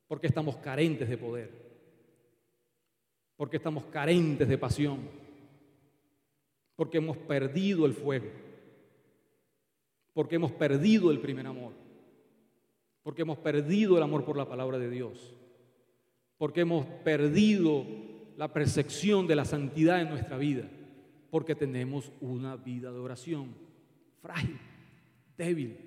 Porque 0.08 0.28
estamos 0.28 0.58
carentes 0.58 1.08
de 1.08 1.18
poder 1.18 1.64
porque 3.36 3.58
estamos 3.58 3.86
carentes 3.86 4.48
de 4.48 4.58
pasión, 4.58 5.00
porque 6.76 6.98
hemos 6.98 7.18
perdido 7.18 7.86
el 7.86 7.94
fuego, 7.94 8.30
porque 10.14 10.36
hemos 10.36 10.52
perdido 10.52 11.12
el 11.12 11.20
primer 11.20 11.48
amor, 11.48 11.74
porque 13.02 13.24
hemos 13.24 13.38
perdido 13.40 13.98
el 13.98 14.04
amor 14.04 14.24
por 14.24 14.38
la 14.38 14.48
palabra 14.48 14.78
de 14.78 14.90
Dios, 14.90 15.34
porque 16.38 16.62
hemos 16.62 16.86
perdido 17.04 17.86
la 18.38 18.52
percepción 18.52 19.28
de 19.28 19.36
la 19.36 19.46
santidad 19.46 20.02
en 20.02 20.10
nuestra 20.10 20.38
vida, 20.38 20.70
porque 21.30 21.56
tenemos 21.56 22.12
una 22.22 22.56
vida 22.56 22.92
de 22.92 23.00
oración 23.00 23.56
frágil, 24.22 24.60
débil 25.38 25.78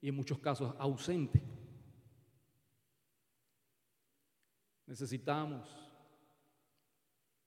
y 0.00 0.08
en 0.08 0.14
muchos 0.14 0.38
casos 0.38 0.74
ausente. 0.78 1.40
Necesitamos 4.86 5.68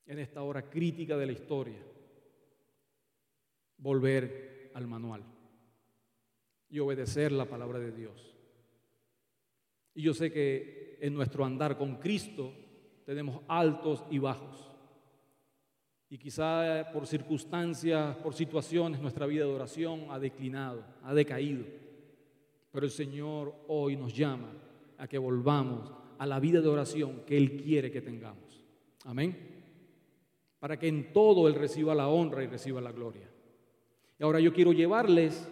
en 0.06 0.20
esta 0.20 0.42
hora 0.42 0.70
crítica 0.70 1.18
de 1.18 1.26
la 1.26 1.32
historia, 1.32 1.78
volver 3.78 4.72
al 4.74 4.88
manual 4.88 5.24
y 6.70 6.80
obedecer 6.80 7.32
la 7.32 7.46
palabra 7.46 7.80
de 7.80 7.92
Dios. 7.92 8.36
Y 9.94 10.02
yo 10.02 10.14
sé 10.14 10.32
que 10.32 10.79
en 11.02 11.14
nuestro 11.14 11.46
andar 11.46 11.78
con 11.78 11.96
Cristo 11.96 12.54
tenemos 13.06 13.42
altos 13.48 14.04
y 14.10 14.20
bajos. 14.20 14.70
Y 16.10 16.18
quizá 16.18 16.90
por 16.92 17.06
circunstancias, 17.06 18.16
por 18.18 18.34
situaciones, 18.34 19.00
nuestra 19.00 19.26
vida 19.26 19.46
de 19.46 19.54
oración 19.54 20.08
ha 20.10 20.20
declinado, 20.20 20.84
ha 21.04 21.14
decaído. 21.14 21.66
Pero 22.72 22.86
el 22.86 22.92
Señor 22.92 23.54
hoy 23.68 23.96
nos 23.96 24.14
llama 24.14 24.52
a 24.98 25.08
que 25.08 25.18
volvamos 25.18 25.92
a 26.18 26.26
la 26.26 26.40
vida 26.40 26.62
de 26.62 26.68
oración 26.68 27.22
que 27.26 27.38
Él 27.38 27.62
quiere 27.62 27.92
que 27.92 28.02
tengamos. 28.02 28.66
Amén 29.06 29.60
para 30.60 30.78
que 30.78 30.88
en 30.88 31.14
todo 31.14 31.48
Él 31.48 31.56
reciba 31.56 31.96
la 31.96 32.10
honra 32.10 32.44
y 32.44 32.48
reciba 32.48 32.82
la 32.82 32.92
gloria. 32.92 33.30
Y 34.20 34.24
ahora 34.24 34.40
yo 34.40 34.54
quiero 34.54 34.74
llevarles 34.74 35.50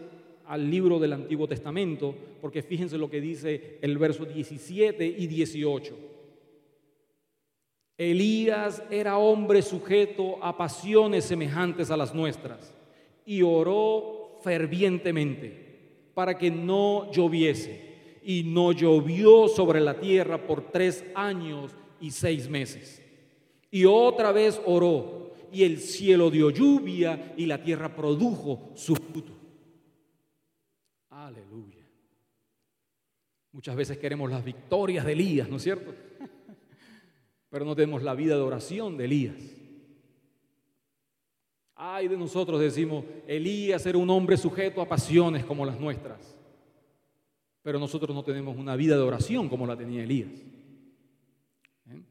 al 0.48 0.70
libro 0.70 1.00
del 1.00 1.14
Antiguo 1.14 1.48
Testamento, 1.48 2.16
porque 2.42 2.62
fíjense 2.62 2.98
lo 2.98 3.10
que 3.10 3.22
dice 3.22 3.78
el 3.82 3.98
verso 3.98 4.26
17 4.26 5.06
y 5.06 5.28
18. 5.28 5.96
Elías 7.98 8.84
era 8.92 9.18
hombre 9.18 9.62
sujeto 9.62 10.38
a 10.42 10.56
pasiones 10.56 11.26
semejantes 11.26 11.90
a 11.90 11.98
las 11.98 12.14
nuestras 12.14 12.74
y 13.26 13.42
oró 13.42 14.38
fervientemente 14.44 15.68
para 16.14 16.38
que 16.38 16.50
no 16.50 17.12
lloviese. 17.12 17.86
Y 18.24 18.44
no 18.44 18.72
llovió 18.72 19.48
sobre 19.48 19.80
la 19.80 20.00
tierra 20.00 20.46
por 20.48 20.72
tres 20.72 21.06
años 21.16 21.72
y 22.02 22.12
seis 22.12 22.50
meses. 22.50 23.02
Y 23.72 23.86
otra 23.86 24.32
vez 24.32 24.60
oró, 24.66 25.32
y 25.52 25.64
el 25.64 25.80
cielo 25.80 26.30
dio 26.30 26.50
lluvia, 26.50 27.34
y 27.38 27.46
la 27.46 27.62
tierra 27.62 27.96
produjo 27.96 28.72
su 28.76 28.96
fruto. 28.96 29.37
Aleluya. 31.28 31.86
Muchas 33.52 33.76
veces 33.76 33.98
queremos 33.98 34.32
las 34.32 34.46
victorias 34.46 35.06
de 35.06 35.12
Elías, 35.12 35.50
¿no 35.50 35.58
es 35.58 35.64
cierto? 35.64 35.94
Pero 37.50 37.66
no 37.66 37.76
tenemos 37.76 38.02
la 38.02 38.16
vida 38.16 38.36
de 38.36 38.42
oración 38.42 38.96
de 38.96 39.06
Elías. 39.06 39.36
Ay 41.76 42.08
de 42.08 42.16
nosotros 42.16 42.62
decimos, 42.62 43.04
Elías 43.28 43.86
era 43.86 43.98
un 43.98 44.10
hombre 44.10 44.38
sujeto 44.38 44.82
a 44.82 44.88
pasiones 44.88 45.44
como 45.44 45.66
las 45.66 45.78
nuestras. 45.78 46.38
Pero 47.62 47.78
nosotros 47.78 48.16
no 48.16 48.24
tenemos 48.24 48.56
una 48.56 48.78
vida 48.78 48.96
de 48.96 49.02
oración 49.02 49.50
como 49.50 49.68
la 49.68 49.76
tenía 49.76 50.04
Elías. 50.04 50.32
¿Eh? 51.90 52.04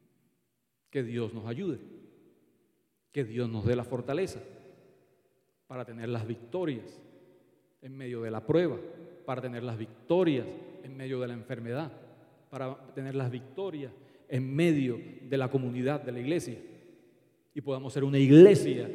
Que 0.90 1.02
Dios 1.02 1.32
nos 1.32 1.46
ayude. 1.46 1.78
Que 3.12 3.24
Dios 3.24 3.48
nos 3.48 3.64
dé 3.64 3.76
la 3.76 3.84
fortaleza 3.84 4.42
para 5.66 5.86
tener 5.86 6.10
las 6.10 6.26
victorias 6.26 7.00
en 7.86 7.96
medio 7.96 8.22
de 8.22 8.30
la 8.30 8.44
prueba, 8.44 8.76
para 9.26 9.42
tener 9.42 9.62
las 9.62 9.76
victorias 9.76 10.46
en 10.82 10.96
medio 10.96 11.20
de 11.20 11.28
la 11.28 11.34
enfermedad, 11.34 11.92
para 12.48 12.74
tener 12.94 13.14
las 13.14 13.30
victorias 13.30 13.92
en 14.28 14.54
medio 14.54 14.98
de 15.22 15.36
la 15.36 15.50
comunidad 15.50 16.00
de 16.00 16.12
la 16.12 16.20
iglesia. 16.20 16.56
Y 17.52 17.60
podamos 17.60 17.92
ser 17.92 18.04
una 18.04 18.18
iglesia 18.18 18.88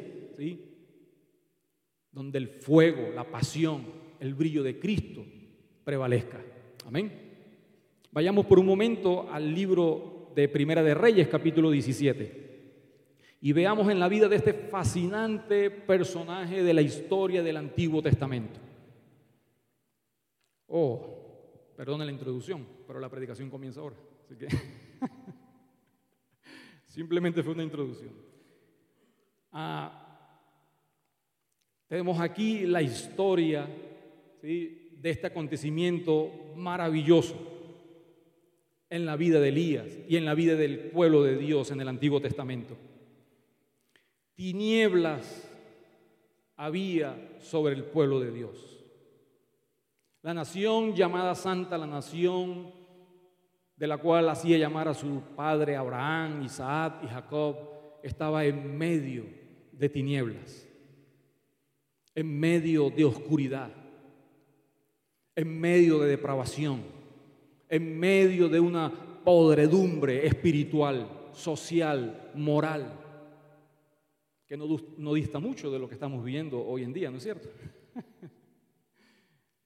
donde 2.10 2.38
el 2.38 2.48
fuego, 2.48 3.10
la 3.14 3.30
pasión, 3.30 3.84
el 4.18 4.34
brillo 4.34 4.62
de 4.62 4.78
Cristo 4.78 5.24
prevalezca. 5.84 6.40
Amén. 6.86 7.12
Vayamos 8.10 8.46
por 8.46 8.58
un 8.58 8.66
momento 8.66 9.30
al 9.30 9.54
libro 9.54 10.30
de 10.34 10.48
Primera 10.48 10.82
de 10.82 10.94
Reyes, 10.94 11.28
capítulo 11.28 11.70
17. 11.70 12.42
Y 13.40 13.52
veamos 13.52 13.90
en 13.90 13.98
la 13.98 14.08
vida 14.08 14.28
de 14.28 14.36
este 14.36 14.52
fascinante 14.52 15.70
personaje 15.70 16.62
de 16.62 16.74
la 16.74 16.82
historia 16.82 17.42
del 17.42 17.56
Antiguo 17.56 18.00
Testamento. 18.02 18.60
Oh, 20.74 21.74
perdone 21.76 22.06
la 22.06 22.12
introducción, 22.12 22.66
pero 22.86 22.98
la 22.98 23.10
predicación 23.10 23.50
comienza 23.50 23.80
ahora. 23.80 23.96
Así 24.24 24.36
que 24.36 24.48
simplemente 26.86 27.42
fue 27.42 27.52
una 27.52 27.62
introducción. 27.62 28.14
Ah, 29.52 30.38
tenemos 31.88 32.18
aquí 32.18 32.64
la 32.64 32.80
historia 32.80 33.68
de 34.40 34.90
este 35.02 35.26
acontecimiento 35.26 36.30
maravilloso 36.56 37.36
en 38.88 39.04
la 39.04 39.16
vida 39.16 39.40
de 39.40 39.50
Elías 39.50 39.98
y 40.08 40.16
en 40.16 40.24
la 40.24 40.32
vida 40.32 40.56
del 40.56 40.88
pueblo 40.88 41.22
de 41.22 41.36
Dios 41.36 41.70
en 41.70 41.82
el 41.82 41.88
Antiguo 41.88 42.22
Testamento. 42.22 42.78
Tinieblas 44.36 45.50
había 46.56 47.36
sobre 47.40 47.74
el 47.74 47.84
pueblo 47.84 48.20
de 48.20 48.32
Dios. 48.32 48.71
La 50.22 50.32
nación 50.32 50.94
llamada 50.94 51.34
Santa, 51.34 51.76
la 51.76 51.86
nación 51.86 52.72
de 53.76 53.86
la 53.86 53.98
cual 53.98 54.28
hacía 54.28 54.56
llamar 54.56 54.88
a 54.88 54.94
su 54.94 55.20
padre 55.36 55.76
Abraham, 55.76 56.42
Isaac 56.42 57.00
y 57.04 57.08
Jacob, 57.08 57.56
estaba 58.02 58.44
en 58.44 58.78
medio 58.78 59.24
de 59.72 59.88
tinieblas 59.88 60.68
en 62.14 62.38
medio 62.38 62.90
de 62.90 63.04
oscuridad, 63.04 63.72
en 65.34 65.60
medio 65.60 66.00
de 66.00 66.10
depravación, 66.10 66.82
en 67.68 67.98
medio 67.98 68.48
de 68.48 68.60
una 68.60 68.92
podredumbre 69.24 70.26
espiritual, 70.26 71.30
social, 71.32 72.30
moral, 72.34 72.98
que 74.46 74.56
no, 74.56 75.14
dista 75.14 75.38
mucho 75.38 75.70
de 75.70 75.78
lo 75.78 75.88
que 75.88 75.94
estamos 75.94 76.22
viviendo 76.22 76.62
hoy 76.62 76.82
en 76.82 76.92
día, 76.92 77.10
¿no 77.10 77.16
es 77.16 77.22
cierto? 77.22 77.48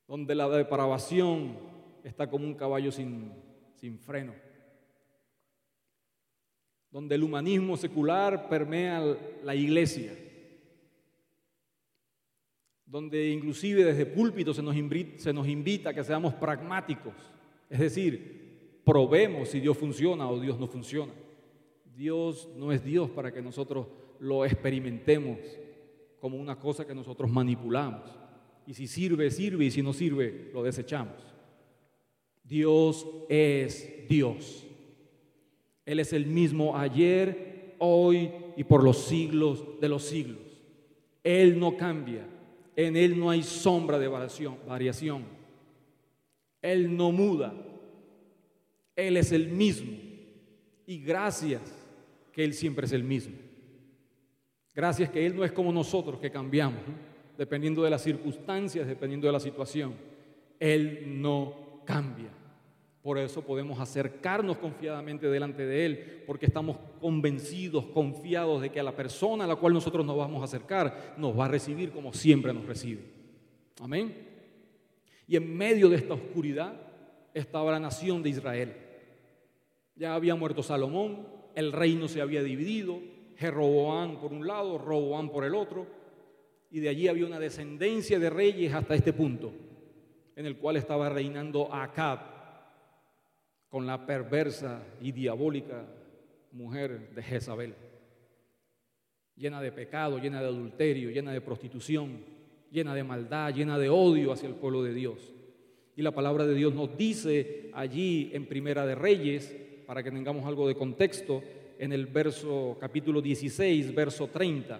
Donde 0.07 0.35
la 0.35 0.49
depravación 0.49 1.57
está 2.05 2.29
como 2.29 2.47
un 2.47 2.55
caballo 2.55 2.92
sin, 2.92 3.33
sin 3.75 3.99
freno. 3.99 4.35
Donde 6.90 7.14
el 7.14 7.23
humanismo 7.23 7.77
secular 7.77 8.49
permea 8.49 9.03
la 9.42 9.55
iglesia 9.55 10.12
donde 12.87 13.31
inclusive 13.31 13.85
desde 13.85 14.07
púlpito 14.07 14.55
se 14.55 14.62
nos, 14.62 14.77
se 15.16 15.33
nos 15.33 15.49
invita 15.49 15.90
a 15.90 15.95
que 15.95 16.05
seamos 16.05 16.33
pragmáticos, 16.35 17.14
es 17.69 17.81
decir, 17.81 18.81
probemos 18.85 19.49
si 19.49 19.59
Dios 19.59 19.77
funciona 19.77 20.31
o 20.31 20.40
Dios 20.40 20.59
no 20.59 20.69
funciona. 20.69 21.12
Dios 21.97 22.49
no 22.57 22.71
es 22.71 22.85
Dios 22.85 23.11
para 23.11 23.33
que 23.33 23.42
nosotros 23.42 23.88
lo 24.21 24.45
experimentemos 24.45 25.38
como 26.21 26.37
una 26.37 26.59
cosa 26.59 26.87
que 26.87 26.95
nosotros 26.95 27.31
manipulamos. 27.31 28.09
Y 28.66 28.74
si 28.74 28.87
sirve, 28.87 29.31
sirve, 29.31 29.64
y 29.66 29.70
si 29.70 29.83
no 29.83 29.92
sirve, 29.92 30.50
lo 30.52 30.62
desechamos. 30.62 31.14
Dios 32.42 33.07
es 33.29 34.09
Dios. 34.09 34.66
Él 35.85 36.00
es 36.00 36.12
el 36.12 36.26
mismo 36.26 36.76
ayer, 36.76 37.74
hoy 37.79 38.31
y 38.57 38.64
por 38.64 38.83
los 38.83 39.05
siglos 39.05 39.64
de 39.81 39.88
los 39.88 40.02
siglos. 40.05 40.38
Él 41.22 41.59
no 41.59 41.76
cambia. 41.76 42.26
En 42.74 42.96
Él 42.96 43.18
no 43.18 43.31
hay 43.31 43.42
sombra 43.42 43.98
de 43.98 44.09
variación. 44.09 45.24
Él 46.61 46.96
no 46.96 47.12
muda. 47.12 47.55
Él 48.94 49.16
es 49.16 49.33
el 49.33 49.48
mismo. 49.48 49.92
Y 50.87 50.98
gracias 50.98 51.62
que 52.33 52.44
Él 52.44 52.52
siempre 52.52 52.87
es 52.87 52.92
el 52.92 53.02
mismo. 53.02 53.35
Gracias 54.74 55.11
que 55.11 55.24
Él 55.24 55.35
no 55.35 55.44
es 55.44 55.52
como 55.52 55.72
nosotros 55.72 56.20
que 56.20 56.31
cambiamos, 56.31 56.81
dependiendo 57.37 57.83
de 57.83 57.90
las 57.90 58.03
circunstancias, 58.03 58.87
dependiendo 58.87 59.27
de 59.27 59.33
la 59.33 59.40
situación. 59.40 59.94
Él 60.59 61.20
no 61.20 61.83
cambia. 61.85 62.31
Por 63.03 63.18
eso 63.18 63.42
podemos 63.42 63.79
acercarnos 63.79 64.59
confiadamente 64.59 65.29
delante 65.29 65.64
de 65.64 65.87
Él, 65.87 66.25
porque 66.27 66.46
estamos 66.46 66.77
convencidos, 67.01 67.87
confiados 67.87 68.61
de 68.61 68.70
que 68.70 68.81
a 68.81 68.83
la 68.83 68.96
persona 68.96 69.44
a 69.44 69.46
la 69.46 69.55
cual 69.55 69.75
nosotros 69.75 70.05
nos 70.05 70.16
vamos 70.16 70.40
a 70.42 70.46
acercar 70.46 71.14
nos 71.16 71.38
va 71.38 71.44
a 71.44 71.49
recibir 71.49 71.92
como 71.92 72.12
siempre 72.12 72.53
nos 72.53 72.66
recibe. 72.66 73.05
Amén. 73.81 74.12
Y 75.29 75.37
en 75.37 75.57
medio 75.57 75.88
de 75.88 75.96
esta 75.96 76.14
oscuridad 76.14 76.75
estaba 77.33 77.70
la 77.70 77.79
nación 77.79 78.22
de 78.22 78.31
Israel. 78.31 78.77
Ya 79.94 80.14
había 80.14 80.35
muerto 80.35 80.64
Salomón, 80.64 81.29
el 81.55 81.72
reino 81.72 82.09
se 82.09 82.20
había 82.20 82.42
dividido, 82.42 83.01
Jeroboam 83.37 84.18
por 84.18 84.33
un 84.33 84.46
lado, 84.46 84.79
Roboam 84.79 85.31
por 85.31 85.44
el 85.44 85.55
otro, 85.55 85.87
y 86.76 86.80
de 86.80 86.90
allí 86.90 87.08
había 87.08 87.24
una 87.24 87.40
descendencia 87.40 88.18
de 88.18 88.28
reyes 88.28 88.74
hasta 88.74 88.94
este 88.94 89.14
punto, 89.14 89.50
en 90.36 90.44
el 90.44 90.58
cual 90.58 90.76
estaba 90.76 91.08
reinando 91.08 91.72
Acab 91.72 92.20
con 93.70 93.86
la 93.86 94.04
perversa 94.04 94.82
y 95.00 95.10
diabólica 95.10 95.86
mujer 96.52 97.14
de 97.14 97.22
Jezabel, 97.22 97.74
llena 99.36 99.62
de 99.62 99.72
pecado, 99.72 100.18
llena 100.18 100.42
de 100.42 100.48
adulterio, 100.48 101.08
llena 101.08 101.32
de 101.32 101.40
prostitución, 101.40 102.18
llena 102.70 102.94
de 102.94 103.04
maldad, 103.04 103.54
llena 103.54 103.78
de 103.78 103.88
odio 103.88 104.30
hacia 104.30 104.50
el 104.50 104.56
pueblo 104.56 104.82
de 104.82 104.92
Dios. 104.92 105.32
Y 105.96 106.02
la 106.02 106.10
palabra 106.10 106.44
de 106.44 106.54
Dios 106.54 106.74
nos 106.74 106.94
dice 106.94 107.70
allí 107.72 108.28
en 108.34 108.44
Primera 108.44 108.84
de 108.84 108.96
Reyes, 108.96 109.56
para 109.86 110.02
que 110.02 110.10
tengamos 110.10 110.44
algo 110.44 110.68
de 110.68 110.74
contexto, 110.74 111.42
en 111.78 111.94
el 111.94 112.04
verso 112.04 112.76
capítulo 112.78 113.22
16, 113.22 113.94
verso 113.94 114.28
30, 114.28 114.78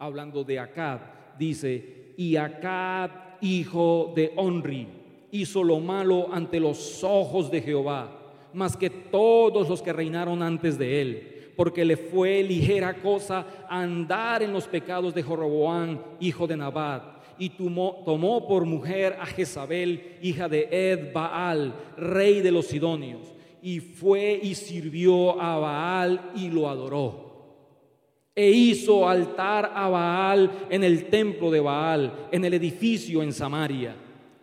hablando 0.00 0.42
de 0.42 0.58
Acab, 0.58 1.00
dice, 1.38 2.14
y 2.16 2.34
Acab, 2.34 3.10
hijo 3.40 4.12
de 4.16 4.32
Onri, 4.34 4.88
hizo 5.30 5.62
lo 5.62 5.78
malo 5.78 6.32
ante 6.32 6.58
los 6.58 7.04
ojos 7.04 7.50
de 7.50 7.60
Jehová, 7.60 8.10
más 8.52 8.76
que 8.76 8.90
todos 8.90 9.68
los 9.68 9.82
que 9.82 9.92
reinaron 9.92 10.42
antes 10.42 10.76
de 10.78 11.02
él, 11.02 11.52
porque 11.54 11.84
le 11.84 11.98
fue 11.98 12.42
ligera 12.42 12.94
cosa 12.94 13.46
andar 13.68 14.42
en 14.42 14.52
los 14.52 14.66
pecados 14.66 15.14
de 15.14 15.22
Joroboam, 15.22 16.00
hijo 16.18 16.46
de 16.46 16.56
Nabat, 16.56 17.20
y 17.38 17.50
tomó, 17.50 18.02
tomó 18.04 18.48
por 18.48 18.64
mujer 18.64 19.16
a 19.20 19.26
Jezabel, 19.26 20.18
hija 20.22 20.48
de 20.48 20.68
Ed 20.70 21.12
Baal, 21.12 21.74
rey 21.96 22.40
de 22.40 22.50
los 22.50 22.66
Sidonios, 22.66 23.34
y 23.62 23.80
fue 23.80 24.40
y 24.42 24.54
sirvió 24.54 25.40
a 25.40 25.58
Baal 25.58 26.32
y 26.34 26.48
lo 26.48 26.68
adoró. 26.68 27.29
E 28.34 28.50
hizo 28.50 29.08
altar 29.08 29.72
a 29.74 29.88
Baal 29.88 30.66
en 30.70 30.84
el 30.84 31.06
templo 31.06 31.50
de 31.50 31.60
Baal, 31.60 32.28
en 32.30 32.44
el 32.44 32.54
edificio 32.54 33.22
en 33.22 33.32
Samaria 33.32 33.94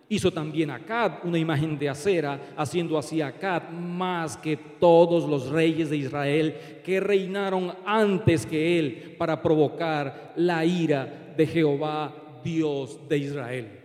Hizo 0.10 0.32
también 0.32 0.71
Acab 0.71 1.26
una 1.26 1.38
imagen 1.38 1.78
de 1.78 1.89
acera, 1.89 2.54
haciendo 2.56 2.97
así 2.97 3.21
Acab 3.21 3.73
más 3.73 4.38
que 4.38 4.56
todos 4.56 5.28
los 5.28 5.50
reyes 5.50 5.89
de 5.89 5.97
Israel 5.97 6.56
que 6.86 7.02
reinaron 7.02 7.73
antes 7.86 8.45
que 8.45 8.80
él 8.80 9.15
para 9.17 9.41
provocar 9.41 10.32
la 10.38 10.63
ira 10.63 11.34
de 11.36 11.45
Jehová, 11.45 12.39
Dios 12.41 13.02
de 13.10 13.17
Israel. 13.17 13.80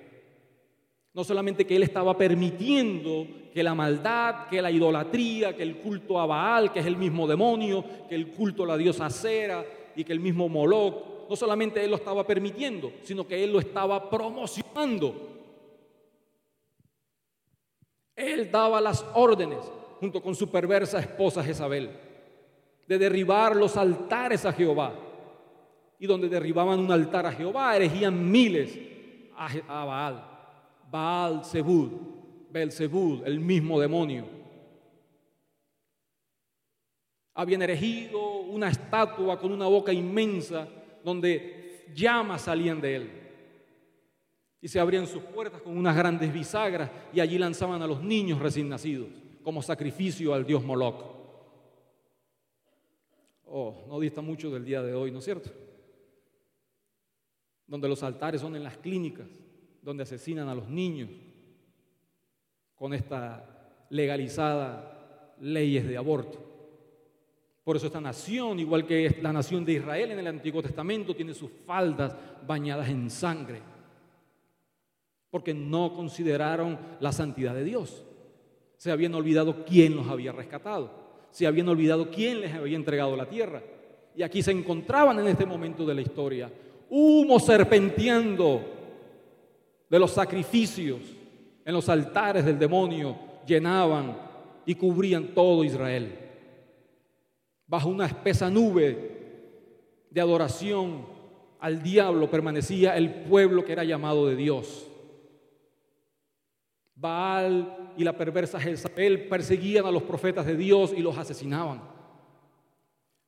No 1.13 1.25
solamente 1.25 1.67
que 1.67 1.75
él 1.75 1.83
estaba 1.83 2.17
permitiendo 2.17 3.27
que 3.53 3.65
la 3.65 3.75
maldad, 3.75 4.47
que 4.49 4.63
la 4.63 4.71
idolatría, 4.71 5.57
que 5.57 5.65
el 5.65 5.79
culto 5.79 6.21
a 6.21 6.27
Baal, 6.27 6.73
que 6.73 6.79
es 6.79 6.87
el 6.87 6.97
mismo 6.97 7.27
demonio, 7.27 7.85
que 8.09 8.15
el 8.15 8.29
culto 8.29 8.63
a 8.63 8.69
la 8.69 8.77
diosa 8.77 9.07
Acera 9.07 9.65
y 9.97 10.05
que 10.05 10.13
el 10.13 10.21
mismo 10.21 10.49
Moloch, 10.49 11.29
no 11.29 11.37
solamente 11.37 11.83
él 11.83 11.91
lo 11.91 11.97
estaba 11.97 12.27
permitiendo, 12.27 12.93
sino 13.03 13.27
que 13.27 13.43
él 13.43 13.53
lo 13.53 13.59
estaba 13.59 14.11
promocionando 14.11 15.33
Él 18.15 18.51
daba 18.51 18.81
las 18.81 19.05
órdenes, 19.15 19.59
junto 20.01 20.23
con 20.23 20.35
su 20.35 20.51
perversa 20.51 21.01
esposa 21.01 21.43
Jezabel, 21.43 21.91
de 22.87 22.99
derribar 22.99 23.57
los 23.57 23.77
altares 23.77 24.45
a 24.45 24.53
Jehová. 24.53 24.93
Y 25.99 26.07
donde 26.07 26.29
derribaban 26.29 26.81
un 26.81 26.91
altar 26.91 27.27
a 27.27 27.33
Jehová, 27.33 27.77
erigían 27.77 28.31
miles 28.31 28.79
a, 29.37 29.85
Baal. 29.85 30.25
Baal 30.91 31.45
Zebud, 31.45 31.91
Belzebud, 32.51 33.23
el 33.25 33.41
mismo 33.41 33.81
demonio. 33.81 34.42
Habían 37.35 37.63
erigido 37.63 38.41
una 38.41 38.69
estatua 38.69 39.39
con 39.39 39.53
una 39.53 39.67
boca 39.67 39.93
inmensa 39.93 40.69
donde 41.05 41.87
llamas 41.95 42.43
salían 42.43 42.81
de 42.81 42.97
él. 42.97 43.11
Y 44.61 44.69
se 44.69 44.79
abrían 44.79 45.07
sus 45.07 45.23
puertas 45.23 45.61
con 45.63 45.77
unas 45.77 45.97
grandes 45.97 46.33
bisagras 46.33 46.91
y 47.13 47.21
allí 47.21 47.39
lanzaban 47.39 47.83
a 47.83 47.87
los 47.87 48.03
niños 48.03 48.39
recién 48.39 48.69
nacidos 48.69 49.09
como 49.43 49.63
sacrificio 49.63 50.35
al 50.35 50.47
dios 50.47 50.63
Moloch. 50.65 51.05
Oh, 53.47 53.85
no 53.89 54.01
dista 54.01 54.21
mucho 54.21 54.51
del 54.51 54.65
día 54.65 54.83
de 54.83 54.95
hoy, 54.95 55.11
¿no 55.11 55.19
es 55.19 55.25
cierto? 55.25 55.51
Donde 57.67 57.89
los 57.89 58.03
altares 58.03 58.41
son 58.41 58.57
en 58.57 58.63
las 58.63 58.79
clínicas, 58.79 59.29
donde 59.83 60.05
asesinan 60.05 60.49
a 60.49 60.55
los 60.55 60.69
niños 60.69 61.11
con 62.75 62.95
esta 62.95 63.85
legalizada 63.91 65.35
leyes 65.41 65.87
de 65.87 65.97
aborto. 65.97 66.52
Por 67.65 67.77
eso 67.77 67.87
esta 67.87 68.01
nación, 68.01 68.59
igual 68.59 68.85
que 68.85 69.19
la 69.23 69.33
nación 69.33 69.65
de 69.65 69.75
Israel 69.75 70.11
en 70.11 70.19
el 70.19 70.27
Antiguo 70.27 70.63
Testamento, 70.63 71.15
tiene 71.15 71.33
sus 71.33 71.51
faldas 71.65 72.15
bañadas 72.47 72.89
en 72.89 73.09
sangre, 73.09 73.61
porque 75.31 75.55
no 75.55 75.95
consideraron 75.95 76.79
la 76.99 77.13
santidad 77.13 77.55
de 77.55 77.65
Dios. 77.65 78.05
Se 78.77 78.91
habían 78.91 79.15
olvidado 79.15 79.65
quién 79.65 79.95
los 79.95 80.09
había 80.09 80.33
rescatado, 80.33 80.91
se 81.31 81.47
habían 81.47 81.69
olvidado 81.69 82.11
quién 82.11 82.41
les 82.41 82.53
había 82.53 82.77
entregado 82.77 83.17
la 83.17 83.29
tierra. 83.29 83.63
Y 84.17 84.23
aquí 84.23 84.43
se 84.43 84.51
encontraban 84.51 85.19
en 85.21 85.29
este 85.29 85.47
momento 85.47 85.87
de 85.87 85.95
la 85.95 86.03
historia, 86.03 86.53
humo 86.91 87.39
serpenteando 87.39 88.61
de 89.89 89.99
los 89.99 90.11
sacrificios 90.11 91.01
en 91.65 91.73
los 91.73 91.89
altares 91.89 92.45
del 92.45 92.59
demonio, 92.59 93.17
llenaban 93.47 94.17
y 94.67 94.75
cubrían 94.75 95.29
todo 95.29 95.63
Israel. 95.63 96.22
Bajo 97.73 97.89
una 97.89 98.05
espesa 98.05 98.51
nube 98.51 98.99
de 100.11 100.21
adoración 100.21 101.07
al 101.59 101.83
diablo 101.83 102.31
permanecía 102.31 102.99
el 102.99 103.23
pueblo 103.23 103.65
que 103.65 103.73
era 103.73 103.83
llamado 103.83 104.27
de 104.27 104.37
Dios. 104.37 104.91
Baal 106.95 107.95
y 107.97 108.05
la 108.05 108.13
perversa 108.13 108.61
Jezabel 108.61 109.27
perseguían 109.27 109.87
a 109.87 109.91
los 109.91 110.03
profetas 110.03 110.45
de 110.45 110.55
Dios 110.55 110.93
y 110.95 111.01
los 111.01 111.17
asesinaban. 111.17 111.81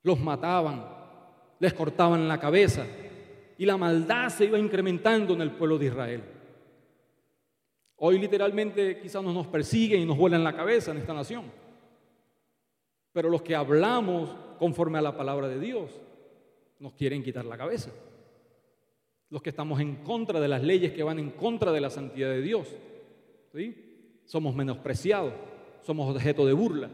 Los 0.02 0.20
mataban, 0.20 0.88
les 1.58 1.72
cortaban 1.72 2.28
la 2.28 2.38
cabeza 2.38 2.84
y 3.56 3.64
la 3.64 3.78
maldad 3.78 4.28
se 4.28 4.44
iba 4.44 4.58
incrementando 4.58 5.32
en 5.32 5.40
el 5.40 5.52
pueblo 5.52 5.78
de 5.78 5.86
Israel. 5.86 6.22
Hoy 7.96 8.18
literalmente 8.18 9.00
quizás 9.00 9.24
no 9.24 9.32
nos 9.32 9.46
persiguen 9.46 10.02
y 10.02 10.04
nos 10.04 10.18
vuelan 10.18 10.44
la 10.44 10.54
cabeza 10.54 10.90
en 10.90 10.98
esta 10.98 11.14
nación. 11.14 11.63
Pero 13.14 13.30
los 13.30 13.42
que 13.42 13.54
hablamos 13.54 14.28
conforme 14.58 14.98
a 14.98 15.02
la 15.02 15.16
palabra 15.16 15.48
de 15.48 15.60
Dios 15.60 15.92
nos 16.80 16.94
quieren 16.94 17.22
quitar 17.22 17.44
la 17.44 17.56
cabeza. 17.56 17.92
Los 19.30 19.40
que 19.40 19.50
estamos 19.50 19.80
en 19.80 20.02
contra 20.02 20.40
de 20.40 20.48
las 20.48 20.64
leyes 20.64 20.92
que 20.92 21.04
van 21.04 21.20
en 21.20 21.30
contra 21.30 21.70
de 21.70 21.80
la 21.80 21.90
santidad 21.90 22.28
de 22.28 22.42
Dios. 22.42 22.68
¿sí? 23.52 24.20
Somos 24.24 24.56
menospreciados, 24.56 25.32
somos 25.82 26.12
objeto 26.12 26.44
de 26.44 26.54
burla. 26.54 26.90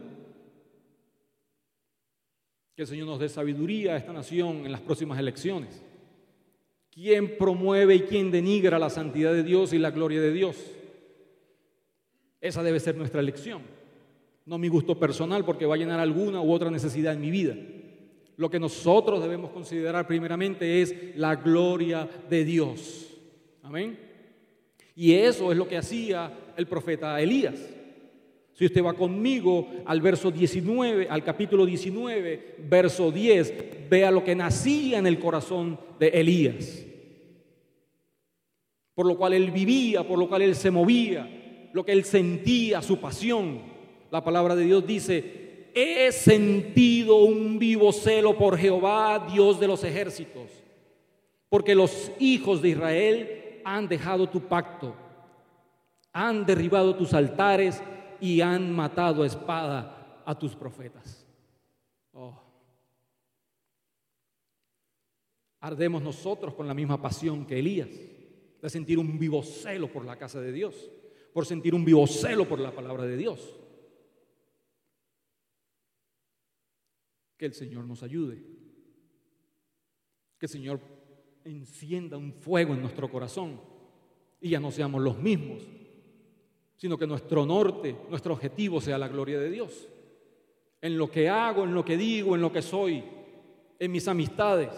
Que 2.75 2.83
el 2.83 2.87
Señor 2.87 3.07
nos 3.07 3.19
dé 3.19 3.27
sabiduría 3.27 3.93
a 3.93 3.97
esta 3.97 4.13
nación 4.13 4.63
en 4.63 4.71
las 4.71 4.81
próximas 4.81 5.17
elecciones. 5.17 5.83
¿Quién 6.91 7.35
promueve 7.35 7.95
y 7.95 8.01
quién 8.01 8.29
denigra 8.29 8.77
la 8.77 8.91
santidad 8.91 9.33
de 9.33 9.41
Dios 9.41 9.73
y 9.73 9.79
la 9.79 9.89
gloria 9.89 10.21
de 10.21 10.31
Dios? 10.31 10.55
Esa 12.39 12.61
debe 12.61 12.79
ser 12.79 12.95
nuestra 12.95 13.21
elección 13.21 13.80
no 14.45 14.57
mi 14.57 14.67
gusto 14.67 14.97
personal 14.97 15.45
porque 15.45 15.65
va 15.65 15.75
a 15.75 15.77
llenar 15.77 15.99
alguna 15.99 16.41
u 16.41 16.51
otra 16.51 16.71
necesidad 16.71 17.13
en 17.13 17.21
mi 17.21 17.31
vida. 17.31 17.55
Lo 18.37 18.49
que 18.49 18.59
nosotros 18.59 19.21
debemos 19.21 19.51
considerar 19.51 20.07
primeramente 20.07 20.81
es 20.81 20.95
la 21.15 21.35
gloria 21.35 22.09
de 22.29 22.43
Dios. 22.43 23.07
Amén. 23.61 23.99
Y 24.95 25.13
eso 25.13 25.51
es 25.51 25.57
lo 25.57 25.67
que 25.67 25.77
hacía 25.77 26.31
el 26.57 26.67
profeta 26.67 27.21
Elías. 27.21 27.59
Si 28.53 28.65
usted 28.65 28.83
va 28.83 28.93
conmigo 28.93 29.67
al 29.85 30.01
verso 30.01 30.29
19, 30.29 31.07
al 31.09 31.23
capítulo 31.23 31.65
19, 31.65 32.57
verso 32.69 33.11
10, 33.11 33.89
vea 33.89 34.11
lo 34.11 34.23
que 34.23 34.35
nacía 34.35 34.99
en 34.99 35.07
el 35.07 35.19
corazón 35.19 35.79
de 35.99 36.07
Elías. 36.09 36.85
Por 38.93 39.05
lo 39.05 39.17
cual 39.17 39.33
él 39.33 39.51
vivía, 39.51 40.05
por 40.05 40.19
lo 40.19 40.27
cual 40.27 40.41
él 40.41 40.55
se 40.55 40.69
movía, 40.69 41.69
lo 41.73 41.85
que 41.85 41.91
él 41.91 42.03
sentía, 42.03 42.81
su 42.81 42.99
pasión 42.99 43.70
la 44.11 44.23
palabra 44.23 44.55
de 44.57 44.65
Dios 44.65 44.85
dice, 44.85 45.69
he 45.73 46.11
sentido 46.11 47.23
un 47.23 47.57
vivo 47.57 47.93
celo 47.93 48.37
por 48.37 48.57
Jehová, 48.57 49.25
Dios 49.31 49.57
de 49.57 49.67
los 49.67 49.85
ejércitos, 49.85 50.49
porque 51.47 51.73
los 51.73 52.11
hijos 52.19 52.61
de 52.61 52.69
Israel 52.69 53.61
han 53.63 53.87
dejado 53.87 54.27
tu 54.27 54.41
pacto, 54.41 54.93
han 56.11 56.45
derribado 56.45 56.93
tus 56.95 57.13
altares 57.13 57.81
y 58.19 58.41
han 58.41 58.73
matado 58.73 59.23
a 59.23 59.27
espada 59.27 60.21
a 60.25 60.37
tus 60.37 60.55
profetas. 60.57 61.25
Oh. 62.11 62.37
Ardemos 65.61 66.01
nosotros 66.01 66.53
con 66.53 66.67
la 66.67 66.73
misma 66.73 67.01
pasión 67.01 67.45
que 67.45 67.59
Elías, 67.59 67.89
de 68.61 68.69
sentir 68.69 68.99
un 68.99 69.17
vivo 69.17 69.41
celo 69.41 69.89
por 69.89 70.03
la 70.03 70.17
casa 70.17 70.41
de 70.41 70.51
Dios, 70.51 70.91
por 71.33 71.45
sentir 71.45 71.73
un 71.73 71.85
vivo 71.85 72.05
celo 72.07 72.45
por 72.45 72.59
la 72.59 72.71
palabra 72.71 73.05
de 73.05 73.15
Dios. 73.15 73.60
Que 77.41 77.47
el 77.47 77.55
Señor 77.55 77.85
nos 77.85 78.03
ayude. 78.03 78.37
Que 80.37 80.45
el 80.45 80.49
Señor 80.51 80.79
encienda 81.43 82.15
un 82.15 82.33
fuego 82.33 82.75
en 82.75 82.81
nuestro 82.81 83.09
corazón 83.09 83.59
y 84.39 84.49
ya 84.49 84.59
no 84.59 84.69
seamos 84.69 85.01
los 85.01 85.17
mismos, 85.17 85.63
sino 86.77 86.99
que 86.99 87.07
nuestro 87.07 87.43
norte, 87.43 87.95
nuestro 88.11 88.35
objetivo 88.35 88.79
sea 88.79 88.99
la 88.99 89.07
gloria 89.07 89.39
de 89.39 89.49
Dios. 89.49 89.89
En 90.81 90.99
lo 90.99 91.09
que 91.09 91.29
hago, 91.29 91.63
en 91.63 91.73
lo 91.73 91.83
que 91.83 91.97
digo, 91.97 92.35
en 92.35 92.41
lo 92.41 92.53
que 92.53 92.61
soy, 92.61 93.03
en 93.79 93.91
mis 93.91 94.07
amistades. 94.07 94.69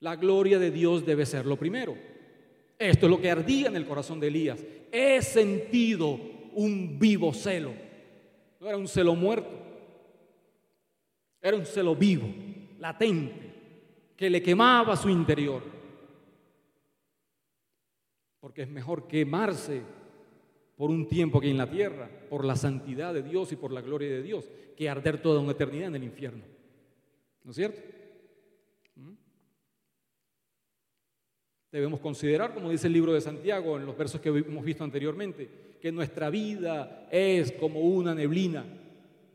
La 0.00 0.16
gloria 0.16 0.58
de 0.58 0.70
Dios 0.70 1.04
debe 1.04 1.26
ser 1.26 1.44
lo 1.44 1.58
primero. 1.58 1.94
Esto 2.78 3.04
es 3.04 3.10
lo 3.10 3.20
que 3.20 3.30
ardía 3.30 3.68
en 3.68 3.76
el 3.76 3.84
corazón 3.84 4.18
de 4.18 4.28
Elías. 4.28 4.64
He 4.90 5.20
sentido 5.20 6.18
un 6.54 6.98
vivo 6.98 7.34
celo. 7.34 7.74
No 8.60 8.66
era 8.66 8.78
un 8.78 8.88
celo 8.88 9.14
muerto. 9.14 9.71
Era 11.42 11.56
un 11.56 11.66
celo 11.66 11.96
vivo, 11.96 12.28
latente, 12.78 13.52
que 14.16 14.30
le 14.30 14.40
quemaba 14.40 14.96
su 14.96 15.08
interior. 15.08 15.60
Porque 18.38 18.62
es 18.62 18.68
mejor 18.68 19.08
quemarse 19.08 19.82
por 20.76 20.90
un 20.90 21.08
tiempo 21.08 21.40
que 21.40 21.50
en 21.50 21.58
la 21.58 21.68
tierra, 21.68 22.08
por 22.30 22.44
la 22.44 22.54
santidad 22.54 23.12
de 23.12 23.24
Dios 23.24 23.50
y 23.50 23.56
por 23.56 23.72
la 23.72 23.80
gloria 23.80 24.08
de 24.08 24.22
Dios, 24.22 24.48
que 24.76 24.88
arder 24.88 25.20
toda 25.20 25.40
una 25.40 25.52
eternidad 25.52 25.88
en 25.88 25.96
el 25.96 26.04
infierno. 26.04 26.44
¿No 27.42 27.50
es 27.50 27.56
cierto? 27.56 27.80
¿Mm? 28.94 29.12
Debemos 31.72 31.98
considerar, 31.98 32.54
como 32.54 32.70
dice 32.70 32.86
el 32.86 32.92
libro 32.92 33.12
de 33.12 33.20
Santiago 33.20 33.76
en 33.76 33.86
los 33.86 33.96
versos 33.98 34.20
que 34.20 34.28
hemos 34.28 34.64
visto 34.64 34.84
anteriormente, 34.84 35.76
que 35.80 35.90
nuestra 35.90 36.30
vida 36.30 37.08
es 37.10 37.50
como 37.50 37.80
una 37.80 38.14
neblina. 38.14 38.64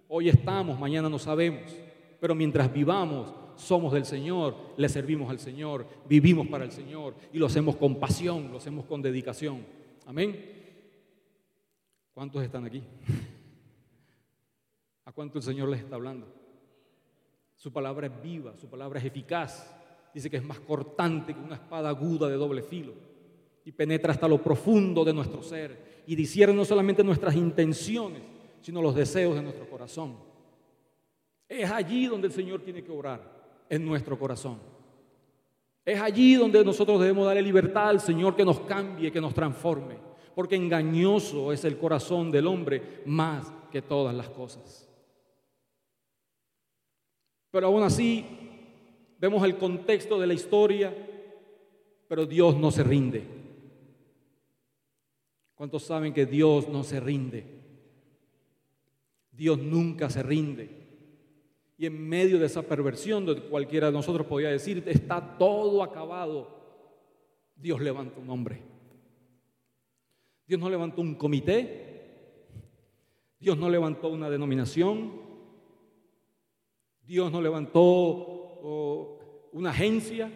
Hoy 0.08 0.30
estamos, 0.30 0.80
mañana 0.80 1.10
no 1.10 1.20
sabemos 1.20 1.87
pero 2.20 2.36
mientras 2.36 2.72
vivamos, 2.72 3.34
somos 3.56 3.94
del 3.94 4.06
Señor, 4.06 4.56
le 4.78 4.88
servimos 4.88 5.30
al 5.30 5.40
Señor, 5.40 5.86
vivimos 6.08 6.48
para 6.48 6.64
el 6.64 6.72
Señor 6.72 7.16
y 7.34 7.38
lo 7.38 7.48
hacemos 7.48 7.76
con 7.76 8.00
pasión, 8.00 8.52
lo 8.52 8.58
hacemos 8.58 8.86
con 8.86 9.02
dedicación. 9.02 9.66
Amén. 10.06 10.58
¿Cuántos 12.14 12.44
están 12.44 12.66
aquí? 12.66 12.84
¿A 15.06 15.12
cuánto 15.12 15.38
el 15.38 15.44
Señor 15.44 15.70
les 15.70 15.82
está 15.82 15.96
hablando? 15.96 16.28
Su 17.56 17.72
palabra 17.72 18.08
es 18.08 18.22
viva, 18.22 18.56
su 18.58 18.68
palabra 18.68 19.00
es 19.00 19.06
eficaz. 19.06 19.74
Dice 20.14 20.30
que 20.30 20.38
es 20.38 20.44
más 20.44 20.60
cortante 20.60 21.34
que 21.34 21.40
una 21.40 21.56
espada 21.56 21.90
aguda 21.90 22.28
de 22.28 22.36
doble 22.36 22.62
filo 22.62 22.94
y 23.66 23.72
penetra 23.72 24.14
hasta 24.14 24.28
lo 24.28 24.42
profundo 24.42 25.04
de 25.04 25.14
nuestro 25.14 25.44
ser 25.44 26.04
y 26.08 26.16
discierne 26.16 26.56
no 26.56 26.66
solamente 26.66 27.04
nuestras 27.04 27.36
intenciones, 27.36 28.22
sino 28.62 28.82
los 28.82 28.96
deseos 28.96 29.36
de 29.36 29.42
nuestro 29.42 29.70
corazón. 29.70 30.27
Es 31.48 31.72
allí 31.72 32.08
donde 32.08 32.28
el 32.28 32.34
Señor 32.34 32.62
tiene 32.62 32.84
que 32.84 32.92
orar, 32.92 33.22
en 33.70 33.86
nuestro 33.86 34.18
corazón. 34.18 34.60
Es 35.86 36.02
allí 36.02 36.36
donde 36.36 36.64
nosotros 36.66 37.00
debemos 37.00 37.26
darle 37.26 37.42
libertad 37.42 37.90
al 37.90 38.02
Señor 38.02 38.36
que 38.36 38.44
nos 38.44 38.60
cambie, 38.62 39.12
que 39.12 39.22
nos 39.22 39.34
transforme. 39.34 40.08
porque 40.36 40.56
engañoso 40.56 41.52
es 41.52 41.66
el 41.66 41.80
corazón 41.80 42.30
del 42.30 42.46
hombre 42.46 43.02
más 43.08 43.52
que 43.72 43.82
todas 43.82 44.14
las 44.14 44.30
cosas. 44.30 44.88
Pero 47.50 47.66
aún 47.66 47.82
así, 47.82 48.24
vemos 49.20 49.44
el 49.44 49.58
contexto 49.58 50.20
de 50.20 50.28
la 50.28 50.36
historia, 50.36 50.94
pero 52.08 52.28
Dios 52.28 52.56
no 52.56 52.70
se 52.70 52.84
rinde. 52.84 53.24
¿Cuántos 55.56 55.82
saben 55.82 56.14
que 56.14 56.28
Dios 56.28 56.70
no 56.70 56.84
se 56.84 57.00
rinde? 57.00 57.44
Dios 59.32 59.58
nunca 59.58 60.08
se 60.12 60.22
rinde. 60.22 60.70
Y 61.78 61.86
en 61.86 62.10
medio 62.10 62.40
de 62.40 62.48
esa 62.48 62.64
perversión, 62.64 63.26
de 63.26 63.40
cualquiera 63.44 63.88
de 63.88 63.94
nosotros 63.94 64.26
podría 64.26 64.50
decir, 64.50 64.84
está 64.88 65.38
todo 65.38 65.84
acabado, 65.84 66.58
Dios 67.56 67.80
levanta 67.82 68.20
un 68.20 68.30
hombre. 68.30 68.62
Dios 70.48 70.60
no 70.60 70.70
levantó 70.70 71.02
un 71.02 71.16
comité, 71.16 71.88
Dios 73.40 73.58
no 73.58 73.70
levantó 73.70 74.10
una 74.10 74.30
denominación, 74.30 75.12
Dios 77.06 77.32
no 77.32 77.42
levantó 77.42 77.90
una 79.52 79.70
agencia, 79.70 80.32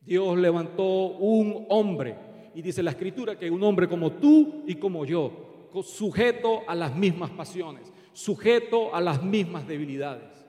Dios 0.00 0.38
levantó 0.38 0.84
un 0.84 1.66
hombre. 1.68 2.16
Y 2.54 2.62
dice 2.62 2.82
la 2.82 2.90
escritura 2.90 3.38
que 3.38 3.50
un 3.50 3.62
hombre 3.62 3.88
como 3.88 4.12
tú 4.12 4.62
y 4.66 4.76
como 4.76 5.04
yo, 5.04 5.70
sujeto 5.82 6.62
a 6.66 6.74
las 6.74 6.94
mismas 6.96 7.30
pasiones, 7.30 7.92
sujeto 8.18 8.92
a 8.92 9.00
las 9.00 9.22
mismas 9.22 9.66
debilidades. 9.66 10.44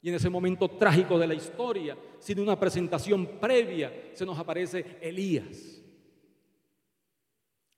Y 0.00 0.10
en 0.10 0.14
ese 0.14 0.30
momento 0.30 0.68
trágico 0.68 1.18
de 1.18 1.26
la 1.26 1.34
historia, 1.34 1.96
sin 2.20 2.38
una 2.38 2.58
presentación 2.58 3.26
previa, 3.40 3.92
se 4.12 4.24
nos 4.24 4.38
aparece 4.38 4.96
Elías. 5.00 5.82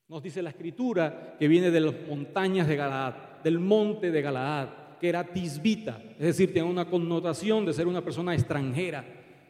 Nos 0.06 0.22
dice 0.22 0.42
la 0.42 0.50
escritura 0.50 1.36
que 1.38 1.48
viene 1.48 1.70
de 1.70 1.80
las 1.80 1.94
montañas 2.06 2.68
de 2.68 2.76
Galaad, 2.76 3.14
del 3.42 3.58
monte 3.58 4.10
de 4.10 4.20
Galaad, 4.20 4.68
que 5.00 5.08
era 5.08 5.24
tisbita, 5.24 5.98
es 6.18 6.26
decir, 6.26 6.52
tiene 6.52 6.68
una 6.68 6.84
connotación 6.84 7.64
de 7.64 7.72
ser 7.72 7.86
una 7.86 8.04
persona 8.04 8.34
extranjera. 8.34 9.02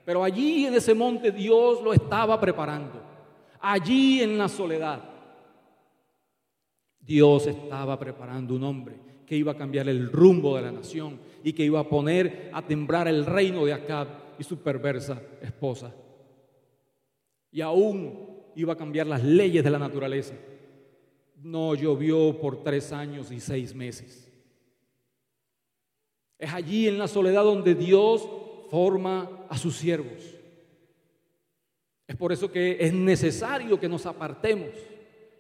Pero 0.05 0.23
allí 0.23 0.67
en 0.67 0.75
ese 0.75 0.95
monte 0.95 1.33
Dios 1.33 1.83
lo 1.83 1.93
estaba 1.93 2.41
preparando. 2.41 3.03
Allí 3.61 4.23
en 4.23 4.39
la 4.39 4.49
soledad, 4.49 5.03
Dios 7.01 7.49
estaba 7.49 7.99
preparando 7.99 8.55
un 8.55 8.63
hombre 8.63 9.10
que 9.31 9.37
iba 9.37 9.53
a 9.53 9.57
cambiar 9.57 9.89
el 9.89 10.11
rumbo 10.11 10.57
de 10.57 10.63
la 10.63 10.73
nación 10.73 11.21
y 11.45 11.53
que 11.53 11.65
iba 11.65 11.79
a 11.79 11.89
poner 11.89 12.51
a 12.53 12.67
temblar 12.67 13.07
el 13.07 13.25
reino 13.25 13.65
de 13.65 13.73
Acab 13.73 14.09
y 14.41 14.43
su 14.43 14.59
perversa 14.59 15.23
esposa. 15.41 15.95
Y 17.53 17.61
aún 17.61 18.41
iba 18.57 18.73
a 18.73 18.77
cambiar 18.77 19.07
las 19.07 19.23
leyes 19.23 19.63
de 19.63 19.71
la 19.71 19.79
naturaleza. 19.79 20.35
No 21.37 21.77
llovió 21.77 22.41
por 22.41 22.65
tres 22.65 22.91
años 22.91 23.31
y 23.31 23.39
seis 23.39 23.73
meses. 23.73 24.29
Es 26.37 26.53
allí 26.53 26.89
en 26.89 26.99
la 26.99 27.07
soledad 27.07 27.45
donde 27.45 27.77
Dios 27.77 28.29
forma 28.69 29.47
a 29.49 29.57
sus 29.57 29.77
siervos. 29.77 30.25
Es 32.09 32.17
por 32.17 32.33
eso 32.33 32.51
que 32.51 32.79
es 32.81 32.93
necesario 32.93 33.79
que 33.79 33.89
nos 33.89 34.07
apartemos, 34.07 34.71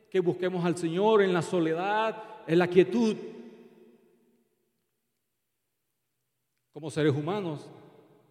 que 0.09 0.20
busquemos 0.20 0.64
al 0.64 0.76
Señor 0.76 1.22
en 1.22 1.32
la 1.32 1.43
soledad, 1.43 2.22
en 2.47 2.57
la 2.57 2.68
quietud, 2.68 3.16
Como 6.73 6.91
seres 6.91 7.14
humanos 7.14 7.68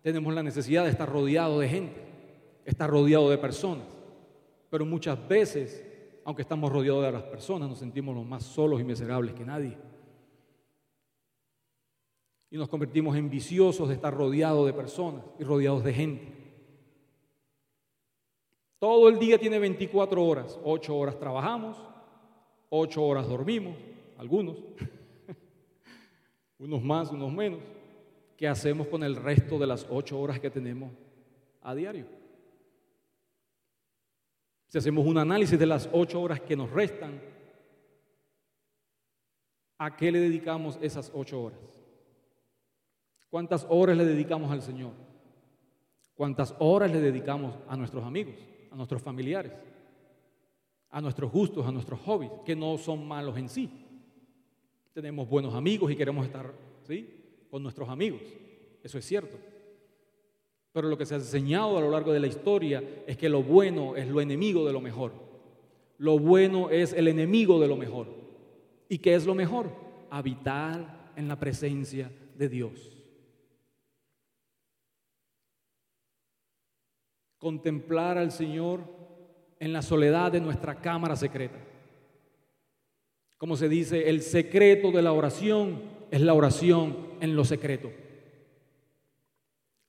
tenemos 0.02 0.34
la 0.34 0.44
necesidad 0.44 0.86
de 0.86 0.92
estar 0.92 1.10
rodeado 1.10 1.60
de 1.60 1.68
gente, 1.68 2.02
estar 2.66 2.90
rodeado 2.90 3.30
de 3.30 3.38
personas. 3.38 3.86
Pero 4.70 4.86
muchas 4.86 5.28
veces, 5.28 5.84
aunque 6.24 6.44
estamos 6.44 6.72
rodeados 6.72 7.04
de 7.04 7.12
las 7.12 7.24
personas, 7.24 7.68
nos 7.68 7.80
sentimos 7.80 8.16
los 8.16 8.26
más 8.26 8.44
solos 8.44 8.80
y 8.80 8.84
miserables 8.84 9.34
que 9.34 9.46
nadie. 9.46 9.78
Y 12.52 12.58
nos 12.58 12.70
convertimos 12.70 13.16
en 13.16 13.30
viciosos 13.30 13.90
de 13.90 13.96
estar 13.96 14.14
rodeados 14.14 14.66
de 14.66 14.74
personas 14.74 15.24
y 15.38 15.44
rodeados 15.44 15.84
de 15.84 15.94
gente. 15.94 16.40
Todo 18.80 19.10
el 19.10 19.20
día 19.20 19.38
tiene 19.38 19.60
24 19.60 20.24
horas. 20.24 20.58
8 20.64 20.96
horas 20.96 21.20
trabajamos, 21.20 21.78
8 22.70 23.04
horas 23.04 23.28
dormimos, 23.28 23.76
algunos. 24.18 24.56
unos 26.60 26.82
más, 26.82 27.12
unos 27.12 27.34
menos. 27.34 27.60
¿Qué 28.40 28.48
hacemos 28.48 28.88
con 28.88 29.04
el 29.04 29.18
resto 29.18 29.60
de 29.60 29.68
las 29.68 29.86
ocho 29.90 30.18
horas 30.18 30.40
que 30.40 30.50
tenemos 30.50 30.94
a 31.62 31.76
diario? 31.76 32.06
Si 34.70 34.78
hacemos 34.78 35.06
un 35.06 35.18
análisis 35.18 35.60
de 35.60 35.66
las 35.66 35.90
ocho 35.92 36.22
horas 36.22 36.40
que 36.40 36.56
nos 36.56 36.72
restan, 36.72 37.20
¿a 39.78 39.98
qué 39.98 40.10
le 40.10 40.22
dedicamos 40.22 40.80
esas 40.82 41.12
ocho 41.14 41.44
horas? 41.44 41.60
¿Cuántas 43.30 43.68
horas 43.68 43.98
le 43.98 44.06
dedicamos 44.06 44.50
al 44.54 44.62
Señor? 44.62 44.94
¿Cuántas 46.16 46.56
horas 46.60 46.90
le 46.94 47.02
dedicamos 47.02 47.56
a 47.68 47.76
nuestros 47.76 48.06
amigos, 48.06 48.36
a 48.72 48.76
nuestros 48.78 49.02
familiares, 49.02 49.52
a 50.92 51.02
nuestros 51.02 51.30
gustos, 51.30 51.68
a 51.68 51.74
nuestros 51.74 52.00
hobbies, 52.00 52.32
que 52.46 52.56
no 52.56 52.78
son 52.78 53.06
malos 53.06 53.38
en 53.38 53.50
sí? 53.50 53.70
Tenemos 54.94 55.28
buenos 55.28 55.54
amigos 55.54 55.92
y 55.92 55.98
queremos 55.98 56.26
estar, 56.26 56.54
¿sí? 56.84 57.19
Con 57.50 57.64
nuestros 57.64 57.90
amigos. 57.90 58.22
Eso 58.84 58.98
es 58.98 59.06
cierto. 59.06 59.38
Pero 60.72 60.88
lo 60.88 60.98
que 60.98 61.06
se 61.06 61.16
ha 61.16 61.18
enseñado 61.18 61.78
a 61.78 61.82
lo 61.82 61.90
largo 61.90 62.14
de 62.14 62.20
la 62.20 62.28
historia 62.28 62.84
es 63.08 63.18
que 63.18 63.30
lo 63.30 63.44
bueno 63.44 63.96
es 63.96 64.08
lo 64.08 64.22
enemigo 64.22 64.66
de 64.66 64.74
lo 64.74 64.82
mejor. 64.82 65.12
Lo 65.98 66.18
bueno 66.20 66.70
es 66.70 66.94
el 66.94 67.08
enemigo 67.08 67.60
de 67.60 67.68
lo 67.68 67.76
mejor. 67.76 68.08
¿Y 68.88 69.00
qué 69.00 69.16
es 69.16 69.26
lo 69.26 69.36
mejor? 69.36 69.72
Habitar 70.10 71.12
en 71.16 71.28
la 71.28 71.40
presencia 71.40 72.12
de 72.36 72.50
Dios. 72.50 72.96
Contemplar 77.38 78.18
al 78.18 78.32
Señor 78.32 78.82
en 79.60 79.74
la 79.74 79.82
soledad 79.82 80.32
de 80.32 80.40
nuestra 80.40 80.80
cámara 80.80 81.16
secreta. 81.16 81.60
Como 83.38 83.56
se 83.56 83.70
dice, 83.70 84.10
el 84.10 84.22
secreto 84.22 84.92
de 84.92 85.02
la 85.02 85.14
oración 85.14 85.82
es 86.12 86.22
la 86.22 86.34
oración 86.34 87.09
en 87.20 87.36
lo 87.36 87.46
secreto. 87.46 87.92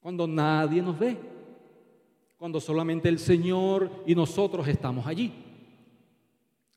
Cuando 0.01 0.27
nadie 0.27 0.81
nos 0.81 0.99
ve, 0.99 1.17
cuando 2.39 2.59
solamente 2.59 3.09
el 3.09 3.19
Señor 3.19 3.91
y 4.07 4.15
nosotros 4.15 4.67
estamos 4.67 5.07
allí. 5.07 5.33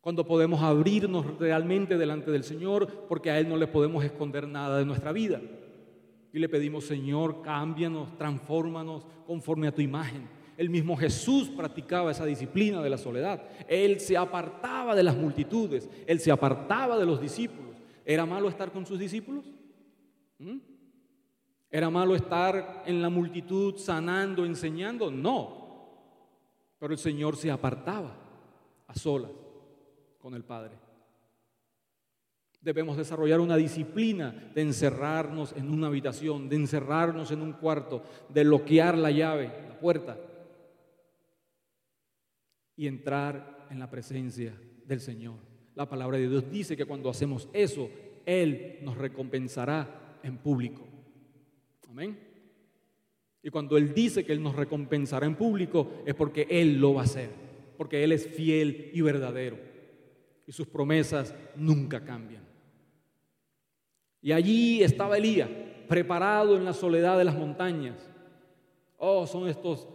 Cuando 0.01 0.25
podemos 0.25 0.61
abrirnos 0.61 1.37
realmente 1.39 1.97
delante 1.97 2.31
del 2.31 2.43
Señor 2.43 3.05
porque 3.07 3.31
a 3.31 3.39
Él 3.39 3.47
no 3.47 3.55
le 3.55 3.67
podemos 3.67 4.03
esconder 4.03 4.45
nada 4.45 4.77
de 4.77 4.85
nuestra 4.85 5.13
vida. 5.13 5.39
Y 6.33 6.39
le 6.39 6.49
pedimos, 6.49 6.85
Señor, 6.85 7.41
cámbianos, 7.41 8.17
transfórmanos 8.17 9.05
conforme 9.25 9.69
a 9.69 9.71
tu 9.73 9.81
imagen. 9.81 10.27
El 10.57 10.69
mismo 10.69 10.97
Jesús 10.97 11.49
practicaba 11.49 12.11
esa 12.11 12.25
disciplina 12.25 12.81
de 12.81 12.89
la 12.89 12.97
soledad. 12.97 13.43
Él 13.69 14.01
se 14.01 14.17
apartaba 14.17 14.93
de 14.95 15.03
las 15.03 15.15
multitudes, 15.15 15.89
él 16.05 16.19
se 16.19 16.31
apartaba 16.31 16.99
de 16.99 17.05
los 17.05 17.21
discípulos. 17.21 17.77
¿Era 18.03 18.25
malo 18.25 18.49
estar 18.49 18.71
con 18.71 18.85
sus 18.85 18.99
discípulos? 18.99 19.45
¿Mm? 20.43 20.59
¿Era 21.71 21.89
malo 21.89 22.15
estar 22.15 22.83
en 22.85 23.01
la 23.01 23.09
multitud 23.09 23.77
sanando, 23.77 24.45
enseñando? 24.45 25.09
No. 25.09 25.63
Pero 26.77 26.93
el 26.93 26.99
Señor 26.99 27.35
se 27.35 27.49
apartaba 27.49 28.15
a 28.85 28.93
solas 28.93 29.31
con 30.19 30.35
el 30.35 30.43
Padre. 30.43 30.77
Debemos 32.61 32.95
desarrollar 32.95 33.39
una 33.39 33.57
disciplina 33.57 34.51
de 34.53 34.61
encerrarnos 34.61 35.53
en 35.53 35.71
una 35.71 35.87
habitación, 35.87 36.47
de 36.47 36.57
encerrarnos 36.57 37.31
en 37.31 37.41
un 37.41 37.53
cuarto, 37.53 38.03
de 38.29 38.43
bloquear 38.43 38.97
la 38.97 39.11
llave, 39.11 39.51
la 39.67 39.79
puerta 39.79 40.17
y 42.75 42.87
entrar 42.87 43.67
en 43.69 43.79
la 43.79 43.89
presencia 43.89 44.53
del 44.85 45.01
Señor. 45.01 45.35
La 45.75 45.89
palabra 45.89 46.17
de 46.17 46.29
Dios 46.29 46.49
dice 46.51 46.77
que 46.77 46.85
cuando 46.85 47.09
hacemos 47.09 47.49
eso, 47.51 47.89
Él 48.25 48.79
nos 48.83 48.97
recompensará 48.97 50.02
en 50.23 50.37
público. 50.37 50.87
Amén. 51.89 52.17
Y 53.43 53.49
cuando 53.49 53.77
Él 53.77 53.93
dice 53.93 54.25
que 54.25 54.31
Él 54.31 54.41
nos 54.41 54.55
recompensará 54.55 55.25
en 55.25 55.35
público, 55.35 55.91
es 56.05 56.15
porque 56.15 56.47
Él 56.49 56.79
lo 56.79 56.93
va 56.93 57.01
a 57.01 57.05
hacer, 57.05 57.29
porque 57.77 58.03
Él 58.03 58.13
es 58.13 58.25
fiel 58.25 58.89
y 58.93 59.01
verdadero. 59.01 59.59
Y 60.47 60.51
sus 60.53 60.67
promesas 60.67 61.35
nunca 61.55 62.03
cambian. 62.03 62.43
Y 64.21 64.31
allí 64.31 64.81
estaba 64.81 65.17
Elías, 65.17 65.49
preparado 65.87 66.55
en 66.55 66.63
la 66.63 66.73
soledad 66.73 67.17
de 67.17 67.25
las 67.25 67.35
montañas. 67.35 68.09
Oh, 68.97 69.27
son 69.27 69.49
estos 69.49 69.89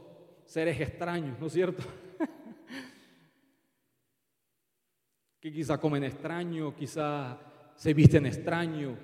seres 0.45 0.79
extraños, 0.79 1.39
¿no 1.41 1.47
es 1.47 1.53
cierto? 1.55 1.83
que 5.41 5.51
quizá 5.51 5.79
comen 5.79 6.05
extraño, 6.05 6.77
quizá 6.77 7.39
se 7.75 7.95
visten 7.95 8.27
extraño, 8.27 8.99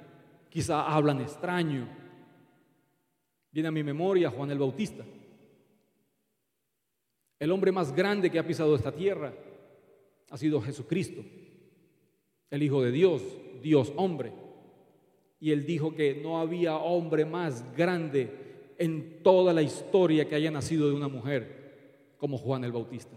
quizá 0.55 0.87
hablan 0.87 1.21
extraño. 1.21 1.89
Viene 3.51 3.69
a 3.69 3.73
mi 3.73 3.83
memoria 3.83 4.31
Juan 4.31 4.53
el 4.53 4.59
Bautista, 4.61 5.05
el 7.41 7.51
hombre 7.51 7.73
más 7.73 7.93
grande 7.93 8.31
que 8.31 8.39
ha 8.39 8.47
pisado 8.47 8.77
esta 8.77 8.93
tierra, 8.93 9.35
ha 10.31 10.37
sido 10.37 10.61
Jesucristo, 10.61 11.25
el 12.51 12.63
Hijo 12.63 12.83
de 12.83 12.93
Dios, 12.93 13.21
Dios 13.63 13.93
hombre. 13.97 14.33
Y 15.41 15.51
él 15.51 15.67
dijo 15.67 15.93
que 15.93 16.15
no 16.15 16.39
había 16.39 16.77
hombre 16.77 17.25
más 17.25 17.65
grande 17.77 18.75
en 18.79 19.25
toda 19.25 19.53
la 19.53 19.63
historia 19.63 20.29
que 20.29 20.37
haya 20.37 20.53
nacido 20.53 20.89
de 20.89 20.95
una 20.95 21.09
mujer 21.09 22.15
como 22.17 22.39
Juan 22.39 22.63
el 22.63 22.71
Bautista. 22.71 23.17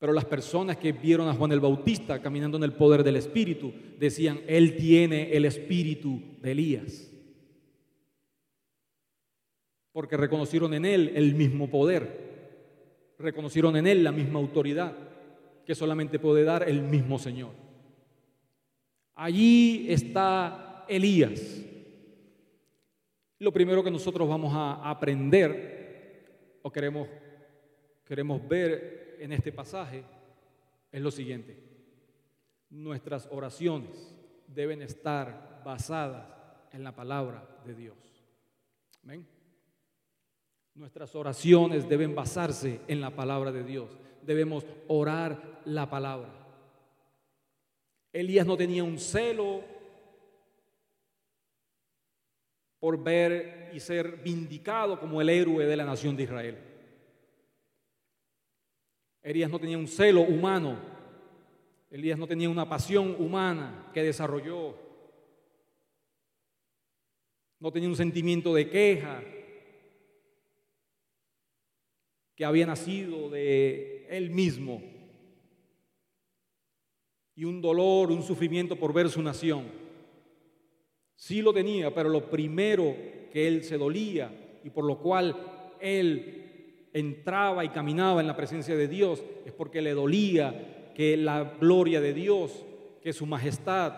Pero 0.00 0.14
las 0.14 0.24
personas 0.24 0.78
que 0.78 0.92
vieron 0.92 1.28
a 1.28 1.34
Juan 1.34 1.52
el 1.52 1.60
Bautista 1.60 2.22
caminando 2.22 2.56
en 2.56 2.64
el 2.64 2.72
poder 2.72 3.04
del 3.04 3.16
Espíritu 3.16 3.70
decían, 3.98 4.40
Él 4.46 4.74
tiene 4.74 5.36
el 5.36 5.44
Espíritu 5.44 6.22
de 6.40 6.52
Elías. 6.52 7.12
Porque 9.92 10.16
reconocieron 10.16 10.72
en 10.72 10.86
Él 10.86 11.12
el 11.14 11.34
mismo 11.34 11.68
poder, 11.68 13.12
reconocieron 13.18 13.76
en 13.76 13.86
Él 13.86 14.02
la 14.02 14.10
misma 14.10 14.38
autoridad 14.38 14.96
que 15.66 15.74
solamente 15.74 16.18
puede 16.18 16.44
dar 16.44 16.66
el 16.66 16.80
mismo 16.80 17.18
Señor. 17.18 17.50
Allí 19.16 19.84
está 19.90 20.86
Elías. 20.88 21.62
Lo 23.38 23.52
primero 23.52 23.84
que 23.84 23.90
nosotros 23.90 24.26
vamos 24.26 24.54
a 24.54 24.88
aprender 24.88 26.58
o 26.62 26.72
queremos, 26.72 27.06
queremos 28.06 28.48
ver 28.48 29.00
en 29.20 29.32
este 29.32 29.52
pasaje 29.52 30.02
es 30.90 31.00
lo 31.00 31.10
siguiente. 31.10 31.56
Nuestras 32.70 33.28
oraciones 33.30 34.14
deben 34.46 34.80
estar 34.82 35.62
basadas 35.64 36.26
en 36.72 36.82
la 36.82 36.94
palabra 36.94 37.46
de 37.66 37.74
Dios. 37.74 37.98
¿Amén? 39.04 39.26
Nuestras 40.74 41.14
oraciones 41.14 41.88
deben 41.88 42.14
basarse 42.14 42.80
en 42.88 43.00
la 43.00 43.10
palabra 43.10 43.52
de 43.52 43.62
Dios. 43.62 43.90
Debemos 44.22 44.64
orar 44.88 45.60
la 45.66 45.90
palabra. 45.90 46.30
Elías 48.12 48.46
no 48.46 48.56
tenía 48.56 48.82
un 48.82 48.98
celo 48.98 49.62
por 52.78 53.02
ver 53.02 53.70
y 53.74 53.80
ser 53.80 54.16
vindicado 54.16 54.98
como 54.98 55.20
el 55.20 55.28
héroe 55.28 55.66
de 55.66 55.76
la 55.76 55.84
nación 55.84 56.16
de 56.16 56.22
Israel. 56.22 56.69
Elías 59.22 59.50
no 59.50 59.58
tenía 59.58 59.78
un 59.78 59.88
celo 59.88 60.22
humano. 60.22 60.78
Elías 61.90 62.18
no 62.18 62.26
tenía 62.26 62.48
una 62.48 62.68
pasión 62.68 63.16
humana 63.18 63.90
que 63.92 64.02
desarrolló. 64.02 64.76
No 67.58 67.70
tenía 67.72 67.88
un 67.88 67.96
sentimiento 67.96 68.54
de 68.54 68.70
queja 68.70 69.22
que 72.34 72.44
había 72.44 72.66
nacido 72.66 73.28
de 73.28 74.06
él 74.08 74.30
mismo. 74.30 74.82
Y 77.34 77.44
un 77.44 77.60
dolor, 77.60 78.10
un 78.10 78.22
sufrimiento 78.22 78.76
por 78.76 78.92
ver 78.92 79.10
su 79.10 79.20
nación. 79.20 79.66
Sí 81.16 81.42
lo 81.42 81.52
tenía, 81.52 81.94
pero 81.94 82.08
lo 82.08 82.30
primero 82.30 82.96
que 83.30 83.46
él 83.46 83.62
se 83.62 83.76
dolía 83.76 84.60
y 84.64 84.70
por 84.70 84.84
lo 84.84 84.98
cual 84.98 85.76
él 85.80 86.49
entraba 86.92 87.64
y 87.64 87.70
caminaba 87.70 88.20
en 88.20 88.26
la 88.26 88.36
presencia 88.36 88.76
de 88.76 88.88
Dios 88.88 89.22
es 89.44 89.52
porque 89.52 89.82
le 89.82 89.94
dolía 89.94 90.92
que 90.94 91.16
la 91.16 91.56
gloria 91.60 92.00
de 92.00 92.12
Dios, 92.12 92.64
que 93.02 93.12
su 93.12 93.26
majestad 93.26 93.94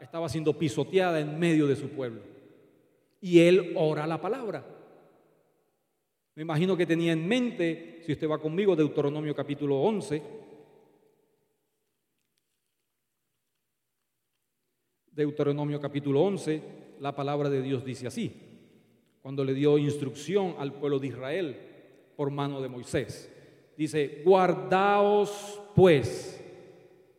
estaba 0.00 0.28
siendo 0.28 0.58
pisoteada 0.58 1.20
en 1.20 1.38
medio 1.38 1.66
de 1.66 1.76
su 1.76 1.88
pueblo. 1.88 2.22
Y 3.20 3.40
él 3.40 3.72
ora 3.76 4.06
la 4.06 4.20
palabra. 4.20 4.66
Me 6.34 6.42
imagino 6.42 6.76
que 6.76 6.86
tenía 6.86 7.12
en 7.12 7.26
mente, 7.26 8.00
si 8.04 8.12
usted 8.12 8.28
va 8.28 8.38
conmigo, 8.38 8.74
Deuteronomio 8.74 9.34
capítulo 9.34 9.80
11. 9.80 10.22
Deuteronomio 15.12 15.78
capítulo 15.78 16.22
11, 16.22 16.62
la 17.00 17.14
palabra 17.14 17.50
de 17.50 17.60
Dios 17.60 17.84
dice 17.84 18.06
así, 18.06 18.32
cuando 19.20 19.44
le 19.44 19.52
dio 19.52 19.76
instrucción 19.76 20.54
al 20.58 20.72
pueblo 20.72 20.98
de 20.98 21.08
Israel 21.08 21.71
por 22.16 22.30
mano 22.30 22.60
de 22.60 22.68
Moisés. 22.68 23.30
Dice, 23.76 24.22
guardaos 24.24 25.60
pues 25.74 26.38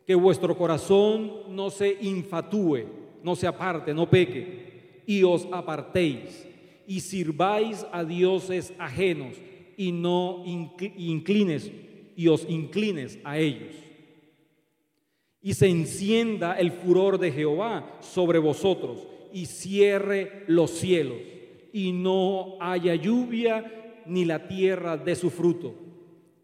que 0.06 0.14
vuestro 0.14 0.56
corazón 0.56 1.54
no 1.54 1.70
se 1.70 1.96
infatúe, 2.00 2.84
no 3.22 3.34
se 3.34 3.46
aparte, 3.46 3.94
no 3.94 4.08
peque, 4.08 5.02
y 5.06 5.22
os 5.22 5.46
apartéis, 5.50 6.46
y 6.86 7.00
sirváis 7.00 7.86
a 7.90 8.04
dioses 8.04 8.72
ajenos, 8.78 9.36
y 9.76 9.92
no 9.92 10.42
inclines, 10.44 11.70
y 12.16 12.28
os 12.28 12.48
inclines 12.48 13.18
a 13.24 13.38
ellos. 13.38 13.74
Y 15.42 15.54
se 15.54 15.68
encienda 15.68 16.54
el 16.54 16.70
furor 16.70 17.18
de 17.18 17.32
Jehová 17.32 17.98
sobre 18.00 18.38
vosotros, 18.38 19.06
y 19.32 19.46
cierre 19.46 20.44
los 20.46 20.70
cielos, 20.70 21.18
y 21.72 21.92
no 21.92 22.56
haya 22.60 22.94
lluvia 22.94 23.83
ni 24.06 24.24
la 24.24 24.46
tierra 24.46 24.96
de 24.96 25.14
su 25.14 25.30
fruto, 25.30 25.74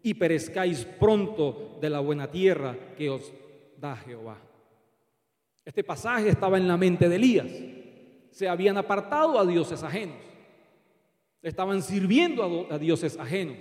y 0.03 0.15
perezcáis 0.15 0.85
pronto 0.85 1.79
de 1.81 1.91
la 1.91 2.01
buena 2.01 2.31
tierra 2.31 2.77
que 2.97 3.11
os 3.11 3.33
da 3.77 3.97
Jehová. 3.97 4.39
Este 5.65 5.85
pasaje 5.85 6.29
estaba 6.31 6.59
en 6.59 6.67
la 6.67 6.77
mente 6.77 7.09
de 7.09 7.17
Elías. 7.17 7.53
Se 8.31 8.49
habían 8.49 8.77
apartado 8.77 9.39
a 9.39 9.47
dioses 9.47 9.83
ajenos. 9.83 10.17
Estaban 11.43 11.83
sirviendo 11.83 12.67
a, 12.71 12.79
dioses 12.79 13.19
ajenos. 13.19 13.57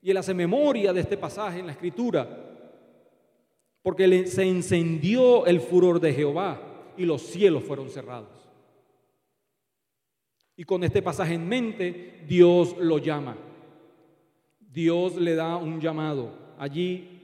Y 0.00 0.10
él 0.10 0.16
hace 0.16 0.34
memoria 0.34 0.92
de 0.92 1.00
este 1.00 1.16
pasaje 1.16 1.60
en 1.60 1.66
la 1.66 1.72
escritura, 1.72 2.28
porque 3.82 4.26
se 4.26 4.42
encendió 4.42 5.46
el 5.46 5.60
furor 5.60 6.00
de 6.00 6.12
Jehová 6.12 6.60
y 6.96 7.04
los 7.04 7.22
cielos 7.22 7.64
fueron 7.64 7.90
cerrados. 7.90 8.41
Y 10.56 10.64
con 10.64 10.84
este 10.84 11.02
pasaje 11.02 11.34
en 11.34 11.48
mente, 11.48 12.20
Dios 12.26 12.76
lo 12.78 12.98
llama. 12.98 13.36
Dios 14.72 15.16
le 15.16 15.34
da 15.34 15.56
un 15.56 15.80
llamado. 15.80 16.32
Allí, 16.58 17.20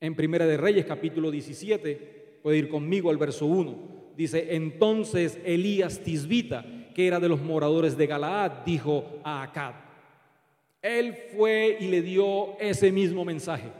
en 0.00 0.14
Primera 0.14 0.46
de 0.46 0.56
Reyes, 0.56 0.86
capítulo 0.86 1.30
17, 1.30 2.38
puede 2.42 2.58
ir 2.58 2.68
conmigo 2.68 3.10
al 3.10 3.16
verso 3.16 3.46
1. 3.46 3.96
Dice, 4.16 4.54
entonces 4.54 5.38
Elías 5.44 6.00
Tisbita, 6.00 6.64
que 6.94 7.06
era 7.06 7.20
de 7.20 7.28
los 7.28 7.42
moradores 7.42 7.96
de 7.96 8.06
Galaad, 8.06 8.64
dijo 8.64 9.04
a 9.22 9.42
Acab. 9.42 9.74
Él 10.82 11.14
fue 11.36 11.76
y 11.80 11.88
le 11.88 12.02
dio 12.02 12.58
ese 12.58 12.92
mismo 12.92 13.24
mensaje. 13.24 13.70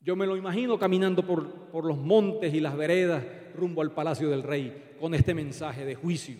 Yo 0.00 0.16
me 0.16 0.26
lo 0.26 0.36
imagino 0.36 0.78
caminando 0.78 1.24
por, 1.24 1.48
por 1.70 1.84
los 1.84 1.98
montes 1.98 2.54
y 2.54 2.60
las 2.60 2.76
veredas 2.76 3.24
rumbo 3.54 3.82
al 3.82 3.92
palacio 3.92 4.30
del 4.30 4.42
rey 4.42 4.94
con 4.98 5.14
este 5.14 5.34
mensaje 5.34 5.84
de 5.84 5.94
juicio. 5.94 6.36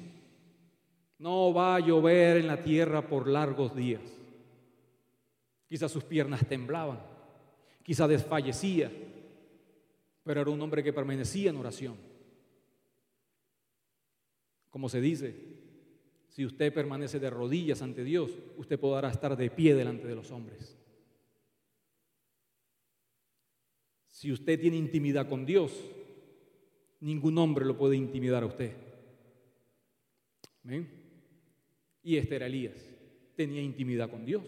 No 1.21 1.53
va 1.53 1.77
a 1.77 1.81
llover 1.81 2.39
en 2.39 2.47
la 2.47 2.63
tierra 2.63 3.07
por 3.07 3.29
largos 3.29 3.77
días. 3.77 4.01
Quizás 5.69 5.93
sus 5.93 6.03
piernas 6.03 6.49
temblaban, 6.49 6.99
quizás 7.83 8.09
desfallecía, 8.09 8.91
pero 10.25 10.41
era 10.41 10.51
un 10.51 10.63
hombre 10.63 10.83
que 10.83 10.95
permanecía 10.95 11.51
en 11.51 11.57
oración. 11.59 11.95
Como 14.71 14.89
se 14.89 15.03
dice, 15.03 15.37
si 16.31 16.47
usted 16.47 16.73
permanece 16.73 17.21
de 17.21 17.29
rodillas 17.29 17.83
ante 17.83 18.03
Dios, 18.03 18.31
usted 18.57 18.81
podrá 18.81 19.11
estar 19.11 19.37
de 19.37 19.51
pie 19.51 19.75
delante 19.75 20.09
de 20.09 20.15
los 20.15 20.31
hombres. 20.31 20.75
Si 24.07 24.33
usted 24.33 24.59
tiene 24.59 24.79
intimidad 24.79 25.29
con 25.29 25.45
Dios, 25.45 25.79
ningún 27.01 27.37
hombre 27.37 27.67
lo 27.67 27.77
puede 27.77 27.97
intimidar 27.97 28.43
a 28.43 28.47
usted. 28.47 28.73
Amén. 30.65 31.00
Y 32.03 32.17
este 32.17 32.37
era 32.37 32.47
Elías. 32.47 32.91
Tenía 33.37 33.63
intimidad 33.63 34.11
con 34.11 34.25
Dios. 34.25 34.45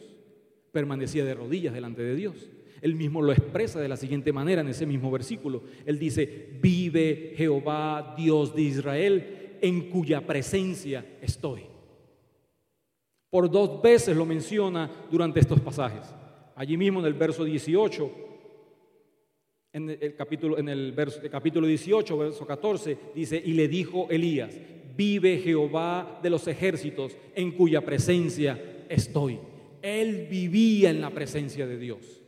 Permanecía 0.73 1.25
de 1.25 1.35
rodillas 1.35 1.75
delante 1.75 2.03
de 2.03 2.15
Dios. 2.15 2.51
Él 2.81 2.97
mismo 2.97 3.23
lo 3.23 3.33
expresa 3.33 3.81
de 3.81 3.89
la 3.89 3.97
siguiente 3.97 4.33
manera 4.33 4.61
en 4.61 4.69
ese 4.69 4.87
mismo 4.87 5.11
versículo. 5.11 5.63
Él 5.87 5.99
dice, 5.99 6.51
vive 6.61 7.35
Jehová, 7.37 8.15
Dios 8.17 8.55
de 8.55 8.63
Israel, 8.63 9.59
en 9.61 9.89
cuya 9.89 10.27
presencia 10.27 11.19
estoy. 11.21 11.63
Por 13.31 13.51
dos 13.51 13.81
veces 13.81 14.17
lo 14.17 14.27
menciona 14.27 14.91
durante 15.11 15.41
estos 15.41 15.61
pasajes. 15.61 16.13
Allí 16.57 16.77
mismo 16.77 17.01
en 17.01 17.07
el 17.07 17.15
verso 17.15 17.45
18, 17.45 18.11
en 19.73 19.91
el 19.91 20.15
capítulo, 20.17 20.59
en 20.59 20.69
el, 20.69 20.93
verso, 20.93 21.21
capítulo 21.31 21.67
18, 21.67 22.19
verso 22.19 22.47
14, 22.47 22.99
dice, 23.15 23.41
y 23.43 23.53
le 23.53 23.69
dijo 23.69 24.09
Elías, 24.11 24.59
vive 24.97 25.39
Jehová 25.39 26.21
de 26.23 26.31
los 26.31 26.47
ejércitos, 26.49 27.17
en 27.35 27.53
cuya 27.53 27.81
presencia 27.81 28.85
estoy. 28.89 29.39
Él 29.81 30.29
vivía 30.31 30.91
en 30.91 31.01
la 31.01 31.11
presencia 31.11 31.67
de 31.67 31.77
Dios. 31.77 32.23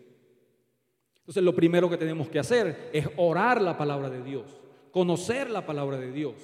Entonces 1.18 1.42
lo 1.42 1.54
primero 1.54 1.88
que 1.88 1.96
tenemos 1.96 2.28
que 2.28 2.38
hacer 2.38 2.90
es 2.92 3.08
orar 3.16 3.62
la 3.62 3.78
palabra 3.78 4.10
de 4.10 4.22
Dios, 4.22 4.60
conocer 4.90 5.48
la 5.48 5.64
palabra 5.64 5.98
de 5.98 6.12
Dios. 6.12 6.34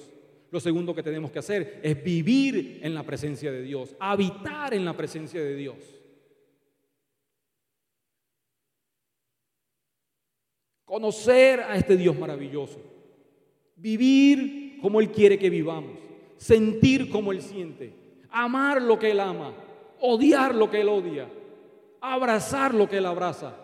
Lo 0.49 0.59
segundo 0.59 0.95
que 0.95 1.03
tenemos 1.03 1.31
que 1.31 1.39
hacer 1.39 1.79
es 1.83 2.03
vivir 2.03 2.79
en 2.81 2.93
la 2.93 3.03
presencia 3.03 3.51
de 3.51 3.61
Dios, 3.61 3.95
habitar 3.99 4.73
en 4.73 4.83
la 4.83 4.97
presencia 4.97 5.41
de 5.41 5.55
Dios. 5.55 5.77
Conocer 10.83 11.61
a 11.61 11.77
este 11.77 11.95
Dios 11.95 12.17
maravilloso. 12.19 12.81
Vivir 13.77 14.79
como 14.81 14.99
Él 14.99 15.09
quiere 15.11 15.39
que 15.39 15.49
vivamos. 15.49 16.10
Sentir 16.41 17.11
como 17.11 17.31
Él 17.31 17.39
siente. 17.39 17.93
Amar 18.31 18.81
lo 18.81 18.97
que 18.97 19.11
Él 19.11 19.19
ama. 19.19 19.53
Odiar 19.99 20.55
lo 20.55 20.71
que 20.71 20.81
Él 20.81 20.89
odia. 20.89 21.29
Abrazar 22.01 22.73
lo 22.73 22.89
que 22.89 22.97
Él 22.97 23.05
abraza. 23.05 23.55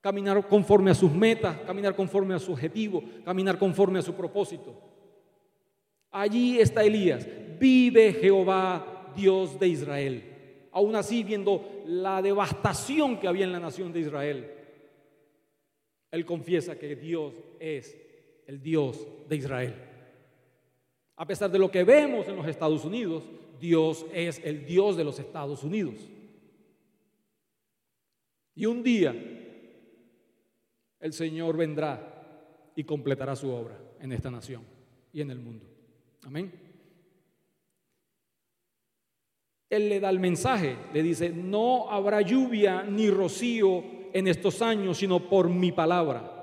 Caminar 0.00 0.46
conforme 0.46 0.92
a 0.92 0.94
sus 0.94 1.10
metas, 1.10 1.58
caminar 1.66 1.96
conforme 1.96 2.34
a 2.34 2.38
su 2.38 2.52
objetivo, 2.52 3.02
caminar 3.24 3.58
conforme 3.58 3.98
a 3.98 4.02
su 4.02 4.14
propósito. 4.14 4.80
Allí 6.12 6.60
está 6.60 6.84
Elías. 6.84 7.26
Vive 7.58 8.12
Jehová, 8.12 9.12
Dios 9.16 9.58
de 9.58 9.66
Israel. 9.66 10.24
Aún 10.70 10.94
así, 10.94 11.24
viendo 11.24 11.82
la 11.84 12.22
devastación 12.22 13.18
que 13.18 13.26
había 13.26 13.44
en 13.44 13.52
la 13.52 13.58
nación 13.58 13.92
de 13.92 14.00
Israel, 14.00 14.50
él 16.12 16.24
confiesa 16.24 16.78
que 16.78 16.94
Dios 16.94 17.34
es 17.58 17.98
el 18.46 18.62
Dios 18.62 19.04
de 19.28 19.34
Israel. 19.34 19.89
A 21.20 21.26
pesar 21.26 21.50
de 21.50 21.58
lo 21.58 21.70
que 21.70 21.84
vemos 21.84 22.26
en 22.28 22.36
los 22.36 22.46
Estados 22.46 22.82
Unidos, 22.82 23.22
Dios 23.60 24.06
es 24.10 24.40
el 24.42 24.64
Dios 24.64 24.96
de 24.96 25.04
los 25.04 25.18
Estados 25.18 25.62
Unidos. 25.62 25.96
Y 28.54 28.64
un 28.64 28.82
día 28.82 29.14
el 30.98 31.12
Señor 31.12 31.58
vendrá 31.58 32.72
y 32.74 32.84
completará 32.84 33.36
su 33.36 33.50
obra 33.50 33.78
en 34.00 34.12
esta 34.12 34.30
nación 34.30 34.62
y 35.12 35.20
en 35.20 35.30
el 35.30 35.40
mundo. 35.40 35.66
Amén. 36.24 36.50
Él 39.68 39.90
le 39.90 40.00
da 40.00 40.08
el 40.08 40.20
mensaje, 40.20 40.74
le 40.94 41.02
dice, 41.02 41.28
no 41.28 41.90
habrá 41.90 42.22
lluvia 42.22 42.82
ni 42.82 43.10
rocío 43.10 43.84
en 44.14 44.26
estos 44.26 44.62
años, 44.62 44.96
sino 44.96 45.28
por 45.28 45.50
mi 45.50 45.70
palabra. 45.70 46.39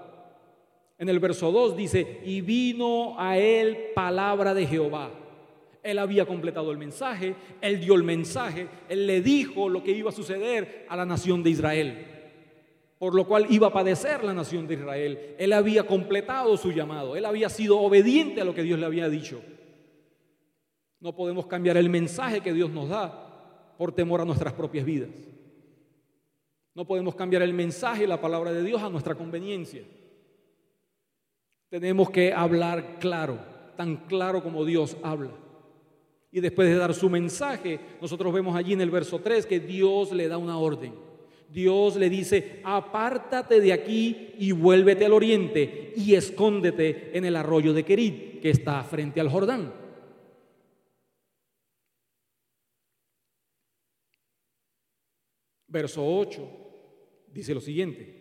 En 0.97 1.09
el 1.09 1.19
verso 1.19 1.51
2 1.51 1.77
dice, 1.77 2.21
y 2.25 2.41
vino 2.41 3.19
a 3.19 3.37
él 3.37 3.91
palabra 3.93 4.53
de 4.53 4.65
Jehová. 4.65 5.11
Él 5.83 5.99
había 5.99 6.25
completado 6.25 6.71
el 6.71 6.77
mensaje, 6.77 7.35
él 7.61 7.79
dio 7.79 7.93
el 7.95 8.03
mensaje, 8.03 8.67
él 8.89 9.05
le 9.05 9.21
dijo 9.21 9.69
lo 9.69 9.83
que 9.83 9.91
iba 9.91 10.09
a 10.09 10.13
suceder 10.13 10.85
a 10.89 10.97
la 10.97 11.05
nación 11.05 11.43
de 11.43 11.51
Israel, 11.51 12.07
por 12.97 13.13
lo 13.13 13.25
cual 13.25 13.45
iba 13.49 13.67
a 13.67 13.73
padecer 13.73 14.23
la 14.23 14.33
nación 14.33 14.67
de 14.67 14.73
Israel. 14.73 15.35
Él 15.37 15.53
había 15.53 15.85
completado 15.85 16.57
su 16.57 16.71
llamado, 16.71 17.15
él 17.15 17.25
había 17.25 17.47
sido 17.47 17.79
obediente 17.79 18.41
a 18.41 18.45
lo 18.45 18.55
que 18.55 18.63
Dios 18.63 18.79
le 18.79 18.85
había 18.85 19.07
dicho. 19.07 19.41
No 20.99 21.15
podemos 21.15 21.45
cambiar 21.45 21.77
el 21.77 21.89
mensaje 21.89 22.41
que 22.41 22.53
Dios 22.53 22.71
nos 22.71 22.89
da 22.89 23.75
por 23.77 23.91
temor 23.91 24.19
a 24.19 24.25
nuestras 24.25 24.53
propias 24.53 24.83
vidas. 24.83 25.09
No 26.73 26.85
podemos 26.85 27.15
cambiar 27.15 27.43
el 27.43 27.53
mensaje 27.53 28.03
y 28.03 28.07
la 28.07 28.19
palabra 28.19 28.51
de 28.51 28.63
Dios 28.63 28.81
a 28.81 28.89
nuestra 28.89 29.15
conveniencia. 29.15 29.83
Tenemos 31.69 32.09
que 32.09 32.31
hablar 32.31 32.97
claro, 32.99 33.39
tan 33.75 33.97
claro 34.07 34.41
como 34.41 34.63
Dios 34.63 34.95
habla. 35.03 35.31
Y 36.31 36.39
después 36.39 36.69
de 36.69 36.75
dar 36.75 36.93
su 36.93 37.09
mensaje, 37.09 37.79
nosotros 38.01 38.33
vemos 38.33 38.55
allí 38.55 38.73
en 38.73 38.81
el 38.81 38.91
verso 38.91 39.19
3 39.19 39.45
que 39.45 39.59
Dios 39.59 40.11
le 40.11 40.27
da 40.27 40.37
una 40.37 40.57
orden. 40.57 40.93
Dios 41.49 41.95
le 41.95 42.09
dice, 42.09 42.59
apártate 42.63 43.61
de 43.61 43.71
aquí 43.71 44.33
y 44.37 44.51
vuélvete 44.51 45.05
al 45.05 45.13
oriente 45.13 45.93
y 45.95 46.15
escóndete 46.15 47.17
en 47.17 47.25
el 47.25 47.35
arroyo 47.35 47.73
de 47.73 47.83
Querit, 47.83 48.41
que 48.41 48.49
está 48.49 48.83
frente 48.83 49.21
al 49.21 49.29
Jordán. 49.29 49.73
Verso 55.67 56.05
8 56.05 56.67
dice 57.31 57.53
lo 57.53 57.61
siguiente. 57.61 58.15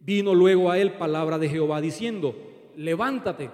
Vino 0.00 0.34
luego 0.34 0.70
a 0.70 0.78
él 0.78 0.92
palabra 0.92 1.38
de 1.38 1.48
Jehová 1.48 1.80
diciendo, 1.80 2.34
levántate. 2.78 3.50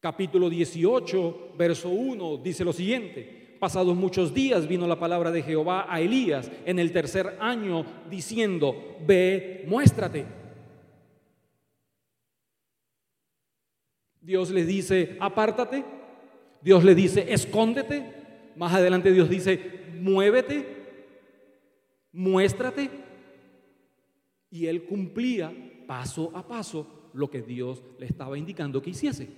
Capítulo 0.00 0.48
18, 0.48 1.54
verso 1.58 1.88
1 1.88 2.38
dice 2.38 2.64
lo 2.64 2.72
siguiente. 2.72 3.56
Pasados 3.58 3.96
muchos 3.96 4.32
días 4.32 4.68
vino 4.68 4.86
la 4.86 4.98
palabra 4.98 5.30
de 5.30 5.42
Jehová 5.42 5.86
a 5.88 6.00
Elías 6.00 6.50
en 6.64 6.78
el 6.78 6.92
tercer 6.92 7.36
año 7.40 7.84
diciendo, 8.08 8.96
ve, 9.06 9.64
muéstrate. 9.66 10.26
Dios 14.20 14.50
le 14.50 14.64
dice, 14.64 15.16
apártate. 15.20 15.84
Dios 16.62 16.84
le 16.84 16.94
dice, 16.94 17.32
escóndete. 17.32 18.12
Más 18.56 18.74
adelante 18.74 19.12
Dios 19.12 19.28
dice, 19.28 19.84
muévete 20.00 20.76
muéstrate. 22.16 22.90
Y 24.50 24.66
él 24.66 24.84
cumplía 24.84 25.52
paso 25.86 26.32
a 26.34 26.46
paso 26.46 26.95
lo 27.16 27.30
que 27.30 27.42
Dios 27.42 27.82
le 27.98 28.06
estaba 28.06 28.38
indicando 28.38 28.82
que 28.82 28.90
hiciese. 28.90 29.28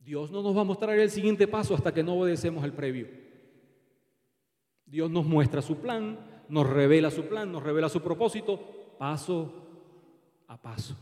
Dios 0.00 0.30
no 0.30 0.42
nos 0.42 0.56
va 0.56 0.62
a 0.62 0.64
mostrar 0.64 0.98
el 0.98 1.10
siguiente 1.10 1.46
paso 1.46 1.74
hasta 1.74 1.92
que 1.92 2.02
no 2.02 2.14
obedecemos 2.14 2.64
el 2.64 2.72
previo. 2.72 3.08
Dios 4.86 5.10
nos 5.10 5.26
muestra 5.26 5.60
su 5.60 5.76
plan, 5.76 6.18
nos 6.48 6.66
revela 6.66 7.10
su 7.10 7.24
plan, 7.26 7.52
nos 7.52 7.62
revela 7.62 7.90
su 7.90 8.00
propósito, 8.00 8.58
paso 8.98 9.52
a 10.46 10.56
paso. 10.60 10.96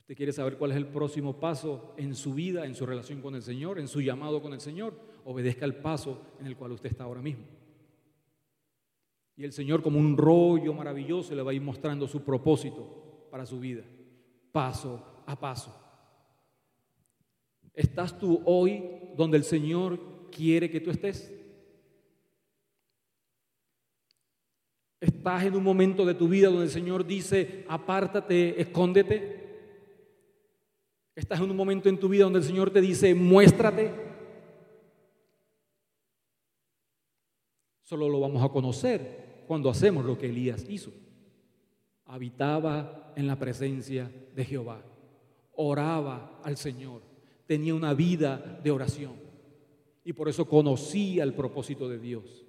¿Usted 0.00 0.16
quiere 0.16 0.32
saber 0.32 0.58
cuál 0.58 0.72
es 0.72 0.76
el 0.76 0.88
próximo 0.88 1.38
paso 1.38 1.94
en 1.96 2.16
su 2.16 2.34
vida, 2.34 2.66
en 2.66 2.74
su 2.74 2.84
relación 2.84 3.22
con 3.22 3.36
el 3.36 3.42
Señor, 3.42 3.78
en 3.78 3.86
su 3.86 4.00
llamado 4.00 4.42
con 4.42 4.52
el 4.52 4.60
Señor? 4.60 4.98
Obedezca 5.24 5.64
el 5.64 5.76
paso 5.76 6.20
en 6.40 6.46
el 6.46 6.56
cual 6.56 6.72
usted 6.72 6.90
está 6.90 7.04
ahora 7.04 7.22
mismo. 7.22 7.44
Y 9.36 9.44
el 9.44 9.52
Señor 9.52 9.82
como 9.82 10.00
un 10.00 10.16
rollo 10.16 10.74
maravilloso 10.74 11.34
le 11.34 11.42
va 11.42 11.52
a 11.52 11.54
ir 11.54 11.62
mostrando 11.62 12.08
su 12.08 12.22
propósito 12.22 13.03
para 13.34 13.46
su 13.46 13.58
vida, 13.58 13.82
paso 14.52 15.24
a 15.26 15.34
paso. 15.34 15.74
¿Estás 17.72 18.16
tú 18.16 18.40
hoy 18.44 18.84
donde 19.16 19.36
el 19.36 19.42
Señor 19.42 19.98
quiere 20.30 20.70
que 20.70 20.80
tú 20.80 20.92
estés? 20.92 21.34
¿Estás 25.00 25.42
en 25.42 25.56
un 25.56 25.64
momento 25.64 26.06
de 26.06 26.14
tu 26.14 26.28
vida 26.28 26.46
donde 26.46 26.66
el 26.66 26.70
Señor 26.70 27.04
dice, 27.04 27.64
apártate, 27.68 28.60
escóndete? 28.60 29.82
¿Estás 31.16 31.40
en 31.40 31.50
un 31.50 31.56
momento 31.56 31.88
en 31.88 31.98
tu 31.98 32.08
vida 32.08 32.22
donde 32.22 32.38
el 32.38 32.44
Señor 32.44 32.70
te 32.70 32.80
dice, 32.80 33.16
muéstrate? 33.16 33.90
Solo 37.82 38.08
lo 38.08 38.20
vamos 38.20 38.44
a 38.44 38.48
conocer 38.48 39.42
cuando 39.48 39.70
hacemos 39.70 40.04
lo 40.04 40.16
que 40.16 40.26
Elías 40.26 40.64
hizo. 40.68 40.92
Habitaba 42.06 43.12
en 43.16 43.26
la 43.26 43.38
presencia 43.38 44.10
de 44.34 44.44
Jehová, 44.44 44.82
oraba 45.56 46.40
al 46.42 46.56
Señor, 46.56 47.02
tenía 47.46 47.74
una 47.74 47.94
vida 47.94 48.60
de 48.62 48.70
oración 48.70 49.14
y 50.04 50.12
por 50.12 50.28
eso 50.28 50.46
conocía 50.46 51.24
el 51.24 51.34
propósito 51.34 51.88
de 51.88 51.98
Dios. 51.98 52.44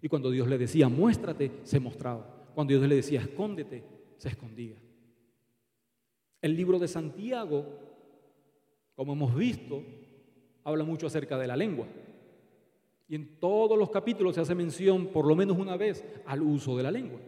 Y 0.00 0.08
cuando 0.08 0.30
Dios 0.30 0.48
le 0.48 0.56
decía, 0.56 0.88
muéstrate, 0.88 1.50
se 1.64 1.80
mostraba. 1.80 2.48
Cuando 2.54 2.72
Dios 2.72 2.88
le 2.88 2.96
decía, 2.96 3.20
escóndete, 3.20 3.84
se 4.16 4.28
escondía. 4.28 4.76
El 6.40 6.56
libro 6.56 6.78
de 6.78 6.88
Santiago, 6.88 7.66
como 8.94 9.12
hemos 9.12 9.34
visto, 9.34 9.82
habla 10.64 10.84
mucho 10.84 11.06
acerca 11.06 11.36
de 11.36 11.48
la 11.48 11.56
lengua. 11.56 11.86
Y 13.08 13.16
en 13.16 13.40
todos 13.40 13.76
los 13.76 13.90
capítulos 13.90 14.36
se 14.36 14.40
hace 14.40 14.54
mención, 14.54 15.08
por 15.08 15.26
lo 15.26 15.34
menos 15.34 15.58
una 15.58 15.76
vez, 15.76 16.04
al 16.26 16.42
uso 16.42 16.76
de 16.76 16.82
la 16.84 16.90
lengua. 16.92 17.18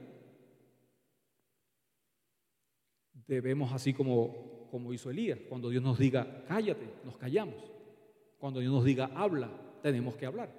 Debemos, 3.27 3.73
así 3.73 3.93
como, 3.93 4.69
como 4.71 4.93
hizo 4.93 5.11
Elías, 5.11 5.39
cuando 5.49 5.71
Dios 5.71 5.83
nos 5.83 5.99
diga, 5.99 6.45
cállate, 6.47 6.87
nos 7.05 7.17
callamos. 7.17 7.55
Cuando 8.39 8.61
Dios 8.61 8.73
nos 8.73 8.85
diga, 8.85 9.11
habla, 9.15 9.51
tenemos 9.83 10.17
que 10.17 10.27
hablar. 10.27 10.53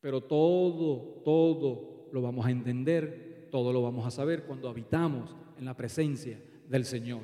Pero 0.00 0.22
todo, 0.22 1.22
todo 1.24 2.08
lo 2.12 2.22
vamos 2.22 2.46
a 2.46 2.50
entender, 2.50 3.48
todo 3.50 3.72
lo 3.72 3.82
vamos 3.82 4.06
a 4.06 4.10
saber 4.10 4.44
cuando 4.44 4.68
habitamos 4.68 5.34
en 5.58 5.64
la 5.64 5.76
presencia 5.76 6.40
del 6.68 6.84
Señor. 6.84 7.22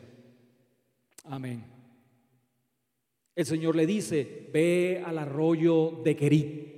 Amén. 1.25 1.65
El 3.35 3.47
Señor 3.47 3.77
le 3.77 3.87
dice, 3.87 4.49
ve 4.53 5.03
al 5.05 5.19
arroyo 5.19 6.01
de 6.05 6.17
Querit. 6.17 6.73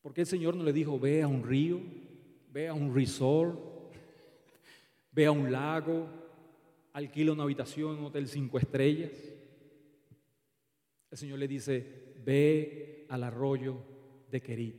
Porque 0.00 0.22
el 0.22 0.26
Señor 0.26 0.56
no 0.56 0.64
le 0.64 0.72
dijo, 0.72 0.98
ve 0.98 1.22
a 1.22 1.28
un 1.28 1.42
río, 1.42 1.80
ve 2.52 2.68
a 2.68 2.74
un 2.74 2.94
resort, 2.94 3.58
ve 5.12 5.26
a 5.26 5.32
un 5.32 5.50
lago, 5.50 6.08
alquila 6.92 7.32
una 7.32 7.44
habitación 7.44 7.92
en 7.92 7.98
un 8.00 8.06
hotel 8.06 8.28
cinco 8.28 8.58
estrellas. 8.58 9.12
El 11.10 11.18
Señor 11.18 11.38
le 11.38 11.48
dice, 11.48 12.14
ve 12.24 13.06
al 13.08 13.24
arroyo 13.24 13.78
de 14.30 14.40
Querit, 14.40 14.76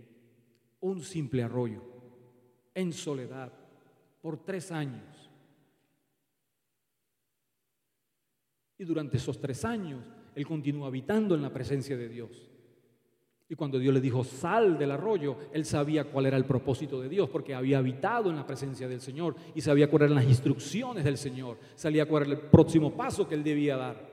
un 0.81 1.03
simple 1.03 1.43
arroyo, 1.43 1.81
en 2.73 2.93
soledad, 2.93 3.51
por 4.21 4.43
tres 4.43 4.71
años. 4.71 5.29
Y 8.77 8.83
durante 8.83 9.17
esos 9.17 9.39
tres 9.39 9.63
años, 9.65 10.03
él 10.33 10.45
continúa 10.45 10.87
habitando 10.87 11.35
en 11.35 11.41
la 11.41 11.53
presencia 11.53 11.97
de 11.97 12.07
Dios. 12.09 12.50
Y 13.51 13.55
cuando 13.55 13.77
Dios 13.77 13.93
le 13.93 13.99
dijo, 13.99 14.23
sal 14.23 14.77
del 14.77 14.91
arroyo, 14.91 15.35
él 15.51 15.65
sabía 15.65 16.05
cuál 16.05 16.25
era 16.25 16.37
el 16.37 16.45
propósito 16.45 17.01
de 17.01 17.09
Dios, 17.09 17.29
porque 17.29 17.53
había 17.53 17.79
habitado 17.79 18.29
en 18.29 18.37
la 18.37 18.47
presencia 18.47 18.87
del 18.87 19.01
Señor 19.01 19.35
y 19.53 19.59
sabía 19.59 19.89
cuáles 19.89 20.05
eran 20.05 20.23
las 20.23 20.29
instrucciones 20.29 21.03
del 21.03 21.17
Señor, 21.17 21.57
sabía 21.75 22.05
cuál 22.05 22.23
era 22.23 22.31
el 22.31 22.39
próximo 22.39 22.95
paso 22.95 23.27
que 23.27 23.35
él 23.35 23.43
debía 23.43 23.75
dar. 23.75 24.09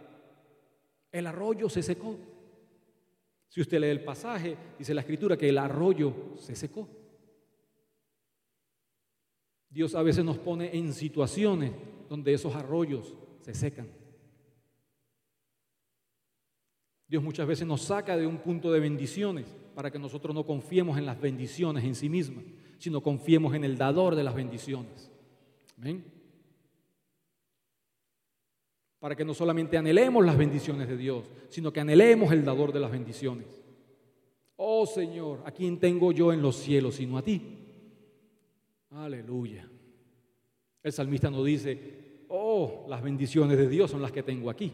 El 1.13 1.29
arroyo 1.29 1.69
se 1.69 1.85
secó. 1.85 2.17
Si 3.47 3.61
usted 3.61 3.79
lee 3.79 3.91
el 3.91 4.03
pasaje, 4.03 4.57
dice 4.77 4.93
la 4.93 5.03
escritura 5.03 5.37
que 5.37 5.51
el 5.51 5.59
arroyo 5.59 6.13
se 6.35 6.57
secó. 6.57 6.89
Dios 9.71 9.95
a 9.95 10.03
veces 10.03 10.25
nos 10.25 10.39
pone 10.39 10.77
en 10.77 10.93
situaciones 10.93 11.71
donde 12.09 12.33
esos 12.33 12.57
arroyos 12.57 13.15
se 13.43 13.55
secan. 13.55 13.87
Dios 17.09 17.23
muchas 17.23 17.47
veces 17.47 17.67
nos 17.67 17.83
saca 17.83 18.17
de 18.17 18.27
un 18.27 18.37
punto 18.39 18.71
de 18.71 18.81
bendiciones 18.81 19.47
para 19.75 19.91
que 19.91 19.99
nosotros 19.99 20.35
no 20.35 20.45
confiemos 20.45 20.99
en 20.99 21.07
las 21.07 21.19
bendiciones 21.19 21.85
en 21.85 21.95
sí 21.95 22.09
mismas, 22.11 22.45
sino 22.79 23.01
confiemos 23.01 23.55
en 23.55 23.65
el 23.65 23.79
dador 23.79 24.15
de 24.15 24.25
las 24.25 24.35
bendiciones. 24.35 25.11
¿Ven? 25.79 26.05
Para 28.99 29.17
que 29.17 29.25
no 29.25 29.33
solamente 29.33 29.79
anhelemos 29.79 30.27
las 30.27 30.37
bendiciones 30.37 30.87
de 30.87 30.97
Dios, 30.97 31.25
sino 31.49 31.73
que 31.73 31.81
anhelemos 31.81 32.31
el 32.33 32.45
dador 32.45 32.73
de 32.73 32.81
las 32.81 32.91
bendiciones. 32.91 33.47
Oh 34.57 34.85
Señor, 34.85 35.43
¿a 35.47 35.53
quién 35.53 35.79
tengo 35.79 36.13
yo 36.13 36.33
en 36.33 36.43
los 36.43 36.57
cielos 36.57 36.97
sino 36.97 37.17
a 37.17 37.23
ti? 37.23 37.41
Aleluya. 38.91 39.67
El 40.83 40.93
salmista 40.93 41.31
nos 41.31 41.47
dice, 41.47 42.25
oh, 42.29 42.85
las 42.89 43.03
bendiciones 43.03 43.57
de 43.57 43.69
Dios 43.69 43.91
son 43.91 44.03
las 44.03 44.13
que 44.13 44.23
tengo 44.23 44.51
aquí. 44.51 44.73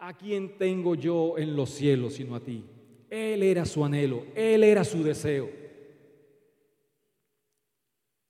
¿A 0.00 0.16
quién 0.16 0.56
tengo 0.56 0.94
yo 0.94 1.36
en 1.38 1.56
los 1.56 1.70
cielos 1.70 2.14
sino 2.14 2.36
a 2.36 2.40
ti? 2.40 2.64
Él 3.10 3.42
era 3.42 3.64
su 3.64 3.84
anhelo, 3.84 4.26
él 4.36 4.62
era 4.62 4.84
su 4.84 5.02
deseo. 5.02 5.50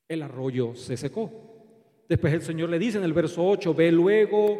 El 0.08 0.22
arroyo 0.22 0.74
se 0.74 0.96
secó. 0.96 1.30
Después 2.08 2.32
el 2.32 2.40
Señor 2.40 2.70
le 2.70 2.78
dice 2.78 2.96
en 2.96 3.04
el 3.04 3.12
verso 3.12 3.46
8, 3.46 3.74
ve 3.74 3.92
luego, 3.92 4.58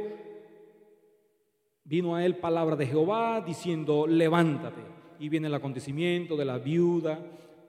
vino 1.85 2.15
a 2.15 2.27
él 2.27 2.37
palabra 2.37 2.77
de 2.77 2.87
Jehová 2.87 3.41
diciendo, 3.41 4.07
levántate. 4.07 4.83
Y 5.19 5.31
viene 5.31 5.47
el 5.47 5.55
acontecimiento 5.55 6.37
de 6.37 6.45
la 6.45 6.59
viuda, 6.59 7.19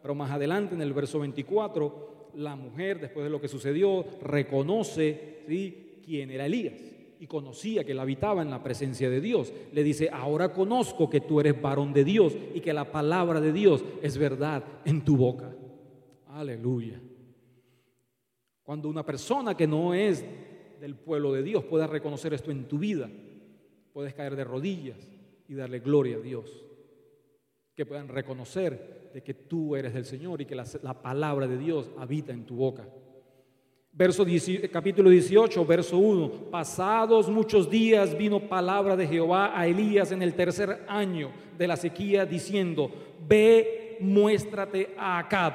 pero 0.02 0.16
más 0.16 0.32
adelante 0.32 0.76
en 0.76 0.82
el 0.82 0.92
verso 0.92 1.18
24, 1.20 2.32
la 2.36 2.58
mujer, 2.58 3.00
después 3.00 3.24
de 3.24 3.30
lo 3.30 3.40
que 3.40 3.48
sucedió, 3.48 4.06
reconoce 4.22 5.44
¿sí? 5.48 6.02
quién 6.04 6.30
era 6.30 6.46
Elías 6.46 6.99
y 7.20 7.28
conocía 7.28 7.84
que 7.84 7.92
él 7.92 8.00
habitaba 8.00 8.42
en 8.42 8.50
la 8.50 8.64
presencia 8.64 9.10
de 9.10 9.20
Dios. 9.20 9.54
Le 9.74 9.84
dice, 9.84 10.10
ahora 10.12 10.54
conozco 10.54 11.10
que 11.10 11.20
tú 11.20 11.42
eres 11.42 11.62
varón 11.62 11.92
de 11.92 12.06
Dios 12.06 12.36
y 12.54 12.62
que 12.62 12.72
la 12.72 12.92
palabra 12.92 13.42
de 13.42 13.52
Dios 13.52 13.84
es 14.02 14.18
verdad 14.18 14.64
en 14.86 15.04
tu 15.04 15.18
boca. 15.18 15.54
Aleluya. 16.30 17.02
Cuando 18.64 18.88
una 18.88 19.06
persona 19.06 19.58
que 19.58 19.68
no 19.68 19.94
es 19.94 20.24
del 20.80 20.96
pueblo 20.96 21.34
de 21.34 21.44
Dios 21.44 21.66
pueda 21.66 21.88
reconocer 21.88 22.34
esto 22.34 22.52
en 22.52 22.70
tu 22.70 22.80
vida, 22.80 23.10
puedes 23.92 24.14
caer 24.14 24.38
de 24.38 24.46
rodillas 24.46 24.98
y 25.50 25.56
darle 25.56 25.80
gloria 25.80 26.18
a 26.18 26.22
Dios. 26.22 26.64
Que 27.76 27.86
puedan 27.86 28.08
reconocer 28.08 29.10
de 29.14 29.24
que 29.24 29.34
tú 29.34 29.76
eres 29.76 29.94
del 29.94 30.06
Señor 30.06 30.40
y 30.40 30.46
que 30.46 30.56
la, 30.56 30.66
la 30.84 31.02
palabra 31.02 31.48
de 31.48 31.58
Dios 31.58 31.92
habita 31.98 32.32
en 32.32 32.46
tu 32.46 32.56
boca. 32.56 32.88
Verso 34.00 34.26
capítulo 34.72 35.10
18, 35.10 35.66
verso 35.66 35.98
1. 35.98 36.30
Pasados 36.50 37.28
muchos 37.28 37.70
días 37.70 38.18
vino 38.18 38.40
palabra 38.40 38.96
de 38.96 39.06
Jehová 39.06 39.52
a 39.54 39.68
Elías 39.68 40.14
en 40.14 40.22
el 40.22 40.36
tercer 40.36 40.86
año 40.88 41.32
de 41.58 41.68
la 41.68 41.76
sequía, 41.76 42.26
diciendo, 42.26 42.90
ve, 43.28 43.98
muéstrate 44.00 44.96
a 44.98 45.20
Acab, 45.20 45.54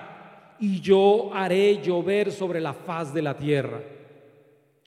y 0.61 0.79
yo 0.83 1.33
haré 1.33 1.81
llover 1.81 2.31
sobre 2.31 2.61
la 2.61 2.75
faz 2.75 3.15
de 3.15 3.23
la 3.23 3.35
tierra. 3.35 3.81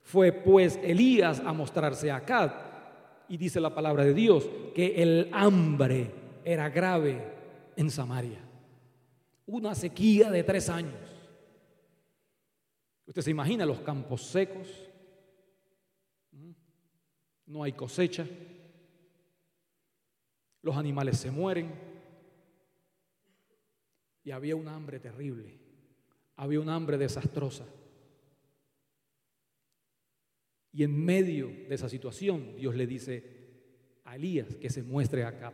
Fue 0.03 0.31
pues 0.31 0.79
Elías 0.83 1.41
a 1.43 1.51
mostrarse 1.51 2.11
a 2.11 2.17
Acab, 2.17 2.51
y 3.27 3.37
dice 3.37 3.59
la 3.59 3.73
palabra 3.73 4.05
de 4.05 4.13
Dios, 4.13 4.47
que 4.75 5.01
el 5.01 5.29
hambre 5.31 6.11
era 6.45 6.69
grave 6.69 7.23
en 7.75 7.89
Samaria. 7.89 8.37
Una 9.47 9.73
sequía 9.73 10.29
de 10.29 10.43
tres 10.43 10.69
años. 10.69 11.16
Usted 13.07 13.21
se 13.21 13.31
imagina 13.31 13.65
los 13.65 13.79
campos 13.79 14.21
secos, 14.21 14.67
no 17.45 17.63
hay 17.63 17.71
cosecha, 17.71 18.27
los 20.61 20.75
animales 20.75 21.17
se 21.17 21.31
mueren 21.31 21.73
y 24.23 24.31
había 24.31 24.57
un 24.57 24.67
hambre 24.67 24.99
terrible, 24.99 25.57
había 26.35 26.59
un 26.59 26.67
hambre 26.67 26.97
desastrosa. 26.97 27.65
Y 30.73 30.83
en 30.83 31.03
medio 31.03 31.47
de 31.47 31.73
esa 31.73 31.87
situación, 31.87 32.57
Dios 32.57 32.75
le 32.75 32.85
dice 32.85 33.23
a 34.03 34.17
Elías 34.17 34.53
que 34.57 34.69
se 34.69 34.83
muestre 34.83 35.23
a 35.23 35.29
Acab. 35.29 35.53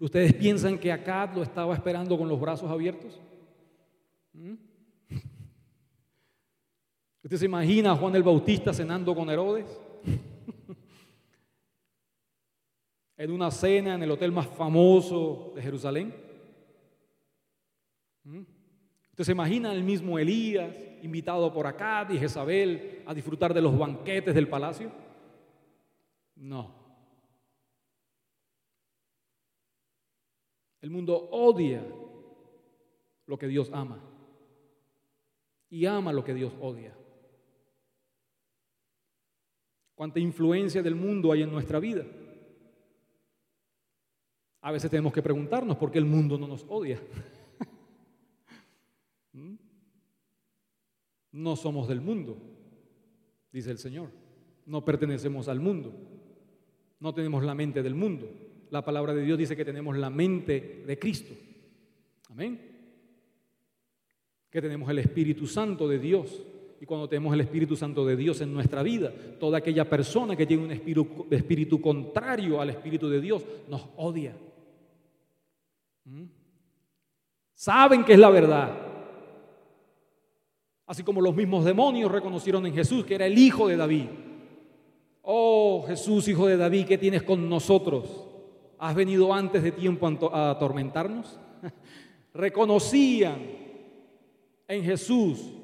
¿Ustedes 0.00 0.34
piensan 0.34 0.78
que 0.78 0.90
Acab 0.90 1.36
lo 1.36 1.42
estaba 1.44 1.74
esperando 1.74 2.18
con 2.18 2.28
los 2.28 2.40
brazos 2.40 2.68
abiertos? 2.70 3.20
¿Mm? 4.32 4.67
¿Usted 7.28 7.40
se 7.40 7.44
imagina 7.44 7.92
a 7.92 7.94
Juan 7.94 8.16
el 8.16 8.22
Bautista 8.22 8.72
cenando 8.72 9.14
con 9.14 9.28
Herodes? 9.28 9.66
en 13.18 13.30
una 13.30 13.50
cena 13.50 13.96
en 13.96 14.02
el 14.02 14.10
hotel 14.10 14.32
más 14.32 14.46
famoso 14.46 15.52
de 15.54 15.60
Jerusalén. 15.60 16.14
¿Mm? 18.24 18.44
¿Usted 19.10 19.24
se 19.24 19.32
imagina 19.32 19.74
el 19.74 19.84
mismo 19.84 20.18
Elías 20.18 20.74
invitado 21.02 21.52
por 21.52 21.66
acá 21.66 22.08
y 22.08 22.16
Jezabel 22.16 23.02
a 23.04 23.12
disfrutar 23.12 23.52
de 23.52 23.60
los 23.60 23.76
banquetes 23.76 24.34
del 24.34 24.48
palacio? 24.48 24.90
No. 26.34 26.72
El 30.80 30.88
mundo 30.88 31.28
odia 31.30 31.84
lo 33.26 33.38
que 33.38 33.48
Dios 33.48 33.68
ama 33.70 34.00
y 35.68 35.84
ama 35.84 36.10
lo 36.10 36.24
que 36.24 36.32
Dios 36.32 36.54
odia. 36.62 36.97
Cuánta 39.98 40.20
influencia 40.20 40.80
del 40.80 40.94
mundo 40.94 41.32
hay 41.32 41.42
en 41.42 41.50
nuestra 41.50 41.80
vida. 41.80 42.06
A 44.60 44.70
veces 44.70 44.88
tenemos 44.88 45.12
que 45.12 45.24
preguntarnos 45.24 45.76
por 45.76 45.90
qué 45.90 45.98
el 45.98 46.04
mundo 46.04 46.38
no 46.38 46.46
nos 46.46 46.64
odia. 46.68 47.00
¿Mm? 49.32 49.54
No 51.32 51.56
somos 51.56 51.88
del 51.88 52.00
mundo, 52.00 52.38
dice 53.50 53.72
el 53.72 53.78
Señor. 53.78 54.10
No 54.66 54.84
pertenecemos 54.84 55.48
al 55.48 55.58
mundo. 55.58 55.92
No 57.00 57.12
tenemos 57.12 57.42
la 57.42 57.56
mente 57.56 57.82
del 57.82 57.96
mundo. 57.96 58.30
La 58.70 58.84
palabra 58.84 59.12
de 59.12 59.24
Dios 59.24 59.36
dice 59.36 59.56
que 59.56 59.64
tenemos 59.64 59.96
la 59.98 60.10
mente 60.10 60.84
de 60.86 60.96
Cristo. 60.96 61.34
Amén. 62.30 62.60
Que 64.48 64.62
tenemos 64.62 64.88
el 64.90 65.00
Espíritu 65.00 65.48
Santo 65.48 65.88
de 65.88 65.98
Dios 65.98 66.40
y 66.80 66.86
cuando 66.86 67.08
tenemos 67.08 67.34
el 67.34 67.40
Espíritu 67.40 67.76
Santo 67.76 68.06
de 68.06 68.16
Dios 68.16 68.40
en 68.40 68.52
nuestra 68.54 68.82
vida, 68.82 69.12
toda 69.40 69.58
aquella 69.58 69.88
persona 69.88 70.36
que 70.36 70.46
tiene 70.46 70.64
un 70.64 70.70
espíritu, 71.30 71.80
contrario 71.80 72.60
al 72.60 72.70
Espíritu 72.70 73.08
de 73.08 73.20
Dios 73.20 73.44
nos 73.68 73.84
odia. 73.96 74.36
¿Mm? 76.04 76.24
Saben 77.54 78.04
que 78.04 78.12
es 78.12 78.18
la 78.18 78.30
verdad. 78.30 78.70
Así 80.86 81.02
como 81.02 81.20
los 81.20 81.34
mismos 81.34 81.64
demonios 81.64 82.12
reconocieron 82.12 82.64
en 82.64 82.74
Jesús 82.74 83.04
que 83.04 83.16
era 83.16 83.26
el 83.26 83.36
Hijo 83.36 83.66
de 83.66 83.76
David. 83.76 84.06
Oh 85.22 85.84
Jesús, 85.86 86.28
Hijo 86.28 86.46
de 86.46 86.56
David, 86.56 86.86
¿qué 86.86 86.96
tienes 86.96 87.24
con 87.24 87.48
nosotros? 87.48 88.24
¿Has 88.78 88.94
venido 88.94 89.34
antes 89.34 89.64
de 89.64 89.72
tiempo 89.72 90.06
a 90.32 90.52
atormentarnos? 90.52 91.40
Reconocían 92.32 93.38
en 94.68 94.84
Jesús 94.84 95.57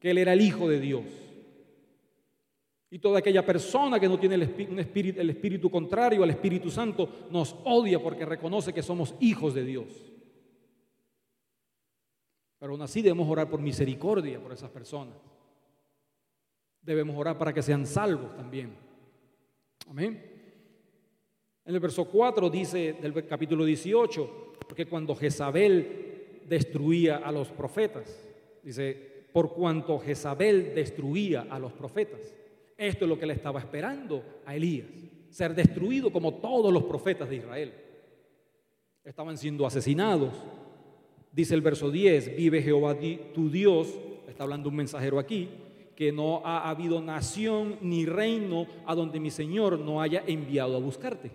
que 0.00 0.10
Él 0.10 0.18
era 0.18 0.32
el 0.32 0.40
Hijo 0.40 0.68
de 0.68 0.80
Dios. 0.80 1.04
Y 2.90 2.98
toda 2.98 3.20
aquella 3.20 3.46
persona 3.46 4.00
que 4.00 4.08
no 4.08 4.18
tiene 4.18 4.34
el 4.34 4.42
espíritu, 4.42 5.20
el 5.20 5.30
espíritu 5.30 5.70
contrario 5.70 6.24
al 6.24 6.30
Espíritu 6.30 6.70
Santo 6.70 7.28
nos 7.30 7.54
odia 7.64 8.02
porque 8.02 8.24
reconoce 8.24 8.72
que 8.72 8.82
somos 8.82 9.14
hijos 9.20 9.54
de 9.54 9.64
Dios. 9.64 9.86
Pero 12.58 12.72
aún 12.72 12.82
así 12.82 13.00
debemos 13.00 13.28
orar 13.28 13.48
por 13.48 13.60
misericordia 13.60 14.40
por 14.40 14.52
esas 14.52 14.70
personas. 14.70 15.14
Debemos 16.82 17.16
orar 17.16 17.38
para 17.38 17.52
que 17.52 17.62
sean 17.62 17.86
salvos 17.86 18.34
también. 18.36 18.74
Amén. 19.88 20.30
En 21.64 21.74
el 21.74 21.80
verso 21.80 22.06
4 22.06 22.50
dice 22.50 22.94
del 22.94 23.26
capítulo 23.26 23.64
18, 23.64 24.54
porque 24.66 24.86
cuando 24.86 25.14
Jezabel 25.14 26.42
destruía 26.48 27.18
a 27.18 27.30
los 27.30 27.52
profetas, 27.52 28.28
dice, 28.64 29.19
por 29.32 29.54
cuanto 29.54 29.98
Jezabel 29.98 30.74
destruía 30.74 31.46
a 31.48 31.58
los 31.58 31.72
profetas. 31.72 32.20
Esto 32.76 33.04
es 33.04 33.08
lo 33.08 33.18
que 33.18 33.26
le 33.26 33.34
estaba 33.34 33.60
esperando 33.60 34.22
a 34.46 34.56
Elías. 34.56 34.88
ser 35.28 35.54
destruido 35.54 36.10
como 36.10 36.34
todos 36.34 36.72
los 36.72 36.84
profetas 36.84 37.28
de 37.28 37.36
Israel. 37.36 37.72
Estaban 39.04 39.38
siendo 39.38 39.64
asesinados. 39.64 40.34
Dice 41.30 41.54
el 41.54 41.60
verso 41.60 41.90
10, 41.90 42.36
vive 42.36 42.62
Jehová 42.62 42.96
tu 43.32 43.48
Dios, 43.48 43.96
está 44.26 44.42
hablando 44.42 44.68
un 44.68 44.76
mensajero 44.76 45.20
aquí, 45.20 45.48
que 45.94 46.10
no 46.10 46.42
ha 46.44 46.68
habido 46.68 47.00
nación 47.00 47.76
ni 47.80 48.06
reino 48.06 48.66
a 48.86 48.94
donde 48.94 49.20
mi 49.20 49.30
Señor 49.30 49.78
no 49.78 50.02
haya 50.02 50.24
enviado 50.26 50.76
a 50.76 50.80
buscarte. 50.80 51.30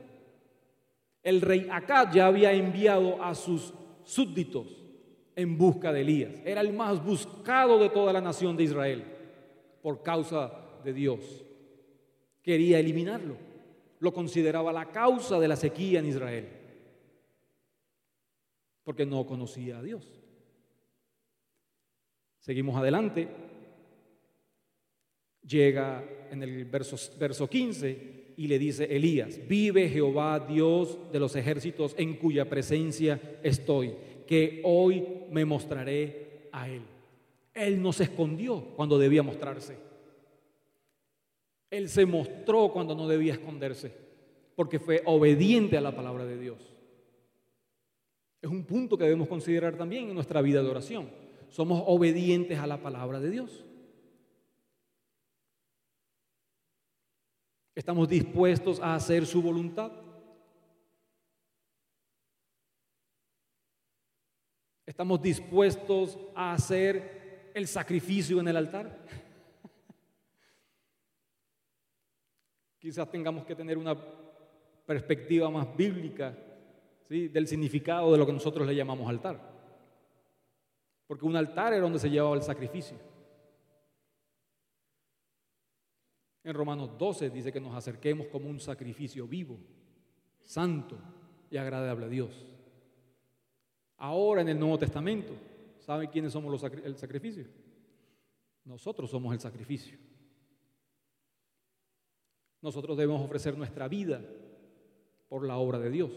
El 1.23 1.39
rey 1.41 1.67
Acab 1.71 2.13
ya 2.13 2.27
había 2.27 2.51
enviado 2.51 3.23
a 3.23 3.33
sus 3.33 3.73
súbditos 4.03 4.84
en 5.35 5.57
busca 5.57 5.91
de 5.91 6.01
Elías. 6.01 6.41
Era 6.45 6.61
el 6.61 6.73
más 6.73 7.03
buscado 7.03 7.79
de 7.79 7.89
toda 7.89 8.13
la 8.13 8.21
nación 8.21 8.55
de 8.55 8.63
Israel 8.63 9.03
por 9.81 10.01
causa 10.01 10.51
de 10.83 10.93
Dios. 10.93 11.45
Quería 12.41 12.79
eliminarlo. 12.79 13.37
Lo 13.99 14.13
consideraba 14.13 14.71
la 14.71 14.91
causa 14.91 15.39
de 15.39 15.47
la 15.47 15.55
sequía 15.55 15.99
en 15.99 16.05
Israel. 16.05 16.47
Porque 18.83 19.05
no 19.05 19.25
conocía 19.25 19.79
a 19.79 19.83
Dios. 19.83 20.05
Seguimos 22.39 22.77
adelante. 22.77 23.27
Llega 25.41 26.03
en 26.31 26.43
el 26.43 26.65
verso, 26.65 26.95
verso 27.19 27.49
15 27.49 28.25
y 28.37 28.47
le 28.47 28.59
dice 28.59 28.83
Elías, 28.95 29.39
vive 29.47 29.89
Jehová 29.89 30.39
Dios 30.39 30.99
de 31.11 31.19
los 31.19 31.35
ejércitos 31.35 31.95
en 31.97 32.15
cuya 32.15 32.49
presencia 32.49 33.39
estoy, 33.43 33.95
que 34.25 34.61
hoy 34.63 35.05
me 35.29 35.45
mostraré 35.45 36.49
a 36.51 36.69
él. 36.69 36.81
Él 37.53 37.81
no 37.81 37.93
se 37.93 38.03
escondió 38.03 38.61
cuando 38.75 38.97
debía 38.97 39.23
mostrarse. 39.23 39.77
Él 41.69 41.89
se 41.89 42.05
mostró 42.05 42.71
cuando 42.71 42.95
no 42.95 43.07
debía 43.07 43.33
esconderse, 43.33 43.93
porque 44.55 44.79
fue 44.79 45.01
obediente 45.05 45.77
a 45.77 45.81
la 45.81 45.95
palabra 45.95 46.25
de 46.25 46.37
Dios. 46.37 46.75
Es 48.41 48.49
un 48.49 48.63
punto 48.63 48.97
que 48.97 49.05
debemos 49.05 49.27
considerar 49.27 49.75
también 49.75 50.09
en 50.09 50.15
nuestra 50.15 50.41
vida 50.41 50.61
de 50.61 50.69
oración. 50.69 51.09
Somos 51.49 51.83
obedientes 51.87 52.59
a 52.59 52.67
la 52.67 52.81
palabra 52.81 53.19
de 53.19 53.29
Dios. 53.29 53.65
¿Estamos 57.73 58.07
dispuestos 58.07 58.79
a 58.79 58.95
hacer 58.95 59.25
su 59.25 59.41
voluntad? 59.41 59.91
¿Estamos 64.85 65.21
dispuestos 65.21 66.17
a 66.35 66.53
hacer 66.53 67.51
el 67.55 67.67
sacrificio 67.67 68.39
en 68.39 68.47
el 68.47 68.57
altar? 68.57 68.95
Quizás 72.79 73.09
tengamos 73.09 73.45
que 73.45 73.55
tener 73.55 73.79
una 73.79 73.97
perspectiva 74.85 75.49
más 75.49 75.75
bíblica 75.75 76.37
¿sí? 77.07 77.29
del 77.29 77.47
significado 77.47 78.11
de 78.11 78.19
lo 78.19 78.27
que 78.27 78.33
nosotros 78.33 78.67
le 78.67 78.75
llamamos 78.75 79.09
altar. 79.09 79.55
Porque 81.07 81.25
un 81.25 81.35
altar 81.35 81.73
era 81.73 81.81
donde 81.81 81.99
se 81.99 82.09
llevaba 82.09 82.35
el 82.35 82.43
sacrificio. 82.43 82.97
En 86.43 86.53
Romanos 86.53 86.95
12 86.95 87.31
dice 87.31 87.51
que 87.51 87.59
nos 87.59 87.75
acerquemos 87.75 88.27
como 88.27 88.47
un 88.47 88.59
sacrificio 88.59 89.27
vivo, 89.27 89.57
santo 90.43 90.99
y 91.49 91.57
agradable 91.57 92.05
a 92.05 92.09
Dios. 92.09 92.54
Ahora 93.97 94.41
en 94.41 94.49
el 94.49 94.59
Nuevo 94.59 94.77
Testamento, 94.77 95.33
¿saben 95.79 96.09
quiénes 96.09 96.33
somos 96.33 96.51
los, 96.51 96.63
el 96.63 96.97
sacrificio? 96.97 97.45
Nosotros 98.65 99.09
somos 99.09 99.33
el 99.33 99.39
sacrificio. 99.39 99.97
Nosotros 102.61 102.97
debemos 102.97 103.21
ofrecer 103.21 103.57
nuestra 103.57 103.87
vida 103.87 104.21
por 105.29 105.45
la 105.45 105.57
obra 105.57 105.79
de 105.79 105.91
Dios. 105.91 106.11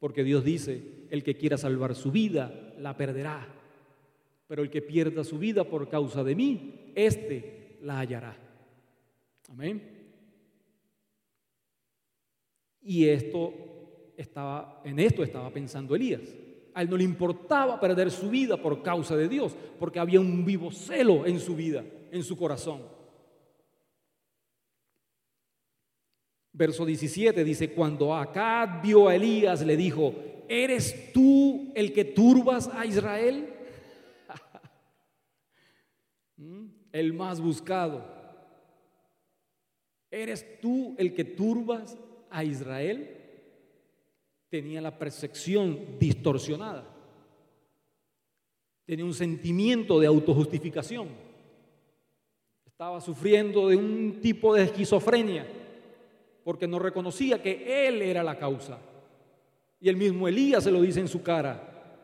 Porque 0.00 0.24
Dios 0.24 0.44
dice, 0.44 1.06
el 1.10 1.22
que 1.22 1.36
quiera 1.36 1.56
salvar 1.56 1.94
su 1.94 2.10
vida, 2.10 2.74
la 2.78 2.96
perderá. 2.96 3.46
Pero 4.48 4.62
el 4.62 4.70
que 4.70 4.82
pierda 4.82 5.24
su 5.24 5.38
vida 5.38 5.64
por 5.64 5.88
causa 5.88 6.24
de 6.24 6.34
mí, 6.34 6.92
éste 6.94 7.78
la 7.82 8.00
hallará. 8.00 8.36
Amén. 9.48 9.94
Y 12.82 13.08
esto 13.08 13.54
estaba, 14.16 14.82
en 14.84 14.98
esto 14.98 15.22
estaba 15.22 15.50
pensando 15.50 15.94
Elías. 15.94 16.34
A 16.74 16.82
él 16.82 16.90
no 16.90 16.96
le 16.96 17.04
importaba 17.04 17.80
perder 17.80 18.10
su 18.10 18.28
vida 18.28 18.60
por 18.60 18.82
causa 18.82 19.16
de 19.16 19.28
Dios, 19.28 19.56
porque 19.78 20.00
había 20.00 20.20
un 20.20 20.44
vivo 20.44 20.70
celo 20.70 21.24
en 21.24 21.40
su 21.40 21.54
vida, 21.54 21.84
en 22.10 22.22
su 22.22 22.36
corazón. 22.36 22.82
Verso 26.52 26.84
17 26.84 27.44
dice, 27.44 27.72
cuando 27.72 28.14
Acab 28.14 28.82
vio 28.82 29.08
a 29.08 29.14
Elías, 29.14 29.64
le 29.64 29.76
dijo, 29.76 30.14
¿eres 30.48 31.12
tú 31.12 31.72
el 31.74 31.92
que 31.92 32.04
turbas 32.04 32.68
a 32.68 32.86
Israel? 32.86 33.52
¿Mm? 36.36 36.84
el 36.94 37.12
más 37.12 37.40
buscado. 37.40 38.04
¿Eres 40.12 40.60
tú 40.60 40.94
el 40.96 41.12
que 41.12 41.24
turbas 41.24 41.98
a 42.30 42.44
Israel? 42.44 43.13
Tenía 44.54 44.80
la 44.80 44.96
percepción 44.96 45.98
distorsionada. 45.98 46.84
Tenía 48.86 49.04
un 49.04 49.12
sentimiento 49.12 49.98
de 49.98 50.06
autojustificación. 50.06 51.08
Estaba 52.64 53.00
sufriendo 53.00 53.68
de 53.68 53.74
un 53.74 54.20
tipo 54.22 54.54
de 54.54 54.62
esquizofrenia 54.62 55.44
porque 56.44 56.68
no 56.68 56.78
reconocía 56.78 57.42
que 57.42 57.88
él 57.88 58.00
era 58.00 58.22
la 58.22 58.38
causa. 58.38 58.78
Y 59.80 59.88
el 59.88 59.96
mismo 59.96 60.28
Elías 60.28 60.62
se 60.62 60.70
lo 60.70 60.82
dice 60.82 61.00
en 61.00 61.08
su 61.08 61.20
cara. 61.20 61.98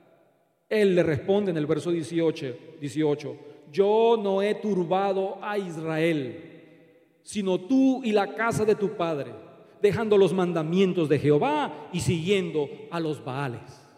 Él 0.68 0.96
le 0.96 1.04
responde 1.04 1.52
en 1.52 1.56
el 1.56 1.66
verso 1.66 1.92
18, 1.92 2.56
18, 2.80 3.36
yo 3.70 4.18
no 4.20 4.42
he 4.42 4.56
turbado 4.56 5.38
a 5.40 5.56
Israel, 5.56 7.20
sino 7.22 7.60
tú 7.60 8.02
y 8.02 8.10
la 8.10 8.34
casa 8.34 8.64
de 8.64 8.74
tu 8.74 8.96
padre, 8.96 9.49
dejando 9.80 10.18
los 10.18 10.32
mandamientos 10.32 11.08
de 11.08 11.18
Jehová 11.18 11.88
y 11.92 12.00
siguiendo 12.00 12.68
a 12.90 13.00
los 13.00 13.24
Baales. 13.24 13.88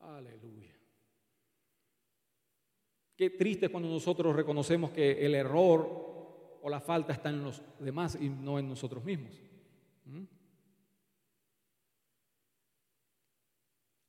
Aleluya. 0.00 0.74
Qué 3.16 3.30
triste 3.30 3.68
cuando 3.68 3.88
nosotros 3.88 4.34
reconocemos 4.34 4.90
que 4.90 5.24
el 5.24 5.34
error 5.34 6.58
o 6.62 6.68
la 6.68 6.80
falta 6.80 7.12
está 7.12 7.28
en 7.28 7.42
los 7.42 7.62
demás 7.78 8.18
y 8.20 8.28
no 8.28 8.58
en 8.58 8.68
nosotros 8.68 9.04
mismos. 9.04 9.32
¿Mm? 10.04 10.24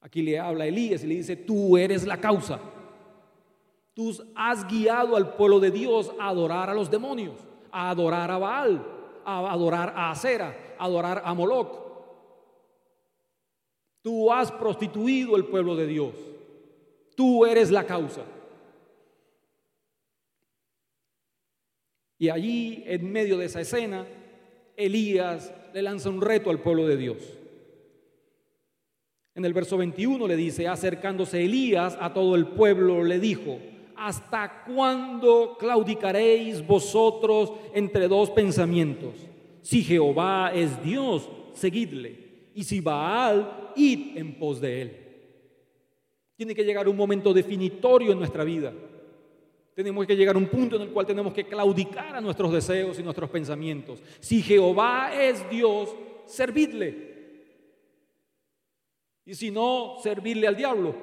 Aquí 0.01 0.21
le 0.21 0.39
habla 0.39 0.65
Elías 0.65 1.03
y 1.03 1.07
le 1.07 1.15
dice, 1.15 1.35
tú 1.35 1.77
eres 1.77 2.05
la 2.05 2.17
causa. 2.17 2.59
Tú 3.93 4.15
has 4.35 4.67
guiado 4.67 5.15
al 5.15 5.35
pueblo 5.35 5.59
de 5.59 5.71
Dios 5.71 6.13
a 6.19 6.29
adorar 6.29 6.69
a 6.69 6.73
los 6.73 6.89
demonios, 6.89 7.35
a 7.71 7.89
adorar 7.89 8.29
a 8.31 8.37
Baal, 8.37 8.85
a 9.25 9.51
adorar 9.51 9.93
a 9.95 10.11
Acera, 10.11 10.55
adorar 10.79 11.21
a 11.25 11.33
Moloch. 11.33 11.87
Tú 14.01 14.31
has 14.31 14.51
prostituido 14.51 15.35
el 15.35 15.45
pueblo 15.45 15.75
de 15.75 15.87
Dios. 15.87 16.13
Tú 17.15 17.45
eres 17.45 17.71
la 17.71 17.85
causa. 17.85 18.23
Y 22.19 22.29
allí, 22.29 22.83
en 22.85 23.11
medio 23.11 23.37
de 23.37 23.45
esa 23.45 23.61
escena, 23.61 24.07
Elías 24.75 25.53
le 25.73 25.81
lanza 25.81 26.09
un 26.09 26.21
reto 26.21 26.49
al 26.49 26.61
pueblo 26.61 26.87
de 26.87 26.97
Dios. 26.97 27.17
En 29.35 29.45
el 29.45 29.53
verso 29.53 29.77
21 29.77 30.27
le 30.27 30.35
dice, 30.35 30.67
acercándose 30.67 31.43
Elías 31.43 31.95
a 31.99 32.13
todo 32.13 32.35
el 32.35 32.47
pueblo, 32.47 33.03
le 33.03 33.19
dijo, 33.19 33.59
¿hasta 33.95 34.63
cuándo 34.63 35.57
claudicaréis 35.59 36.65
vosotros 36.65 37.53
entre 37.73 38.07
dos 38.07 38.31
pensamientos? 38.31 39.13
Si 39.67 39.83
Jehová 39.83 40.53
es 40.53 40.81
Dios, 40.81 41.27
seguidle, 41.51 42.15
y 42.55 42.63
si 42.63 42.79
Baal, 42.79 43.73
id 43.75 44.17
en 44.17 44.39
pos 44.39 44.61
de 44.61 44.81
él. 44.81 44.97
Tiene 46.37 46.55
que 46.55 46.63
llegar 46.63 46.87
un 46.87 46.95
momento 46.95 47.33
definitorio 47.33 48.13
en 48.13 48.19
nuestra 48.19 48.45
vida 48.45 48.73
tenemos 49.77 50.07
que 50.07 50.15
llegar 50.15 50.33
a 50.33 50.39
un 50.39 50.47
punto 50.47 50.75
en 50.75 50.81
el 50.81 50.89
cual 50.89 51.05
tenemos 51.05 51.31
que 51.31 51.43
claudicar 51.45 52.15
a 52.15 52.19
nuestros 52.19 52.51
deseos 52.51 52.97
y 52.97 53.03
nuestros 53.03 53.29
pensamientos. 53.29 54.01
Si 54.19 54.41
Jehová 54.41 55.11
es 55.13 55.47
Dios, 55.51 55.95
servidle. 56.25 57.13
Y 59.23 59.35
si 59.35 59.51
no, 59.51 59.97
servirle 60.01 60.47
al 60.47 60.55
diablo. 60.55 60.95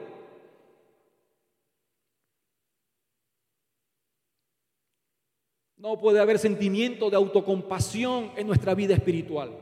No 5.85 5.99
puede 5.99 6.19
haber 6.19 6.39
sentimiento 6.39 7.11
de 7.11 7.17
autocompasión 7.17 8.33
en 8.37 8.47
nuestra 8.47 8.75
vida 8.75 8.95
espiritual. 8.95 9.55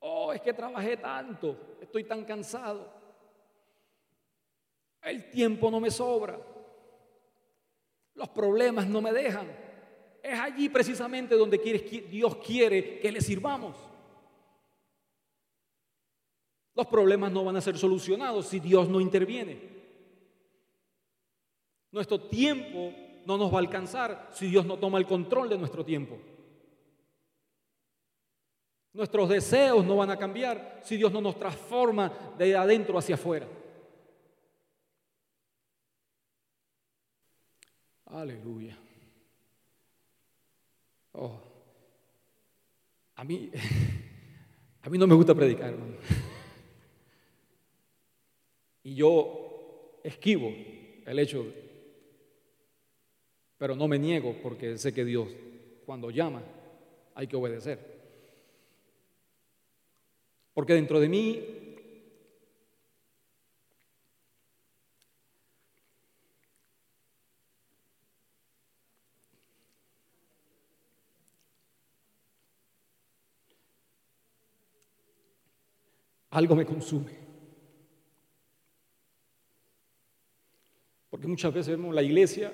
Oh, 0.00 0.34
es 0.34 0.42
que 0.42 0.52
trabajé 0.52 0.98
tanto, 0.98 1.56
estoy 1.80 2.04
tan 2.04 2.26
cansado. 2.26 2.92
El 5.00 5.30
tiempo 5.30 5.70
no 5.70 5.80
me 5.80 5.90
sobra. 5.90 6.38
Los 8.12 8.28
problemas 8.28 8.86
no 8.86 9.00
me 9.00 9.14
dejan. 9.14 9.50
Es 10.22 10.38
allí 10.38 10.68
precisamente 10.68 11.36
donde 11.36 11.56
Dios 12.10 12.36
quiere 12.36 12.98
que 13.00 13.10
le 13.10 13.22
sirvamos. 13.22 13.74
Los 16.74 16.86
problemas 16.86 17.32
no 17.32 17.44
van 17.44 17.56
a 17.56 17.62
ser 17.62 17.78
solucionados 17.78 18.46
si 18.46 18.60
Dios 18.60 18.90
no 18.90 19.00
interviene. 19.00 19.58
Nuestro 21.90 22.20
tiempo 22.20 22.92
no 23.26 23.38
nos 23.38 23.52
va 23.52 23.56
a 23.56 23.60
alcanzar 23.60 24.28
si 24.32 24.48
Dios 24.48 24.66
no 24.66 24.78
toma 24.78 24.98
el 24.98 25.06
control 25.06 25.48
de 25.48 25.58
nuestro 25.58 25.84
tiempo. 25.84 26.18
Nuestros 28.92 29.28
deseos 29.28 29.84
no 29.84 29.96
van 29.96 30.10
a 30.10 30.18
cambiar 30.18 30.80
si 30.82 30.96
Dios 30.96 31.12
no 31.12 31.20
nos 31.20 31.38
transforma 31.38 32.12
de 32.36 32.54
adentro 32.54 32.98
hacia 32.98 33.14
afuera. 33.14 33.48
Aleluya. 38.06 38.78
Oh. 41.12 41.40
A 43.16 43.24
mí, 43.24 43.50
a 44.82 44.90
mí 44.90 44.98
no 44.98 45.06
me 45.06 45.14
gusta 45.14 45.34
predicar, 45.34 45.70
hermano. 45.70 45.96
Y 48.84 48.96
yo 48.96 50.00
esquivo 50.02 50.52
el 51.06 51.18
hecho, 51.20 51.46
pero 53.62 53.76
no 53.76 53.86
me 53.86 53.96
niego 53.96 54.34
porque 54.42 54.76
sé 54.76 54.92
que 54.92 55.04
Dios, 55.04 55.28
cuando 55.86 56.10
llama, 56.10 56.42
hay 57.14 57.28
que 57.28 57.36
obedecer. 57.36 57.78
Porque 60.52 60.74
dentro 60.74 60.98
de 60.98 61.08
mí 61.08 61.40
algo 76.30 76.56
me 76.56 76.66
consume. 76.66 77.12
Porque 81.10 81.28
muchas 81.28 81.54
veces 81.54 81.76
vemos 81.76 81.94
la 81.94 82.02
iglesia 82.02 82.52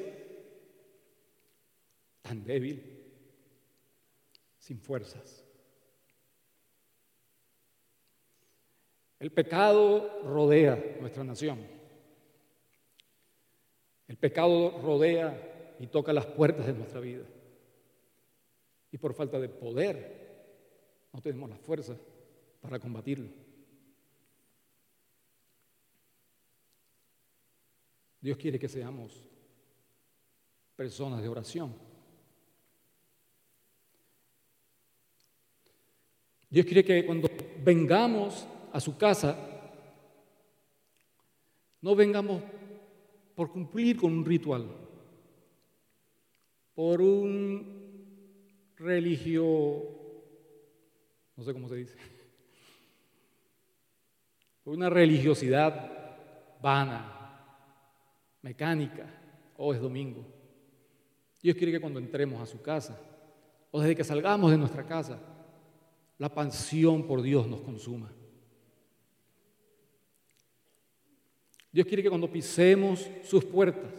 tan 2.28 2.44
débil, 2.44 2.82
sin 4.58 4.78
fuerzas. 4.78 5.44
El 9.18 9.32
pecado 9.32 10.22
rodea 10.24 10.98
nuestra 11.00 11.24
nación. 11.24 11.66
El 14.06 14.16
pecado 14.18 14.78
rodea 14.82 15.76
y 15.80 15.86
toca 15.86 16.12
las 16.12 16.26
puertas 16.26 16.66
de 16.66 16.74
nuestra 16.74 17.00
vida. 17.00 17.24
Y 18.92 18.98
por 18.98 19.14
falta 19.14 19.40
de 19.40 19.48
poder, 19.48 21.08
no 21.12 21.22
tenemos 21.22 21.48
la 21.48 21.56
fuerza 21.56 21.96
para 22.60 22.78
combatirlo. 22.78 23.28
Dios 28.20 28.36
quiere 28.36 28.58
que 28.58 28.68
seamos 28.68 29.24
personas 30.76 31.22
de 31.22 31.28
oración. 31.28 31.87
Dios 36.50 36.64
quiere 36.64 36.84
que 36.84 37.04
cuando 37.04 37.28
vengamos 37.62 38.46
a 38.72 38.80
su 38.80 38.96
casa, 38.96 39.36
no 41.80 41.94
vengamos 41.94 42.42
por 43.34 43.52
cumplir 43.52 43.96
con 43.96 44.12
un 44.12 44.24
ritual, 44.24 44.66
por 46.74 47.02
un 47.02 48.46
religio, 48.76 49.44
no 51.36 51.44
sé 51.44 51.52
cómo 51.52 51.68
se 51.68 51.76
dice, 51.76 51.96
por 54.64 54.74
una 54.74 54.88
religiosidad 54.88 55.98
vana, 56.60 57.14
mecánica, 58.42 59.06
o 59.56 59.74
es 59.74 59.80
domingo. 59.80 60.24
Dios 61.42 61.56
quiere 61.56 61.72
que 61.72 61.80
cuando 61.80 61.98
entremos 61.98 62.40
a 62.40 62.46
su 62.46 62.62
casa, 62.62 62.98
o 63.70 63.80
desde 63.80 63.96
que 63.96 64.04
salgamos 64.04 64.50
de 64.50 64.56
nuestra 64.56 64.86
casa, 64.86 65.20
la 66.18 66.34
pasión 66.34 67.06
por 67.06 67.22
Dios 67.22 67.46
nos 67.46 67.60
consuma. 67.60 68.12
Dios 71.70 71.86
quiere 71.86 72.02
que 72.02 72.08
cuando 72.08 72.30
pisemos 72.30 73.08
sus 73.22 73.44
puertas 73.44 73.92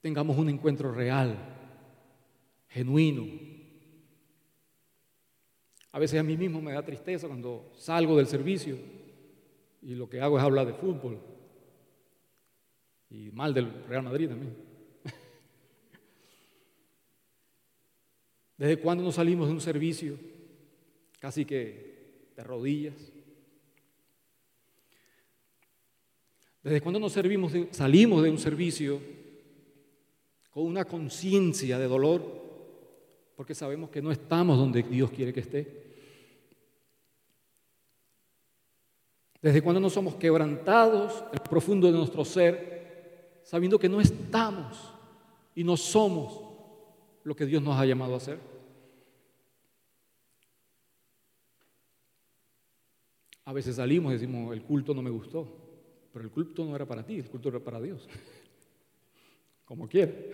tengamos 0.00 0.36
un 0.36 0.48
encuentro 0.48 0.92
real, 0.92 1.36
genuino. 2.68 3.24
A 5.92 5.98
veces 6.00 6.18
a 6.18 6.24
mí 6.24 6.36
mismo 6.36 6.60
me 6.60 6.72
da 6.72 6.84
tristeza 6.84 7.28
cuando 7.28 7.70
salgo 7.76 8.16
del 8.16 8.26
servicio 8.26 8.76
y 9.80 9.94
lo 9.94 10.08
que 10.08 10.20
hago 10.20 10.36
es 10.38 10.44
hablar 10.44 10.66
de 10.66 10.74
fútbol 10.74 11.20
y 13.10 13.30
mal 13.30 13.54
del 13.54 13.84
Real 13.84 14.02
Madrid 14.02 14.28
también. 14.28 14.56
¿Desde 18.56 18.80
cuándo 18.80 19.04
no 19.04 19.12
salimos 19.12 19.46
de 19.46 19.52
un 19.52 19.60
servicio 19.60 20.33
casi 21.24 21.46
que 21.46 22.32
de 22.36 22.44
rodillas? 22.44 22.92
¿Desde 26.62 26.82
cuándo 26.82 27.00
nos 27.00 27.12
servimos 27.12 27.50
salimos 27.70 28.22
de 28.22 28.28
un 28.28 28.36
servicio 28.36 29.00
con 30.50 30.66
una 30.66 30.84
conciencia 30.84 31.78
de 31.78 31.88
dolor? 31.88 32.20
Porque 33.36 33.54
sabemos 33.54 33.88
que 33.88 34.02
no 34.02 34.12
estamos 34.12 34.58
donde 34.58 34.82
Dios 34.82 35.10
quiere 35.12 35.32
que 35.32 35.40
esté. 35.40 35.94
¿Desde 39.40 39.62
cuándo 39.62 39.80
no 39.80 39.88
somos 39.88 40.16
quebrantados 40.16 41.24
en 41.28 41.40
el 41.42 41.48
profundo 41.48 41.86
de 41.86 41.96
nuestro 41.96 42.22
ser, 42.26 43.40
sabiendo 43.44 43.78
que 43.78 43.88
no 43.88 43.98
estamos 43.98 44.92
y 45.54 45.64
no 45.64 45.78
somos 45.78 46.38
lo 47.22 47.34
que 47.34 47.46
Dios 47.46 47.62
nos 47.62 47.80
ha 47.80 47.86
llamado 47.86 48.14
a 48.14 48.20
ser? 48.20 48.53
A 53.44 53.52
veces 53.52 53.76
salimos 53.76 54.10
y 54.10 54.14
decimos, 54.14 54.52
el 54.54 54.62
culto 54.62 54.94
no 54.94 55.02
me 55.02 55.10
gustó. 55.10 55.64
Pero 56.12 56.24
el 56.24 56.30
culto 56.30 56.64
no 56.64 56.76
era 56.76 56.86
para 56.86 57.04
ti, 57.04 57.16
el 57.16 57.28
culto 57.28 57.48
era 57.48 57.58
para 57.58 57.80
Dios. 57.80 58.08
Como 59.64 59.88
quieras. 59.88 60.14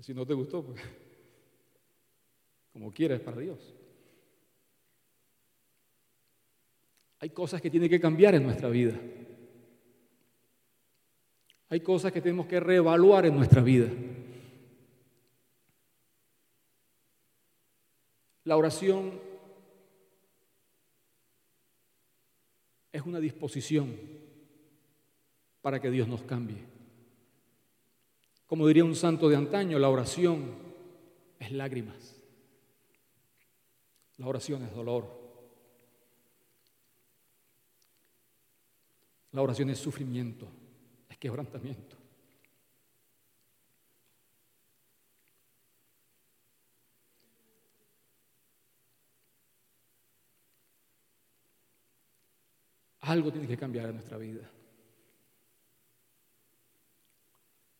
Si 0.00 0.14
no 0.14 0.24
te 0.24 0.32
gustó, 0.32 0.62
pues 0.62 0.80
como 2.72 2.90
quieras, 2.90 3.18
es 3.18 3.24
para 3.24 3.38
Dios. 3.38 3.74
Hay 7.18 7.28
cosas 7.28 7.60
que 7.60 7.68
tienen 7.68 7.90
que 7.90 8.00
cambiar 8.00 8.34
en 8.34 8.44
nuestra 8.44 8.70
vida. 8.70 8.98
Hay 11.68 11.80
cosas 11.80 12.12
que 12.12 12.22
tenemos 12.22 12.46
que 12.46 12.60
reevaluar 12.60 13.26
en 13.26 13.36
nuestra 13.36 13.60
vida. 13.60 13.88
La 18.44 18.56
oración 18.56 19.20
es 22.92 23.02
una 23.02 23.20
disposición 23.20 23.96
para 25.60 25.80
que 25.80 25.90
Dios 25.90 26.08
nos 26.08 26.22
cambie. 26.22 26.64
Como 28.46 28.66
diría 28.66 28.84
un 28.84 28.96
santo 28.96 29.28
de 29.28 29.36
antaño, 29.36 29.78
la 29.78 29.88
oración 29.88 30.52
es 31.38 31.52
lágrimas. 31.52 32.20
La 34.16 34.26
oración 34.26 34.64
es 34.64 34.74
dolor. 34.74 35.20
La 39.32 39.42
oración 39.42 39.70
es 39.70 39.78
sufrimiento, 39.78 40.48
es 41.08 41.16
quebrantamiento. 41.16 41.99
Algo 53.10 53.32
tiene 53.32 53.48
que 53.48 53.56
cambiar 53.56 53.88
en 53.88 53.94
nuestra 53.94 54.16
vida. 54.16 54.48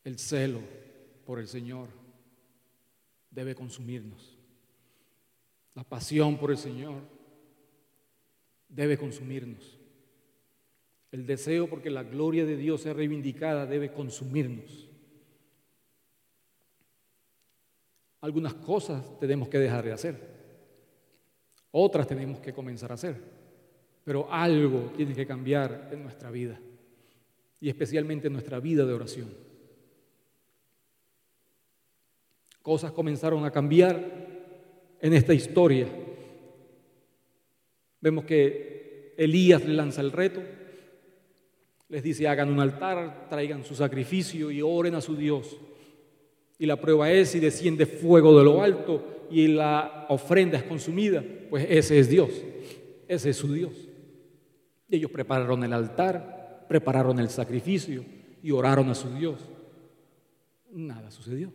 El 0.03 0.19
celo 0.19 0.59
por 1.25 1.39
el 1.39 1.47
Señor 1.47 1.87
debe 3.31 3.55
consumirnos. 3.55 4.37
La 5.77 5.85
pasión 5.85 6.37
por 6.37 6.51
el 6.51 6.59
Señor 6.59 7.03
debe 8.69 8.99
consumirnos. 8.99 9.79
El 11.13 11.25
deseo 11.27 11.71
porque 11.71 11.91
la 11.91 12.03
gloria 12.03 12.45
de 12.45 12.57
Dios 12.57 12.81
sea 12.81 12.93
reivindicada 12.93 13.67
debe 13.67 13.93
consumirnos. 13.93 14.89
Algunas 18.21 18.55
cosas 18.55 19.17
tenemos 19.21 19.49
que 19.49 19.59
dejar 19.61 19.85
de 19.85 19.93
hacer. 19.93 20.29
Otras 21.71 22.09
tenemos 22.09 22.41
que 22.41 22.53
comenzar 22.53 22.91
a 22.91 22.95
hacer. 22.95 23.40
Pero 24.05 24.33
algo 24.33 24.93
tiene 24.97 25.15
que 25.15 25.27
cambiar 25.27 25.91
en 25.93 26.03
nuestra 26.03 26.31
vida. 26.31 26.59
Y 27.61 27.69
especialmente 27.69 28.29
en 28.29 28.33
nuestra 28.33 28.61
vida 28.61 28.87
de 28.87 28.93
oración. 28.93 29.29
Cosas 32.63 32.93
comenzaron 32.93 33.45
a 33.45 33.51
cambiar 33.51 34.29
en 35.01 35.13
esta 35.15 35.35
historia. 35.35 35.87
Vemos 38.01 38.25
que 38.25 39.15
Elías 39.17 39.65
le 39.65 39.75
lanza 39.75 40.01
el 40.01 40.13
reto, 40.13 40.43
les 41.89 42.03
dice 42.03 42.29
hagan 42.29 42.51
un 42.51 42.61
altar, 42.61 43.27
traigan 43.29 43.65
su 43.65 43.75
sacrificio 43.75 44.51
y 44.51 44.63
oren 44.63 44.95
a 44.95 45.01
su 45.01 45.17
Dios. 45.17 45.59
Y 46.59 46.67
la 46.67 46.77
prueba 46.77 47.11
es 47.11 47.31
si 47.31 47.41
desciende 47.41 47.87
fuego 47.87 48.39
de 48.39 48.45
lo 48.45 48.63
alto 48.63 49.27
y 49.31 49.49
la 49.49 50.07
ofrenda 50.09 50.59
es 50.59 50.65
consumida, 50.65 51.25
pues 51.49 51.67
ese 51.69 51.99
es 51.99 52.09
Dios, 52.09 52.31
ese 53.09 53.31
es 53.31 53.37
su 53.37 53.53
Dios. 53.53 53.73
Ellos 54.91 55.11
prepararon 55.11 55.63
el 55.65 55.73
altar, 55.73 56.67
prepararon 56.69 57.19
el 57.19 57.29
sacrificio 57.29 58.05
y 58.43 58.51
oraron 58.51 58.91
a 58.91 58.95
su 58.95 59.09
Dios. 59.15 59.41
Nada 60.73 61.11
sucedió. 61.11 61.53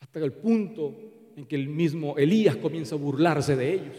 Hasta 0.00 0.20
el 0.20 0.32
punto 0.32 0.94
en 1.36 1.46
que 1.46 1.56
el 1.56 1.68
mismo 1.68 2.16
Elías 2.16 2.56
comienza 2.56 2.94
a 2.94 2.98
burlarse 2.98 3.56
de 3.56 3.72
ellos. 3.72 3.96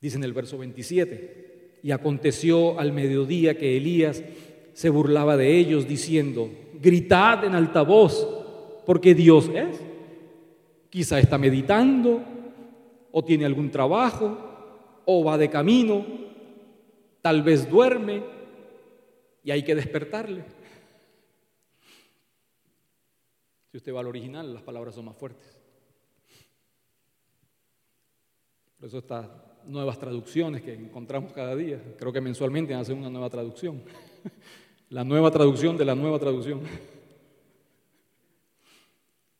Dice 0.00 0.16
en 0.16 0.24
el 0.24 0.32
verso 0.32 0.58
27, 0.58 1.80
y 1.82 1.90
aconteció 1.90 2.78
al 2.78 2.92
mediodía 2.92 3.58
que 3.58 3.76
Elías 3.76 4.22
se 4.72 4.90
burlaba 4.90 5.36
de 5.36 5.58
ellos 5.58 5.88
diciendo, 5.88 6.50
gritad 6.80 7.44
en 7.44 7.54
alta 7.54 7.82
voz, 7.82 8.26
porque 8.86 9.14
Dios 9.14 9.48
es. 9.48 9.87
Quizá 10.90 11.18
está 11.18 11.38
meditando, 11.38 12.22
o 13.10 13.24
tiene 13.24 13.44
algún 13.44 13.70
trabajo, 13.70 14.36
o 15.04 15.24
va 15.24 15.38
de 15.38 15.50
camino, 15.50 16.04
tal 17.22 17.42
vez 17.42 17.68
duerme, 17.68 18.22
y 19.42 19.50
hay 19.50 19.62
que 19.62 19.74
despertarle. 19.74 20.44
Si 23.70 23.76
usted 23.76 23.94
va 23.94 24.00
al 24.00 24.06
original, 24.06 24.52
las 24.52 24.62
palabras 24.62 24.94
son 24.94 25.06
más 25.06 25.16
fuertes. 25.16 25.60
Por 28.78 28.88
eso 28.88 28.98
estas 28.98 29.26
nuevas 29.66 29.98
traducciones 29.98 30.62
que 30.62 30.72
encontramos 30.72 31.32
cada 31.32 31.54
día, 31.54 31.82
creo 31.98 32.12
que 32.12 32.20
mensualmente 32.20 32.74
hacen 32.74 32.98
una 32.98 33.10
nueva 33.10 33.28
traducción. 33.28 33.82
La 34.90 35.04
nueva 35.04 35.30
traducción 35.30 35.76
de 35.76 35.84
la 35.84 35.94
nueva 35.94 36.18
traducción. 36.18 36.62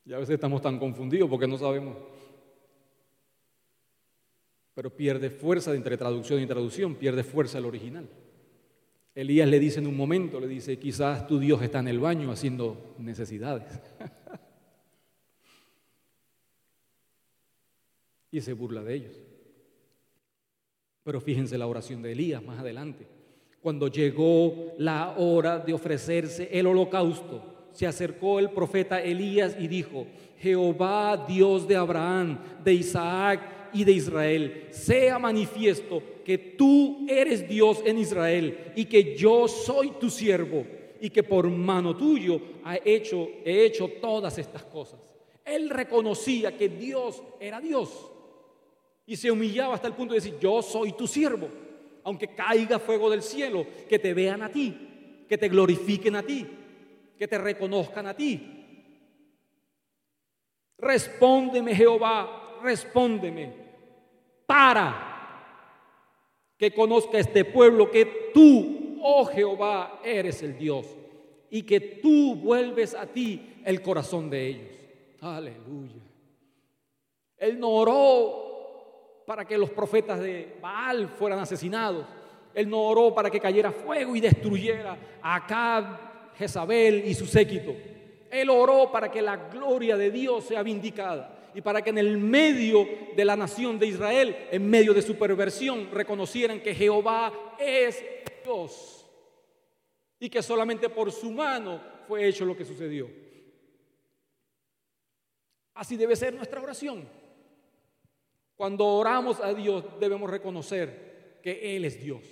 Y 0.08 0.14
a 0.14 0.18
veces 0.18 0.36
estamos 0.36 0.62
tan 0.62 0.78
confundidos 0.78 1.28
porque 1.28 1.46
no 1.46 1.58
sabemos. 1.58 1.94
Pero 4.72 4.96
pierde 4.96 5.28
fuerza 5.28 5.74
entre 5.74 5.98
traducción 5.98 6.40
y 6.40 6.46
traducción, 6.46 6.94
pierde 6.94 7.22
fuerza 7.22 7.58
el 7.58 7.66
original. 7.66 8.08
Elías 9.14 9.46
le 9.46 9.58
dice 9.58 9.80
en 9.80 9.86
un 9.86 9.96
momento, 9.96 10.40
le 10.40 10.48
dice, 10.48 10.78
quizás 10.78 11.26
tu 11.26 11.38
Dios 11.38 11.60
está 11.60 11.80
en 11.80 11.88
el 11.88 12.00
baño 12.00 12.30
haciendo 12.30 12.94
necesidades. 12.96 13.66
y 18.30 18.40
se 18.40 18.54
burla 18.54 18.82
de 18.82 18.94
ellos. 18.94 19.20
Pero 21.02 21.20
fíjense 21.20 21.58
la 21.58 21.66
oración 21.66 22.00
de 22.00 22.12
Elías 22.12 22.42
más 22.42 22.60
adelante. 22.60 23.06
Cuando 23.60 23.88
llegó 23.88 24.72
la 24.78 25.16
hora 25.18 25.58
de 25.58 25.74
ofrecerse 25.74 26.48
el 26.50 26.66
holocausto, 26.66 27.57
se 27.78 27.86
acercó 27.86 28.40
el 28.40 28.50
profeta 28.50 29.00
Elías 29.00 29.54
y 29.56 29.68
dijo, 29.68 30.04
Jehová 30.40 31.26
Dios 31.28 31.68
de 31.68 31.76
Abraham, 31.76 32.36
de 32.64 32.74
Isaac 32.74 33.70
y 33.72 33.84
de 33.84 33.92
Israel, 33.92 34.66
sea 34.72 35.20
manifiesto 35.20 36.02
que 36.24 36.38
tú 36.38 37.06
eres 37.08 37.48
Dios 37.48 37.80
en 37.84 37.98
Israel 37.98 38.72
y 38.74 38.86
que 38.86 39.16
yo 39.16 39.46
soy 39.46 39.92
tu 40.00 40.10
siervo 40.10 40.66
y 41.00 41.08
que 41.08 41.22
por 41.22 41.48
mano 41.48 41.96
tuyo 41.96 42.40
he 42.84 42.96
hecho, 42.96 43.28
he 43.44 43.66
hecho 43.66 43.88
todas 44.00 44.36
estas 44.38 44.64
cosas. 44.64 44.98
Él 45.44 45.70
reconocía 45.70 46.56
que 46.56 46.68
Dios 46.68 47.22
era 47.38 47.60
Dios 47.60 48.10
y 49.06 49.14
se 49.14 49.30
humillaba 49.30 49.76
hasta 49.76 49.86
el 49.86 49.94
punto 49.94 50.14
de 50.14 50.20
decir, 50.20 50.34
yo 50.40 50.62
soy 50.62 50.94
tu 50.94 51.06
siervo, 51.06 51.46
aunque 52.02 52.26
caiga 52.34 52.80
fuego 52.80 53.08
del 53.08 53.22
cielo, 53.22 53.64
que 53.88 54.00
te 54.00 54.14
vean 54.14 54.42
a 54.42 54.48
ti, 54.48 54.76
que 55.28 55.38
te 55.38 55.48
glorifiquen 55.48 56.16
a 56.16 56.24
ti, 56.24 56.44
que 57.18 57.28
te 57.28 57.38
reconozcan 57.38 58.06
a 58.06 58.14
ti. 58.14 58.54
Respóndeme 60.78 61.74
Jehová 61.74 62.38
respóndeme 62.62 63.52
para 64.46 65.06
que 66.56 66.72
conozca 66.72 67.18
este 67.18 67.44
pueblo 67.44 67.90
que 67.90 68.30
tú, 68.34 68.98
oh 69.02 69.24
Jehová, 69.26 70.00
eres 70.04 70.42
el 70.42 70.58
Dios 70.58 70.86
y 71.50 71.62
que 71.62 71.80
tú 71.80 72.34
vuelves 72.36 72.94
a 72.94 73.06
ti 73.06 73.60
el 73.64 73.80
corazón 73.80 74.28
de 74.28 74.46
ellos. 74.46 74.72
Aleluya. 75.20 76.02
Él 77.36 77.60
no 77.60 77.70
oró 77.70 79.24
para 79.26 79.44
que 79.44 79.58
los 79.58 79.70
profetas 79.70 80.18
de 80.20 80.56
Baal 80.60 81.08
fueran 81.08 81.38
asesinados. 81.38 82.06
Él 82.54 82.68
no 82.68 82.82
oró 82.82 83.14
para 83.14 83.30
que 83.30 83.38
cayera 83.38 83.70
fuego 83.70 84.16
y 84.16 84.20
destruyera 84.20 84.96
a 85.22 85.36
Acab, 85.36 86.07
Jezabel 86.38 87.04
y 87.06 87.14
su 87.14 87.26
séquito. 87.26 87.74
Él 88.30 88.50
oró 88.50 88.92
para 88.92 89.10
que 89.10 89.22
la 89.22 89.36
gloria 89.36 89.96
de 89.96 90.10
Dios 90.10 90.44
sea 90.44 90.62
vindicada 90.62 91.50
y 91.54 91.60
para 91.60 91.82
que 91.82 91.90
en 91.90 91.98
el 91.98 92.18
medio 92.18 92.86
de 93.16 93.24
la 93.24 93.36
nación 93.36 93.78
de 93.78 93.86
Israel, 93.86 94.36
en 94.50 94.68
medio 94.68 94.94
de 94.94 95.02
su 95.02 95.16
perversión, 95.16 95.90
reconocieran 95.90 96.60
que 96.60 96.74
Jehová 96.74 97.56
es 97.58 98.04
Dios 98.44 99.06
y 100.20 100.28
que 100.28 100.42
solamente 100.42 100.88
por 100.88 101.10
su 101.10 101.30
mano 101.30 101.80
fue 102.06 102.26
hecho 102.26 102.44
lo 102.44 102.56
que 102.56 102.64
sucedió. 102.64 103.08
Así 105.74 105.96
debe 105.96 106.16
ser 106.16 106.34
nuestra 106.34 106.60
oración. 106.60 107.08
Cuando 108.56 108.84
oramos 108.84 109.40
a 109.40 109.54
Dios 109.54 109.84
debemos 110.00 110.28
reconocer 110.30 111.40
que 111.42 111.76
Él 111.76 111.84
es 111.84 112.02
Dios, 112.02 112.22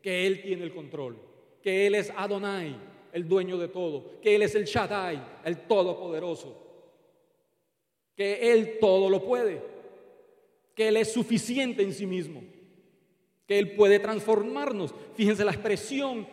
que 0.00 0.26
Él 0.26 0.40
tiene 0.40 0.62
el 0.64 0.72
control, 0.72 1.18
que 1.62 1.86
Él 1.86 1.96
es 1.96 2.12
Adonai, 2.16 2.91
el 3.12 3.28
dueño 3.28 3.58
de 3.58 3.68
todo, 3.68 4.20
que 4.20 4.34
Él 4.34 4.42
es 4.42 4.54
el 4.54 4.64
Shaddai, 4.64 5.22
el 5.44 5.66
Todopoderoso, 5.66 6.56
que 8.16 8.52
Él 8.52 8.78
todo 8.80 9.08
lo 9.08 9.22
puede, 9.22 9.62
que 10.74 10.88
Él 10.88 10.96
es 10.96 11.12
suficiente 11.12 11.82
en 11.82 11.92
sí 11.92 12.06
mismo, 12.06 12.42
que 13.46 13.58
Él 13.58 13.74
puede 13.76 13.98
transformarnos. 13.98 14.94
Fíjense 15.14 15.44
la 15.44 15.52
expresión 15.52 16.26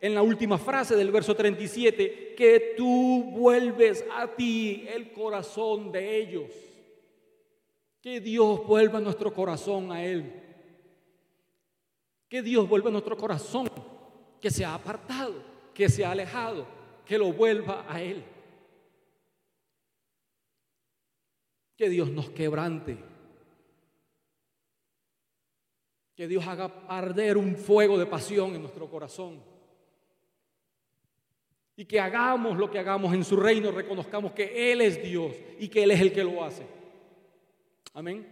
en 0.00 0.14
la 0.14 0.22
última 0.22 0.58
frase 0.58 0.94
del 0.94 1.10
verso 1.10 1.34
37, 1.34 2.34
que 2.36 2.74
tú 2.76 3.24
vuelves 3.32 4.04
a 4.14 4.28
ti 4.28 4.86
el 4.94 5.12
corazón 5.12 5.90
de 5.90 6.18
ellos. 6.18 6.50
Que 8.00 8.20
Dios 8.20 8.64
vuelva 8.66 9.00
nuestro 9.00 9.32
corazón 9.34 9.90
a 9.90 10.04
Él. 10.04 10.32
Que 12.28 12.42
Dios 12.42 12.68
vuelva 12.68 12.90
nuestro 12.90 13.16
corazón 13.16 13.68
que 14.40 14.50
se 14.50 14.64
ha 14.64 14.74
apartado, 14.74 15.42
que 15.78 15.88
se 15.88 16.04
ha 16.04 16.10
alejado, 16.10 16.66
que 17.06 17.16
lo 17.16 17.32
vuelva 17.32 17.86
a 17.88 18.02
Él. 18.02 18.24
Que 21.76 21.88
Dios 21.88 22.10
nos 22.10 22.30
quebrante. 22.30 22.98
Que 26.16 26.26
Dios 26.26 26.44
haga 26.48 26.84
arder 26.88 27.36
un 27.36 27.54
fuego 27.54 27.96
de 27.96 28.06
pasión 28.06 28.56
en 28.56 28.62
nuestro 28.62 28.90
corazón. 28.90 29.40
Y 31.76 31.84
que 31.84 32.00
hagamos 32.00 32.58
lo 32.58 32.68
que 32.68 32.80
hagamos 32.80 33.14
en 33.14 33.24
su 33.24 33.36
reino, 33.36 33.70
reconozcamos 33.70 34.32
que 34.32 34.72
Él 34.72 34.80
es 34.80 35.00
Dios 35.00 35.36
y 35.60 35.68
que 35.68 35.84
Él 35.84 35.92
es 35.92 36.00
el 36.00 36.12
que 36.12 36.24
lo 36.24 36.42
hace. 36.42 36.66
Amén. 37.94 38.26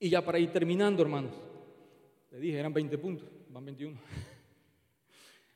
Y 0.00 0.08
ya 0.08 0.24
para 0.24 0.38
ir 0.38 0.50
terminando, 0.50 1.02
hermanos. 1.02 1.34
Le 2.30 2.40
dije, 2.40 2.58
eran 2.58 2.72
20 2.72 2.96
puntos, 2.96 3.28
van 3.50 3.66
21. 3.66 4.00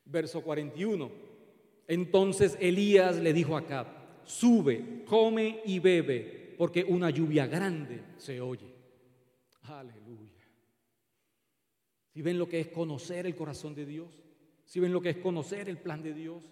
Verso 0.06 0.42
41. 0.42 1.10
Entonces 1.88 2.56
Elías 2.60 3.16
le 3.16 3.32
dijo 3.32 3.56
a 3.56 3.60
Acab, 3.60 3.86
sube, 4.24 5.04
come 5.06 5.60
y 5.64 5.78
bebe 5.78 6.54
porque 6.56 6.84
una 6.84 7.10
lluvia 7.10 7.46
grande 7.46 8.00
se 8.16 8.40
oye. 8.40 8.74
Aleluya. 9.62 10.32
Si 12.12 12.22
ven 12.22 12.38
lo 12.38 12.48
que 12.48 12.60
es 12.60 12.68
conocer 12.68 13.26
el 13.26 13.36
corazón 13.36 13.74
de 13.74 13.84
Dios, 13.84 14.08
si 14.64 14.80
ven 14.80 14.92
lo 14.92 15.00
que 15.00 15.10
es 15.10 15.16
conocer 15.18 15.68
el 15.68 15.78
plan 15.78 16.02
de 16.02 16.14
Dios, 16.14 16.42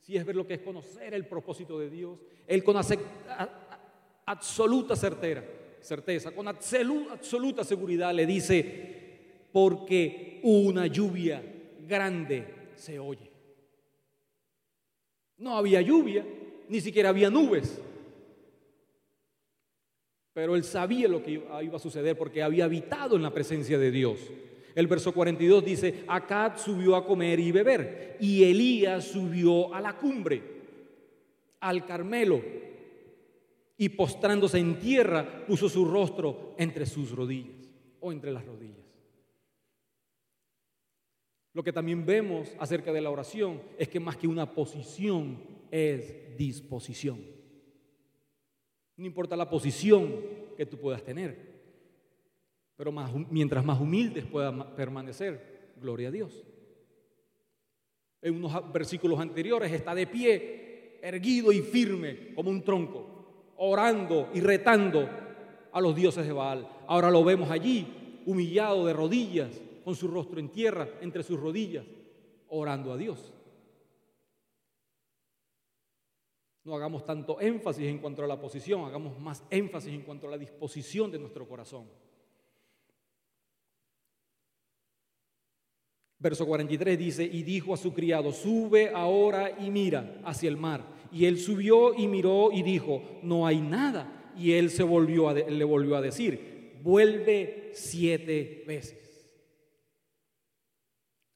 si 0.00 0.16
es 0.16 0.24
ver 0.24 0.36
lo 0.36 0.46
que 0.46 0.54
es 0.54 0.60
conocer 0.60 1.12
el 1.12 1.26
propósito 1.26 1.78
de 1.78 1.90
Dios, 1.90 2.18
Él 2.46 2.62
con 2.64 2.76
absoluta 4.24 4.96
certera, 4.96 5.44
certeza, 5.80 6.30
con 6.30 6.48
absoluta 6.48 7.64
seguridad 7.64 8.14
le 8.14 8.26
dice, 8.26 9.48
porque 9.52 10.40
una 10.44 10.86
lluvia 10.86 11.42
grande 11.86 12.57
se 12.78 12.98
oye. 12.98 13.30
No 15.36 15.56
había 15.56 15.80
lluvia, 15.80 16.24
ni 16.68 16.80
siquiera 16.80 17.10
había 17.10 17.30
nubes, 17.30 17.80
pero 20.32 20.54
él 20.54 20.62
sabía 20.62 21.08
lo 21.08 21.22
que 21.22 21.32
iba 21.32 21.76
a 21.76 21.80
suceder 21.80 22.16
porque 22.16 22.42
había 22.42 22.64
habitado 22.64 23.16
en 23.16 23.22
la 23.22 23.34
presencia 23.34 23.76
de 23.76 23.90
Dios. 23.90 24.20
El 24.74 24.86
verso 24.86 25.12
42 25.12 25.64
dice, 25.64 26.04
Acad 26.06 26.56
subió 26.58 26.94
a 26.94 27.04
comer 27.04 27.40
y 27.40 27.50
beber, 27.50 28.16
y 28.20 28.44
Elías 28.44 29.04
subió 29.04 29.74
a 29.74 29.80
la 29.80 29.96
cumbre, 29.96 30.40
al 31.58 31.84
Carmelo, 31.84 32.40
y 33.76 33.88
postrándose 33.88 34.58
en 34.58 34.78
tierra 34.78 35.44
puso 35.46 35.68
su 35.68 35.84
rostro 35.84 36.54
entre 36.56 36.86
sus 36.86 37.10
rodillas 37.10 37.68
o 37.98 38.12
entre 38.12 38.30
las 38.30 38.46
rodillas. 38.46 38.77
Lo 41.58 41.64
que 41.64 41.72
también 41.72 42.06
vemos 42.06 42.54
acerca 42.60 42.92
de 42.92 43.00
la 43.00 43.10
oración 43.10 43.60
es 43.76 43.88
que 43.88 43.98
más 43.98 44.16
que 44.16 44.28
una 44.28 44.54
posición 44.54 45.40
es 45.72 46.36
disposición. 46.36 47.18
No 48.96 49.04
importa 49.04 49.34
la 49.34 49.50
posición 49.50 50.20
que 50.56 50.66
tú 50.66 50.78
puedas 50.78 51.02
tener, 51.02 51.36
pero 52.76 52.92
mientras 53.28 53.64
más 53.64 53.80
humildes 53.80 54.24
puedas 54.24 54.54
permanecer, 54.76 55.72
gloria 55.80 56.06
a 56.06 56.12
Dios. 56.12 56.44
En 58.22 58.36
unos 58.36 58.72
versículos 58.72 59.18
anteriores 59.18 59.72
está 59.72 59.96
de 59.96 60.06
pie, 60.06 61.00
erguido 61.02 61.50
y 61.50 61.60
firme 61.60 62.34
como 62.36 62.50
un 62.50 62.62
tronco, 62.62 63.54
orando 63.56 64.28
y 64.32 64.38
retando 64.38 65.10
a 65.72 65.80
los 65.80 65.96
dioses 65.96 66.24
de 66.24 66.32
Baal. 66.32 66.68
Ahora 66.86 67.10
lo 67.10 67.24
vemos 67.24 67.50
allí, 67.50 68.22
humillado 68.26 68.86
de 68.86 68.92
rodillas, 68.92 69.60
con 69.88 69.96
su 69.96 70.06
rostro 70.06 70.38
en 70.38 70.50
tierra, 70.50 70.86
entre 71.00 71.22
sus 71.22 71.40
rodillas, 71.40 71.86
orando 72.48 72.92
a 72.92 72.98
Dios. 72.98 73.32
No 76.62 76.74
hagamos 76.74 77.06
tanto 77.06 77.40
énfasis 77.40 77.86
en 77.86 77.96
cuanto 77.96 78.22
a 78.22 78.26
la 78.26 78.38
posición, 78.38 78.84
hagamos 78.84 79.18
más 79.18 79.42
énfasis 79.48 79.94
en 79.94 80.02
cuanto 80.02 80.28
a 80.28 80.30
la 80.32 80.36
disposición 80.36 81.10
de 81.10 81.18
nuestro 81.18 81.48
corazón. 81.48 81.86
Verso 86.18 86.44
43 86.44 86.98
dice, 86.98 87.24
y 87.24 87.42
dijo 87.42 87.72
a 87.72 87.78
su 87.78 87.94
criado, 87.94 88.30
sube 88.30 88.90
ahora 88.90 89.58
y 89.58 89.70
mira 89.70 90.20
hacia 90.22 90.50
el 90.50 90.58
mar. 90.58 90.84
Y 91.10 91.24
él 91.24 91.38
subió 91.38 91.94
y 91.94 92.08
miró 92.08 92.52
y 92.52 92.62
dijo, 92.62 93.02
no 93.22 93.46
hay 93.46 93.62
nada. 93.62 94.34
Y 94.36 94.52
él 94.52 94.68
se 94.68 94.82
volvió 94.82 95.32
le 95.32 95.64
volvió 95.64 95.96
a 95.96 96.02
decir, 96.02 96.78
vuelve 96.82 97.70
siete 97.72 98.64
veces. 98.66 99.07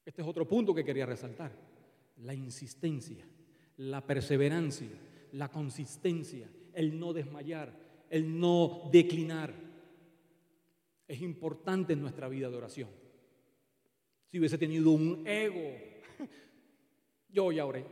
Este 0.05 0.21
es 0.21 0.27
otro 0.27 0.47
punto 0.47 0.73
que 0.73 0.83
quería 0.83 1.05
resaltar. 1.05 1.51
La 2.17 2.33
insistencia, 2.33 3.25
la 3.77 4.05
perseverancia, 4.05 4.89
la 5.31 5.49
consistencia, 5.49 6.49
el 6.73 6.99
no 6.99 7.13
desmayar, 7.13 7.73
el 8.09 8.39
no 8.39 8.89
declinar. 8.91 9.53
Es 11.07 11.21
importante 11.21 11.93
en 11.93 12.01
nuestra 12.01 12.27
vida 12.27 12.49
de 12.49 12.57
oración. 12.57 12.89
Si 14.25 14.39
hubiese 14.39 14.57
tenido 14.57 14.91
un 14.91 15.25
ego, 15.27 15.77
yo 17.29 17.51
ya 17.51 17.65
oré. 17.65 17.85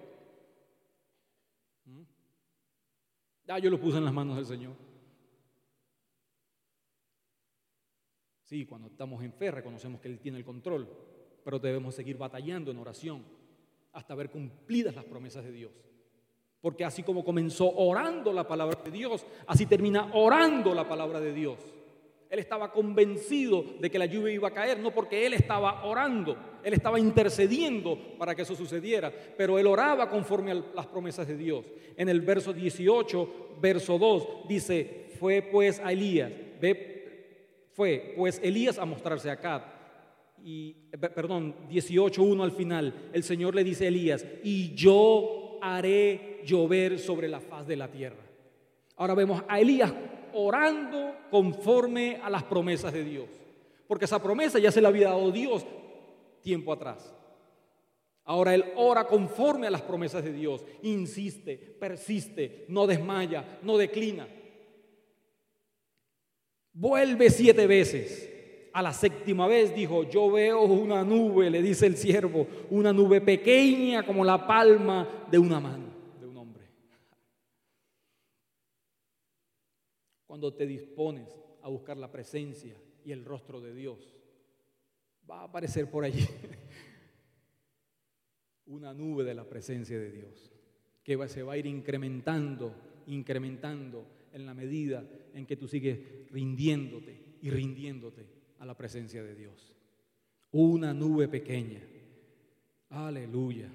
¿Mm? 1.85 2.01
Ya 3.45 3.59
yo 3.59 3.69
lo 3.69 3.79
puse 3.79 3.97
en 3.97 4.05
las 4.05 4.13
manos 4.13 4.35
del 4.35 4.45
Señor. 4.45 4.75
Sí, 8.43 8.65
cuando 8.65 8.89
estamos 8.89 9.23
en 9.23 9.31
fe 9.31 9.49
reconocemos 9.49 10.01
que 10.01 10.09
Él 10.09 10.19
tiene 10.19 10.38
el 10.38 10.43
control 10.43 11.10
pero 11.43 11.59
debemos 11.59 11.95
seguir 11.95 12.18
batallando 12.18 12.72
en 12.72 12.77
oración 12.77 13.23
hasta 13.93 14.15
ver 14.15 14.30
cumplidas 14.30 14.95
las 14.95 15.05
promesas 15.05 15.43
de 15.43 15.51
Dios. 15.51 15.72
Porque 16.61 16.85
así 16.85 17.03
como 17.03 17.23
comenzó 17.23 17.69
orando 17.69 18.31
la 18.31 18.47
palabra 18.47 18.80
de 18.84 18.91
Dios, 18.91 19.26
así 19.47 19.65
termina 19.65 20.11
orando 20.13 20.73
la 20.73 20.88
palabra 20.88 21.19
de 21.19 21.34
Dios. 21.34 21.57
Él 22.30 22.39
estaba 22.39 22.72
convencido 22.72 23.65
de 23.80 23.89
que 23.89 23.99
la 23.99 24.05
lluvia 24.05 24.34
iba 24.34 24.47
a 24.47 24.53
caer, 24.53 24.80
no 24.80 24.91
porque 24.91 25.26
él 25.26 25.34
estaba 25.34 25.84
orando, 25.84 26.38
él 26.63 26.73
estaba 26.73 26.97
intercediendo 26.97 27.97
para 28.18 28.34
que 28.34 28.43
eso 28.43 28.55
sucediera, 28.55 29.11
pero 29.35 29.59
él 29.59 29.68
oraba 29.68 30.09
conforme 30.09 30.51
a 30.51 30.63
las 30.73 30.88
promesas 30.88 31.27
de 31.27 31.35
Dios. 31.35 31.65
En 31.97 32.07
el 32.07 32.22
verso 32.22 32.53
18, 32.53 33.57
verso 33.59 33.97
2, 33.97 34.47
dice, 34.47 35.09
fue 35.19 35.41
pues 35.41 35.81
a 35.81 35.91
Elías, 35.91 36.31
ve, 36.61 37.68
fue 37.73 38.13
pues 38.15 38.39
Elías 38.41 38.77
a 38.77 38.85
mostrarse 38.85 39.30
acá 39.30 39.80
y, 40.43 40.73
perdón, 41.15 41.55
18.1 41.69 42.43
al 42.43 42.51
final, 42.51 43.09
el 43.13 43.23
Señor 43.23 43.55
le 43.55 43.63
dice 43.63 43.85
a 43.85 43.88
Elías, 43.89 44.26
y 44.43 44.73
yo 44.73 45.59
haré 45.61 46.41
llover 46.45 46.99
sobre 46.99 47.27
la 47.27 47.39
faz 47.39 47.68
de 47.68 47.76
la 47.76 47.89
tierra. 47.89 48.23
Ahora 48.95 49.13
vemos 49.13 49.43
a 49.47 49.59
Elías 49.59 49.93
orando 50.34 51.15
conforme 51.30 52.18
a 52.18 52.30
las 52.30 52.43
promesas 52.43 52.93
de 52.93 53.03
Dios, 53.03 53.30
porque 53.88 54.05
esa 54.05 54.22
promesa 54.22 54.59
ya 54.59 54.72
se 54.72 54.81
la 54.81 54.89
había 54.89 55.09
dado 55.09 55.31
Dios 55.31 55.65
tiempo 56.41 56.73
atrás. 56.73 57.13
Ahora 58.23 58.53
él 58.55 58.65
ora 58.76 59.07
conforme 59.07 59.68
a 59.68 59.72
las 59.72 59.81
promesas 59.81 60.23
de 60.23 60.31
Dios, 60.31 60.63
insiste, 60.84 61.57
persiste, 61.57 62.65
no 62.68 62.88
desmaya, 62.88 63.59
no 63.63 63.77
declina. 63.77 64.27
Vuelve 66.73 67.30
siete 67.30 67.68
veces 67.68 68.30
a 68.73 68.81
la 68.81 68.93
séptima 68.93 69.48
vez 69.48 69.76
dijo, 69.76 70.10
yo 70.10 70.31
veo 70.31 70.64
una 70.64 71.03
nube, 71.03 71.49
le 71.49 71.61
dice 71.61 71.88
el 71.88 71.98
siervo, 71.98 72.48
una 72.69 72.93
nube 72.93 73.22
pequeña 73.22 74.06
como 74.06 74.23
la 74.23 74.48
palma 74.48 75.27
de 75.30 75.38
una 75.38 75.60
mano 75.60 75.88
de 76.19 76.26
un 76.26 76.38
hombre. 76.38 76.69
Cuando 80.26 80.53
te 80.53 80.65
dispones 80.65 81.30
a 81.61 81.69
buscar 81.69 81.98
la 81.98 82.11
presencia 82.11 82.76
y 83.03 83.11
el 83.11 83.26
rostro 83.26 83.60
de 83.60 83.73
Dios, 83.73 84.15
va 85.30 85.41
a 85.41 85.45
aparecer 85.45 85.89
por 85.89 86.06
allí 86.06 86.26
una 88.68 88.93
nube 88.93 89.26
de 89.26 89.34
la 89.34 89.43
presencia 89.43 89.99
de 89.99 90.11
Dios, 90.11 90.53
que 91.03 91.27
se 91.27 91.43
va 91.43 91.53
a 91.53 91.57
ir 91.57 91.65
incrementando, 91.65 92.73
incrementando 93.07 94.06
en 94.31 94.45
la 94.45 94.53
medida 94.53 95.03
en 95.34 95.45
que 95.45 95.57
tú 95.57 95.68
sigues 95.68 95.99
rindiéndote 96.31 97.19
y 97.41 97.49
rindiéndote 97.49 98.40
a 98.61 98.65
la 98.65 98.77
presencia 98.77 99.23
de 99.23 99.35
Dios. 99.35 99.75
Una 100.51 100.93
nube 100.93 101.27
pequeña. 101.27 101.81
Aleluya. 102.89 103.69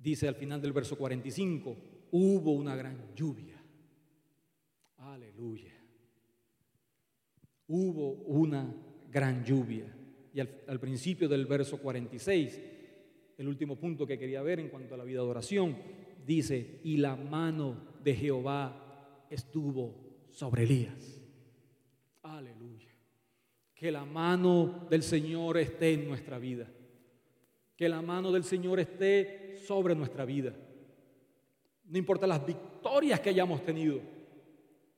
Dice 0.00 0.28
al 0.28 0.36
final 0.36 0.62
del 0.62 0.72
verso 0.72 0.96
45, 0.96 1.76
hubo 2.12 2.52
una 2.52 2.76
gran 2.76 3.12
lluvia. 3.16 3.60
Aleluya. 4.98 5.72
Hubo 7.66 8.12
una 8.26 8.72
gran 9.10 9.44
lluvia. 9.44 9.96
Y 10.32 10.38
al, 10.38 10.78
principio 10.78 11.28
del 11.28 11.44
verso 11.46 11.78
46, 11.78 12.60
el 13.36 13.48
último 13.48 13.74
punto 13.76 14.06
que 14.06 14.18
quería 14.18 14.42
ver 14.42 14.60
en 14.60 14.68
cuanto 14.68 14.94
a 14.94 14.98
la 14.98 15.04
vida 15.04 15.22
de 15.22 15.28
oración, 15.28 15.76
dice, 16.24 16.80
y 16.84 16.98
la 16.98 17.16
mano 17.16 17.82
de 18.04 18.14
Jehová 18.14 19.26
estuvo 19.28 20.28
sobre 20.30 20.62
Elías. 20.62 21.20
Aleluya 22.22 22.89
que 23.80 23.90
la 23.90 24.04
mano 24.04 24.86
del 24.90 25.02
Señor 25.02 25.56
esté 25.56 25.94
en 25.94 26.06
nuestra 26.06 26.38
vida. 26.38 26.66
Que 27.74 27.88
la 27.88 28.02
mano 28.02 28.30
del 28.30 28.44
Señor 28.44 28.78
esté 28.78 29.56
sobre 29.56 29.94
nuestra 29.94 30.26
vida. 30.26 30.54
No 31.84 31.96
importa 31.96 32.26
las 32.26 32.44
victorias 32.44 33.20
que 33.20 33.30
hayamos 33.30 33.64
tenido. 33.64 34.02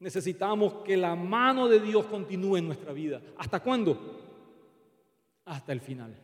Necesitamos 0.01 0.83
que 0.83 0.97
la 0.97 1.15
mano 1.15 1.69
de 1.69 1.79
Dios 1.79 2.07
continúe 2.07 2.57
en 2.57 2.67
nuestra 2.67 2.93
vida. 2.93 3.23
¿Hasta 3.37 3.61
cuándo? 3.61 4.21
Hasta 5.45 5.73
el 5.73 5.81
final. 5.81 6.17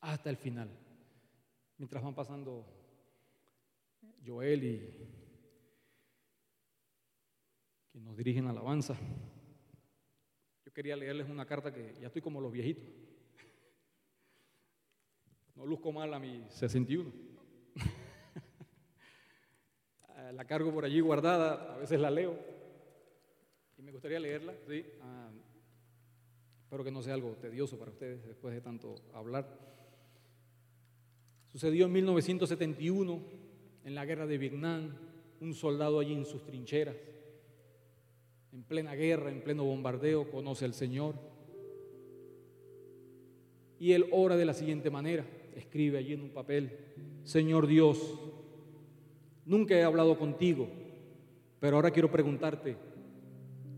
Hasta 0.00 0.30
el 0.30 0.38
final. 0.38 0.70
Mientras 1.76 2.02
van 2.02 2.14
pasando 2.14 2.64
Joel 4.26 4.64
y 4.64 4.78
que 7.92 8.00
nos 8.00 8.16
dirigen 8.16 8.46
alabanza 8.46 8.96
quería 10.76 10.94
leerles 10.94 11.26
una 11.30 11.46
carta 11.46 11.72
que 11.72 11.94
ya 11.98 12.08
estoy 12.08 12.20
como 12.20 12.38
los 12.38 12.52
viejitos. 12.52 12.84
No 15.54 15.64
luzco 15.64 15.90
mal 15.90 16.12
a 16.12 16.18
mi 16.18 16.44
61. 16.50 17.10
la 20.34 20.44
cargo 20.44 20.70
por 20.74 20.84
allí 20.84 21.00
guardada, 21.00 21.76
a 21.76 21.78
veces 21.78 21.98
la 21.98 22.10
leo. 22.10 22.38
Y 23.78 23.82
me 23.82 23.90
gustaría 23.90 24.20
leerla, 24.20 24.52
¿sí? 24.68 24.84
Ah, 25.00 25.30
espero 26.64 26.84
que 26.84 26.90
no 26.90 27.02
sea 27.02 27.14
algo 27.14 27.30
tedioso 27.40 27.78
para 27.78 27.92
ustedes 27.92 28.26
después 28.26 28.52
de 28.52 28.60
tanto 28.60 28.96
hablar. 29.14 29.48
Sucedió 31.46 31.86
en 31.86 31.92
1971, 31.92 33.22
en 33.82 33.94
la 33.94 34.04
guerra 34.04 34.26
de 34.26 34.36
Vietnam, 34.36 34.94
un 35.40 35.54
soldado 35.54 36.00
allí 36.00 36.12
en 36.12 36.26
sus 36.26 36.44
trincheras 36.44 36.96
en 38.52 38.62
plena 38.62 38.94
guerra, 38.94 39.30
en 39.30 39.42
pleno 39.42 39.64
bombardeo, 39.64 40.30
conoce 40.30 40.64
al 40.64 40.74
Señor. 40.74 41.14
Y 43.78 43.92
él 43.92 44.06
ora 44.10 44.36
de 44.36 44.44
la 44.44 44.54
siguiente 44.54 44.90
manera, 44.90 45.26
escribe 45.54 45.98
allí 45.98 46.12
en 46.14 46.22
un 46.22 46.30
papel, 46.30 46.70
Señor 47.24 47.66
Dios, 47.66 48.18
nunca 49.44 49.74
he 49.74 49.82
hablado 49.82 50.18
contigo, 50.18 50.68
pero 51.60 51.76
ahora 51.76 51.90
quiero 51.90 52.10
preguntarte, 52.10 52.76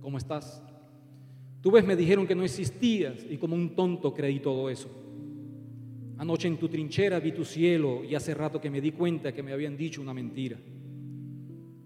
¿cómo 0.00 0.18
estás? 0.18 0.62
Tú 1.60 1.72
ves, 1.72 1.84
me 1.84 1.96
dijeron 1.96 2.26
que 2.26 2.34
no 2.34 2.44
existías 2.44 3.26
y 3.28 3.36
como 3.36 3.56
un 3.56 3.74
tonto 3.74 4.14
creí 4.14 4.38
todo 4.38 4.70
eso. 4.70 4.88
Anoche 6.18 6.48
en 6.48 6.56
tu 6.56 6.68
trinchera 6.68 7.20
vi 7.20 7.32
tu 7.32 7.44
cielo 7.44 8.02
y 8.04 8.14
hace 8.14 8.34
rato 8.34 8.60
que 8.60 8.70
me 8.70 8.80
di 8.80 8.92
cuenta 8.92 9.32
que 9.32 9.42
me 9.42 9.52
habían 9.52 9.76
dicho 9.76 10.00
una 10.00 10.14
mentira. 10.14 10.56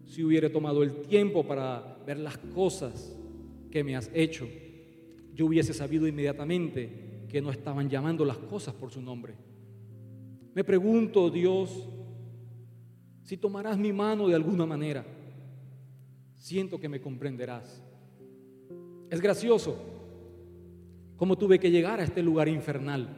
Si 0.06 0.22
hubiera 0.22 0.50
tomado 0.50 0.82
el 0.82 1.02
tiempo 1.02 1.44
para 1.44 1.91
ver 2.04 2.18
las 2.18 2.38
cosas 2.38 3.16
que 3.70 3.82
me 3.82 3.96
has 3.96 4.10
hecho, 4.12 4.46
yo 5.34 5.46
hubiese 5.46 5.72
sabido 5.72 6.06
inmediatamente 6.06 7.26
que 7.28 7.40
no 7.40 7.50
estaban 7.50 7.88
llamando 7.88 8.24
las 8.24 8.36
cosas 8.38 8.74
por 8.74 8.90
su 8.90 9.00
nombre. 9.00 9.34
Me 10.54 10.64
pregunto, 10.64 11.30
Dios, 11.30 11.88
si 13.22 13.36
tomarás 13.38 13.78
mi 13.78 13.92
mano 13.92 14.28
de 14.28 14.34
alguna 14.34 14.66
manera, 14.66 15.04
siento 16.36 16.78
que 16.78 16.88
me 16.88 17.00
comprenderás. 17.00 17.82
Es 19.08 19.20
gracioso 19.20 19.76
cómo 21.16 21.38
tuve 21.38 21.58
que 21.58 21.70
llegar 21.70 22.00
a 22.00 22.04
este 22.04 22.22
lugar 22.22 22.48
infernal 22.48 23.08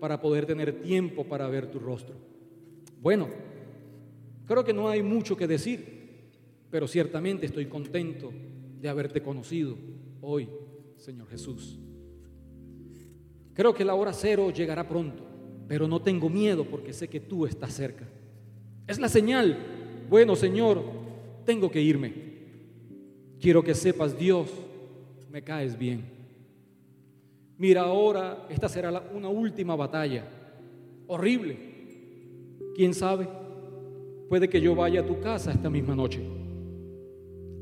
para 0.00 0.20
poder 0.20 0.46
tener 0.46 0.80
tiempo 0.80 1.24
para 1.24 1.48
ver 1.48 1.70
tu 1.70 1.78
rostro. 1.78 2.14
Bueno, 3.00 3.28
creo 4.46 4.64
que 4.64 4.72
no 4.72 4.88
hay 4.88 5.02
mucho 5.02 5.36
que 5.36 5.46
decir, 5.46 5.97
pero 6.70 6.86
ciertamente 6.86 7.46
estoy 7.46 7.66
contento 7.66 8.32
de 8.80 8.88
haberte 8.88 9.22
conocido 9.22 9.76
hoy, 10.20 10.48
Señor 10.96 11.28
Jesús. 11.28 11.78
Creo 13.54 13.74
que 13.74 13.84
la 13.84 13.94
hora 13.94 14.12
cero 14.12 14.50
llegará 14.50 14.86
pronto, 14.88 15.24
pero 15.66 15.88
no 15.88 16.00
tengo 16.00 16.28
miedo 16.28 16.64
porque 16.64 16.92
sé 16.92 17.08
que 17.08 17.20
tú 17.20 17.46
estás 17.46 17.74
cerca. 17.74 18.06
Es 18.86 18.98
la 18.98 19.08
señal. 19.08 19.58
Bueno, 20.08 20.36
Señor, 20.36 20.82
tengo 21.44 21.70
que 21.70 21.82
irme. 21.82 22.14
Quiero 23.40 23.62
que 23.62 23.74
sepas, 23.74 24.16
Dios, 24.16 24.48
me 25.30 25.42
caes 25.42 25.78
bien. 25.78 26.04
Mira, 27.56 27.82
ahora 27.82 28.46
esta 28.48 28.68
será 28.68 29.02
una 29.12 29.28
última 29.28 29.74
batalla. 29.74 30.24
Horrible. 31.08 31.58
¿Quién 32.76 32.94
sabe? 32.94 33.28
Puede 34.28 34.48
que 34.48 34.60
yo 34.60 34.74
vaya 34.74 35.00
a 35.00 35.06
tu 35.06 35.20
casa 35.20 35.50
esta 35.50 35.68
misma 35.68 35.96
noche. 35.96 36.37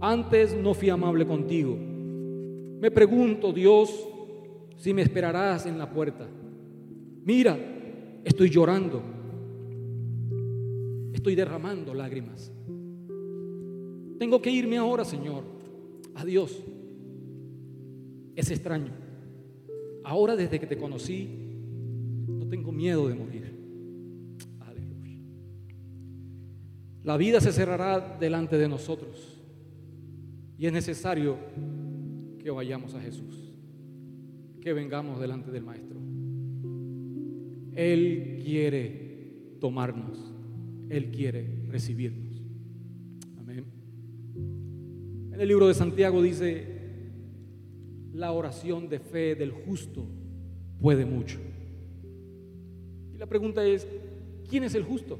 Antes 0.00 0.54
no 0.54 0.74
fui 0.74 0.90
amable 0.90 1.26
contigo. 1.26 1.76
Me 1.76 2.90
pregunto, 2.90 3.52
Dios, 3.52 3.90
si 4.76 4.92
me 4.92 5.02
esperarás 5.02 5.66
en 5.66 5.78
la 5.78 5.90
puerta. 5.90 6.26
Mira, 7.24 7.58
estoy 8.24 8.50
llorando. 8.50 9.02
Estoy 11.12 11.34
derramando 11.34 11.94
lágrimas. 11.94 12.52
Tengo 14.18 14.40
que 14.40 14.50
irme 14.50 14.76
ahora, 14.76 15.04
Señor. 15.04 15.44
Adiós 16.14 16.62
es 18.36 18.50
extraño. 18.50 18.92
Ahora 20.04 20.36
desde 20.36 20.60
que 20.60 20.66
te 20.66 20.76
conocí, 20.76 21.26
no 22.28 22.46
tengo 22.46 22.70
miedo 22.70 23.08
de 23.08 23.14
morir. 23.14 23.56
La 27.02 27.16
vida 27.16 27.40
se 27.40 27.52
cerrará 27.52 28.16
delante 28.18 28.58
de 28.58 28.68
nosotros 28.68 29.35
y 30.58 30.66
es 30.66 30.72
necesario 30.72 31.36
que 32.38 32.50
vayamos 32.50 32.94
a 32.94 33.00
Jesús, 33.00 33.52
que 34.60 34.72
vengamos 34.72 35.20
delante 35.20 35.50
del 35.50 35.64
Maestro. 35.64 35.98
Él 37.74 38.40
quiere 38.42 39.56
tomarnos, 39.60 40.32
Él 40.88 41.10
quiere 41.10 41.66
recibirnos. 41.68 42.42
Amén. 43.38 43.64
En 45.32 45.40
el 45.40 45.48
libro 45.48 45.68
de 45.68 45.74
Santiago 45.74 46.22
dice, 46.22 46.66
la 48.14 48.32
oración 48.32 48.88
de 48.88 48.98
fe 48.98 49.34
del 49.34 49.50
justo 49.50 50.06
puede 50.80 51.04
mucho. 51.04 51.38
Y 53.14 53.18
la 53.18 53.26
pregunta 53.26 53.64
es, 53.66 53.86
¿quién 54.48 54.64
es 54.64 54.74
el 54.74 54.84
justo? 54.84 55.18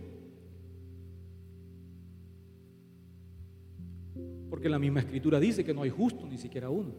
Porque 4.49 4.69
la 4.69 4.79
misma 4.79 5.01
escritura 5.01 5.41
dice 5.41 5.65
que 5.65 5.75
no 5.75 5.83
hay 5.83 5.91
justo 5.91 6.27
ni 6.27 6.39
siquiera 6.39 6.71
uno. 6.71 6.93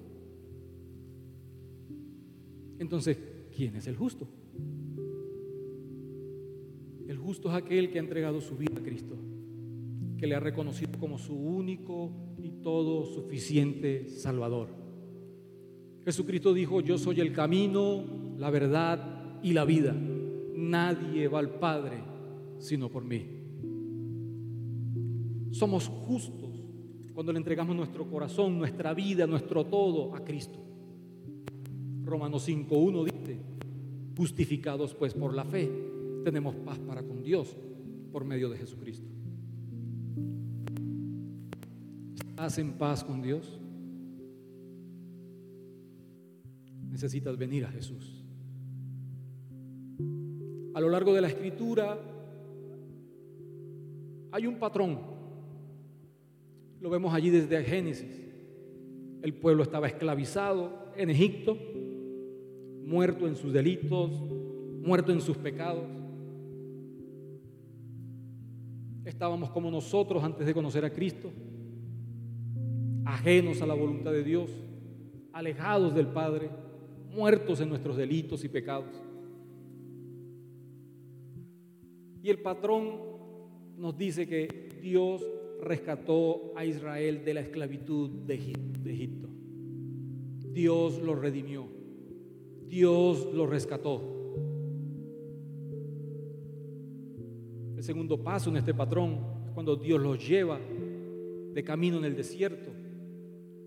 Entonces, 2.79 3.17
¿quién 3.55 3.75
es 3.75 3.87
el 3.87 3.95
justo? 3.95 4.27
El 7.07 7.17
justo 7.17 7.49
es 7.49 7.55
aquel 7.55 7.89
que 7.89 7.99
ha 7.99 8.01
entregado 8.01 8.41
su 8.41 8.57
vida 8.57 8.79
a 8.79 8.83
Cristo, 8.83 9.15
que 10.17 10.27
le 10.27 10.35
ha 10.35 10.39
reconocido 10.39 10.91
como 10.99 11.17
su 11.17 11.33
único 11.33 12.11
y 12.37 12.51
todo 12.61 13.05
suficiente 13.05 14.09
Salvador. 14.09 14.69
Jesucristo 16.03 16.53
dijo, 16.53 16.81
yo 16.81 16.97
soy 16.97 17.21
el 17.21 17.33
camino, 17.33 18.03
la 18.37 18.49
verdad 18.49 19.39
y 19.41 19.53
la 19.53 19.65
vida. 19.65 19.93
Nadie 19.93 21.27
va 21.27 21.39
al 21.39 21.59
Padre 21.59 22.03
sino 22.59 22.89
por 22.89 23.03
mí. 23.03 23.25
Somos 25.51 25.87
justos 25.87 26.46
cuando 27.17 27.33
le 27.33 27.39
entregamos 27.39 27.75
nuestro 27.75 28.07
corazón, 28.07 28.59
nuestra 28.59 28.93
vida, 28.93 29.25
nuestro 29.25 29.65
todo 29.65 30.13
a 30.13 30.23
Cristo. 30.23 30.59
Romanos 32.03 32.47
5.1 32.47 33.05
dice, 33.05 33.39
justificados 34.15 34.93
pues 34.93 35.15
por 35.15 35.33
la 35.33 35.43
fe, 35.43 35.67
tenemos 36.23 36.55
paz 36.57 36.77
para 36.77 37.01
con 37.01 37.23
Dios 37.23 37.57
por 38.11 38.23
medio 38.23 38.51
de 38.51 38.59
Jesucristo. 38.59 39.07
¿Estás 42.19 42.59
en 42.59 42.73
paz 42.73 43.03
con 43.03 43.23
Dios? 43.23 43.61
necesitas 46.87 47.35
venir 47.35 47.65
a 47.65 47.71
Jesús. 47.71 48.23
A 50.75 50.79
lo 50.79 50.89
largo 50.89 51.15
de 51.15 51.21
la 51.21 51.29
escritura 51.29 51.99
hay 54.31 54.45
un 54.45 54.59
patrón. 54.59 55.16
Lo 56.79 56.89
vemos 56.89 57.13
allí 57.13 57.29
desde 57.29 57.63
Génesis. 57.63 58.21
El 59.21 59.33
pueblo 59.33 59.63
estaba 59.63 59.87
esclavizado 59.87 60.91
en 60.95 61.09
Egipto, 61.09 61.57
muerto 62.85 63.27
en 63.27 63.35
sus 63.35 63.51
delitos, 63.51 64.11
muerto 64.81 65.11
en 65.11 65.21
sus 65.21 65.37
pecados. 65.37 65.85
Estábamos 69.05 69.49
como 69.51 69.71
nosotros 69.71 70.23
antes 70.23 70.45
de 70.45 70.53
conocer 70.53 70.85
a 70.85 70.93
Cristo, 70.93 71.31
ajenos 73.05 73.61
a 73.61 73.65
la 73.65 73.73
voluntad 73.73 74.11
de 74.11 74.23
Dios, 74.23 74.51
alejados 75.33 75.95
del 75.95 76.07
Padre 76.07 76.49
muertos 77.17 77.59
en 77.61 77.69
nuestros 77.69 77.97
delitos 77.97 78.43
y 78.43 78.49
pecados. 78.49 79.01
Y 82.21 82.29
el 82.29 82.39
patrón 82.39 82.99
nos 83.77 83.97
dice 83.97 84.27
que 84.27 84.79
Dios 84.81 85.25
rescató 85.61 86.53
a 86.55 86.65
Israel 86.65 87.23
de 87.25 87.33
la 87.33 87.41
esclavitud 87.41 88.09
de 88.09 88.35
Egipto. 88.85 89.29
Dios 90.51 91.01
lo 91.01 91.15
redimió. 91.15 91.67
Dios 92.67 93.27
lo 93.33 93.47
rescató. 93.47 94.01
El 97.75 97.83
segundo 97.83 98.21
paso 98.23 98.49
en 98.49 98.57
este 98.57 98.73
patrón 98.73 99.19
es 99.45 99.51
cuando 99.51 99.75
Dios 99.75 100.01
los 100.01 100.27
lleva 100.27 100.59
de 100.59 101.63
camino 101.63 101.97
en 101.97 102.05
el 102.05 102.15
desierto 102.15 102.71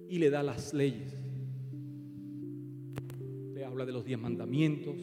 y 0.09 0.19
le 0.19 0.31
da 0.31 0.43
las 0.43 0.75
leyes 0.75 1.21
habla 3.71 3.87
de 3.87 3.93
los 3.93 4.05
diez 4.05 4.19
mandamientos, 4.19 4.97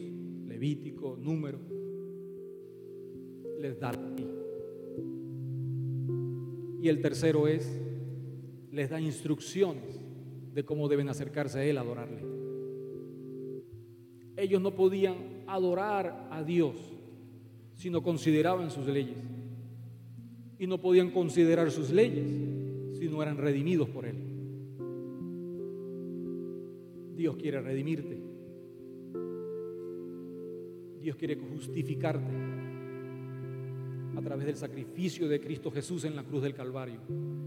Levítico, 0.46 1.16
número, 1.16 1.58
les 3.58 3.78
da 3.78 3.92
la 3.92 4.37
Y 6.88 6.90
el 6.90 7.02
tercero 7.02 7.46
es, 7.46 7.70
les 8.72 8.88
da 8.88 8.98
instrucciones 8.98 10.00
de 10.54 10.64
cómo 10.64 10.88
deben 10.88 11.10
acercarse 11.10 11.58
a 11.58 11.64
Él 11.66 11.76
adorarle. 11.76 12.22
Ellos 14.38 14.62
no 14.62 14.74
podían 14.74 15.16
adorar 15.46 16.28
a 16.30 16.42
Dios 16.42 16.76
si 17.74 17.90
no 17.90 18.02
consideraban 18.02 18.70
sus 18.70 18.86
leyes. 18.86 19.18
Y 20.58 20.66
no 20.66 20.80
podían 20.80 21.10
considerar 21.10 21.70
sus 21.70 21.90
leyes 21.90 22.26
si 22.98 23.06
no 23.06 23.22
eran 23.22 23.36
redimidos 23.36 23.90
por 23.90 24.06
Él. 24.06 24.16
Dios 27.16 27.36
quiere 27.36 27.60
redimirte. 27.60 28.18
Dios 31.02 31.16
quiere 31.16 31.36
justificarte 31.36 32.57
a 34.18 34.20
través 34.20 34.46
del 34.46 34.56
sacrificio 34.56 35.28
de 35.28 35.40
Cristo 35.40 35.70
Jesús 35.70 36.02
en 36.02 36.16
la 36.16 36.24
cruz 36.24 36.42
del 36.42 36.52
Calvario. 36.52 36.98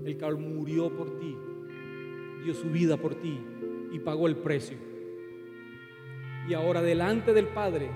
El 0.06 0.18
cual 0.18 0.38
murió 0.38 0.90
por 0.96 1.20
ti, 1.20 1.36
dio 2.46 2.54
su 2.54 2.70
vida 2.70 2.96
por 2.96 3.16
ti 3.16 3.38
y 3.92 4.00
pagó 4.00 4.26
el 4.28 4.38
precio. 4.38 4.78
Y 6.48 6.54
ahora 6.54 6.82
delante 6.82 7.34
del 7.34 7.48
Padre, 7.48 7.90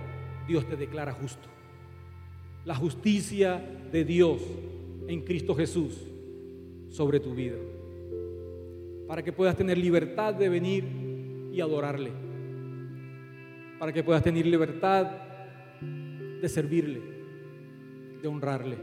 Dios 0.45 0.67
te 0.67 0.75
declara 0.75 1.13
justo. 1.13 1.47
La 2.65 2.75
justicia 2.75 3.63
de 3.93 4.03
Dios 4.03 4.41
en 5.07 5.21
Cristo 5.21 5.55
Jesús 5.55 5.97
sobre 6.89 7.21
tu 7.21 7.33
vida. 7.33 7.55
Para 9.07 9.23
que 9.23 9.31
puedas 9.31 9.55
tener 9.55 9.77
libertad 9.77 10.33
de 10.33 10.49
venir 10.49 10.83
y 11.53 11.61
adorarle, 11.61 12.11
para 13.79 13.93
que 13.93 14.03
puedas 14.03 14.21
tener 14.21 14.45
libertad 14.45 15.07
de 16.41 16.49
servirle, 16.49 17.14
honrarle. 18.27 18.77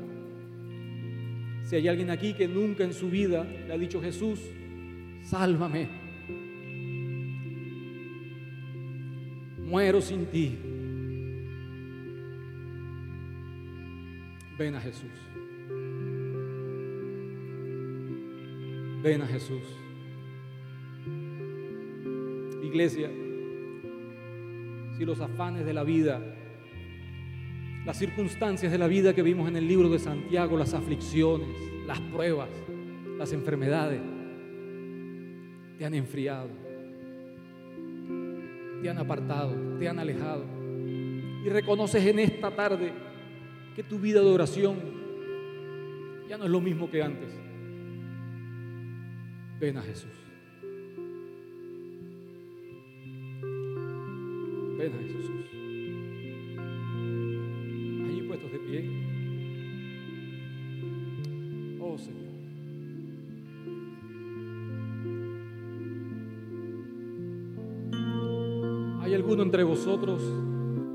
Si 1.64 1.76
hay 1.76 1.88
alguien 1.88 2.10
aquí 2.10 2.34
que 2.34 2.48
nunca 2.48 2.84
en 2.84 2.92
su 2.92 3.08
vida 3.08 3.44
le 3.44 3.72
ha 3.72 3.78
dicho 3.78 4.00
Jesús, 4.02 4.40
sálvame, 5.22 5.88
muero 9.58 10.00
sin 10.00 10.26
ti. 10.26 10.58
Ven 14.58 14.74
a 14.74 14.80
Jesús. 14.80 15.10
Ven 19.02 19.22
a 19.22 19.26
Jesús. 19.26 19.62
Iglesia, 22.62 23.10
si 24.96 25.04
los 25.04 25.20
afanes 25.20 25.66
de 25.66 25.72
la 25.72 25.84
vida, 25.84 26.22
las 27.84 27.98
circunstancias 27.98 28.70
de 28.70 28.78
la 28.78 28.86
vida 28.86 29.14
que 29.14 29.22
vimos 29.22 29.48
en 29.48 29.56
el 29.56 29.66
libro 29.66 29.88
de 29.88 29.98
Santiago, 29.98 30.56
las 30.56 30.72
aflicciones, 30.72 31.48
las 31.86 32.00
pruebas, 32.00 32.48
las 33.18 33.32
enfermedades, 33.32 34.00
te 35.78 35.84
han 35.84 35.94
enfriado, 35.94 36.48
te 38.80 38.88
han 38.88 38.98
apartado, 38.98 39.78
te 39.78 39.88
han 39.88 39.98
alejado. 39.98 40.44
Y 41.44 41.48
reconoces 41.48 42.06
en 42.06 42.20
esta 42.20 42.52
tarde 42.52 42.92
que 43.74 43.82
tu 43.82 43.98
vida 43.98 44.20
de 44.20 44.30
oración 44.30 44.76
ya 46.28 46.38
no 46.38 46.44
es 46.44 46.50
lo 46.50 46.60
mismo 46.60 46.88
que 46.88 47.02
antes. 47.02 47.30
Ven 49.58 49.76
a 49.76 49.82
Jesús. 49.82 50.10
Ven 54.78 54.92
a 54.92 55.02
Jesús. 55.02 55.41
Oh 61.80 61.98
Señor. 61.98 62.32
¿Hay 69.02 69.14
alguno 69.14 69.42
entre 69.42 69.62
vosotros 69.62 70.22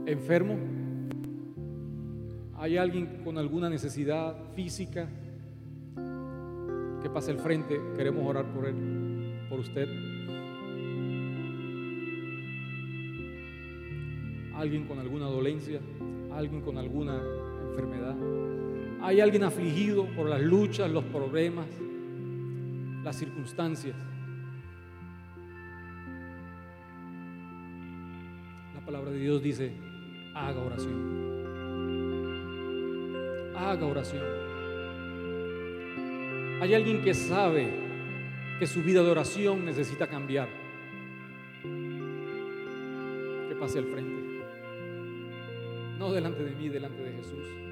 enfermo? 0.07 0.57
¿Hay 2.55 2.77
alguien 2.77 3.21
con 3.23 3.37
alguna 3.37 3.69
necesidad 3.69 4.35
física? 4.55 5.07
Que 7.03 7.09
pase 7.11 7.29
al 7.31 7.37
frente, 7.37 7.79
queremos 7.95 8.25
orar 8.25 8.51
por 8.51 8.65
él, 8.65 9.45
por 9.49 9.59
usted. 9.59 9.87
Alguien 14.55 14.87
con 14.87 14.97
alguna 14.97 15.27
dolencia, 15.27 15.79
alguien 16.31 16.61
con 16.61 16.79
alguna 16.79 17.21
Hay 19.07 19.21
alguien 19.21 19.43
afligido 19.43 20.05
por 20.17 20.27
las 20.27 20.41
luchas, 20.41 20.91
los 20.91 21.05
problemas, 21.05 21.65
las 23.05 23.15
circunstancias. 23.15 23.95
La 28.75 28.81
palabra 28.81 29.11
de 29.11 29.19
Dios 29.19 29.41
dice, 29.41 29.71
haga 30.35 30.59
oración. 30.59 31.45
Haga 33.55 33.85
oración. 33.85 34.25
Hay 36.59 36.73
alguien 36.73 37.01
que 37.01 37.13
sabe 37.13 37.71
que 38.59 38.67
su 38.67 38.83
vida 38.83 39.03
de 39.03 39.09
oración 39.09 39.63
necesita 39.63 40.07
cambiar. 40.07 40.49
Que 43.47 43.55
pase 43.57 43.79
al 43.79 43.85
frente. 43.85 44.41
No 45.97 46.11
delante 46.11 46.43
de 46.43 46.51
mí, 46.51 46.67
delante 46.67 47.01
de 47.01 47.13
Jesús. 47.13 47.66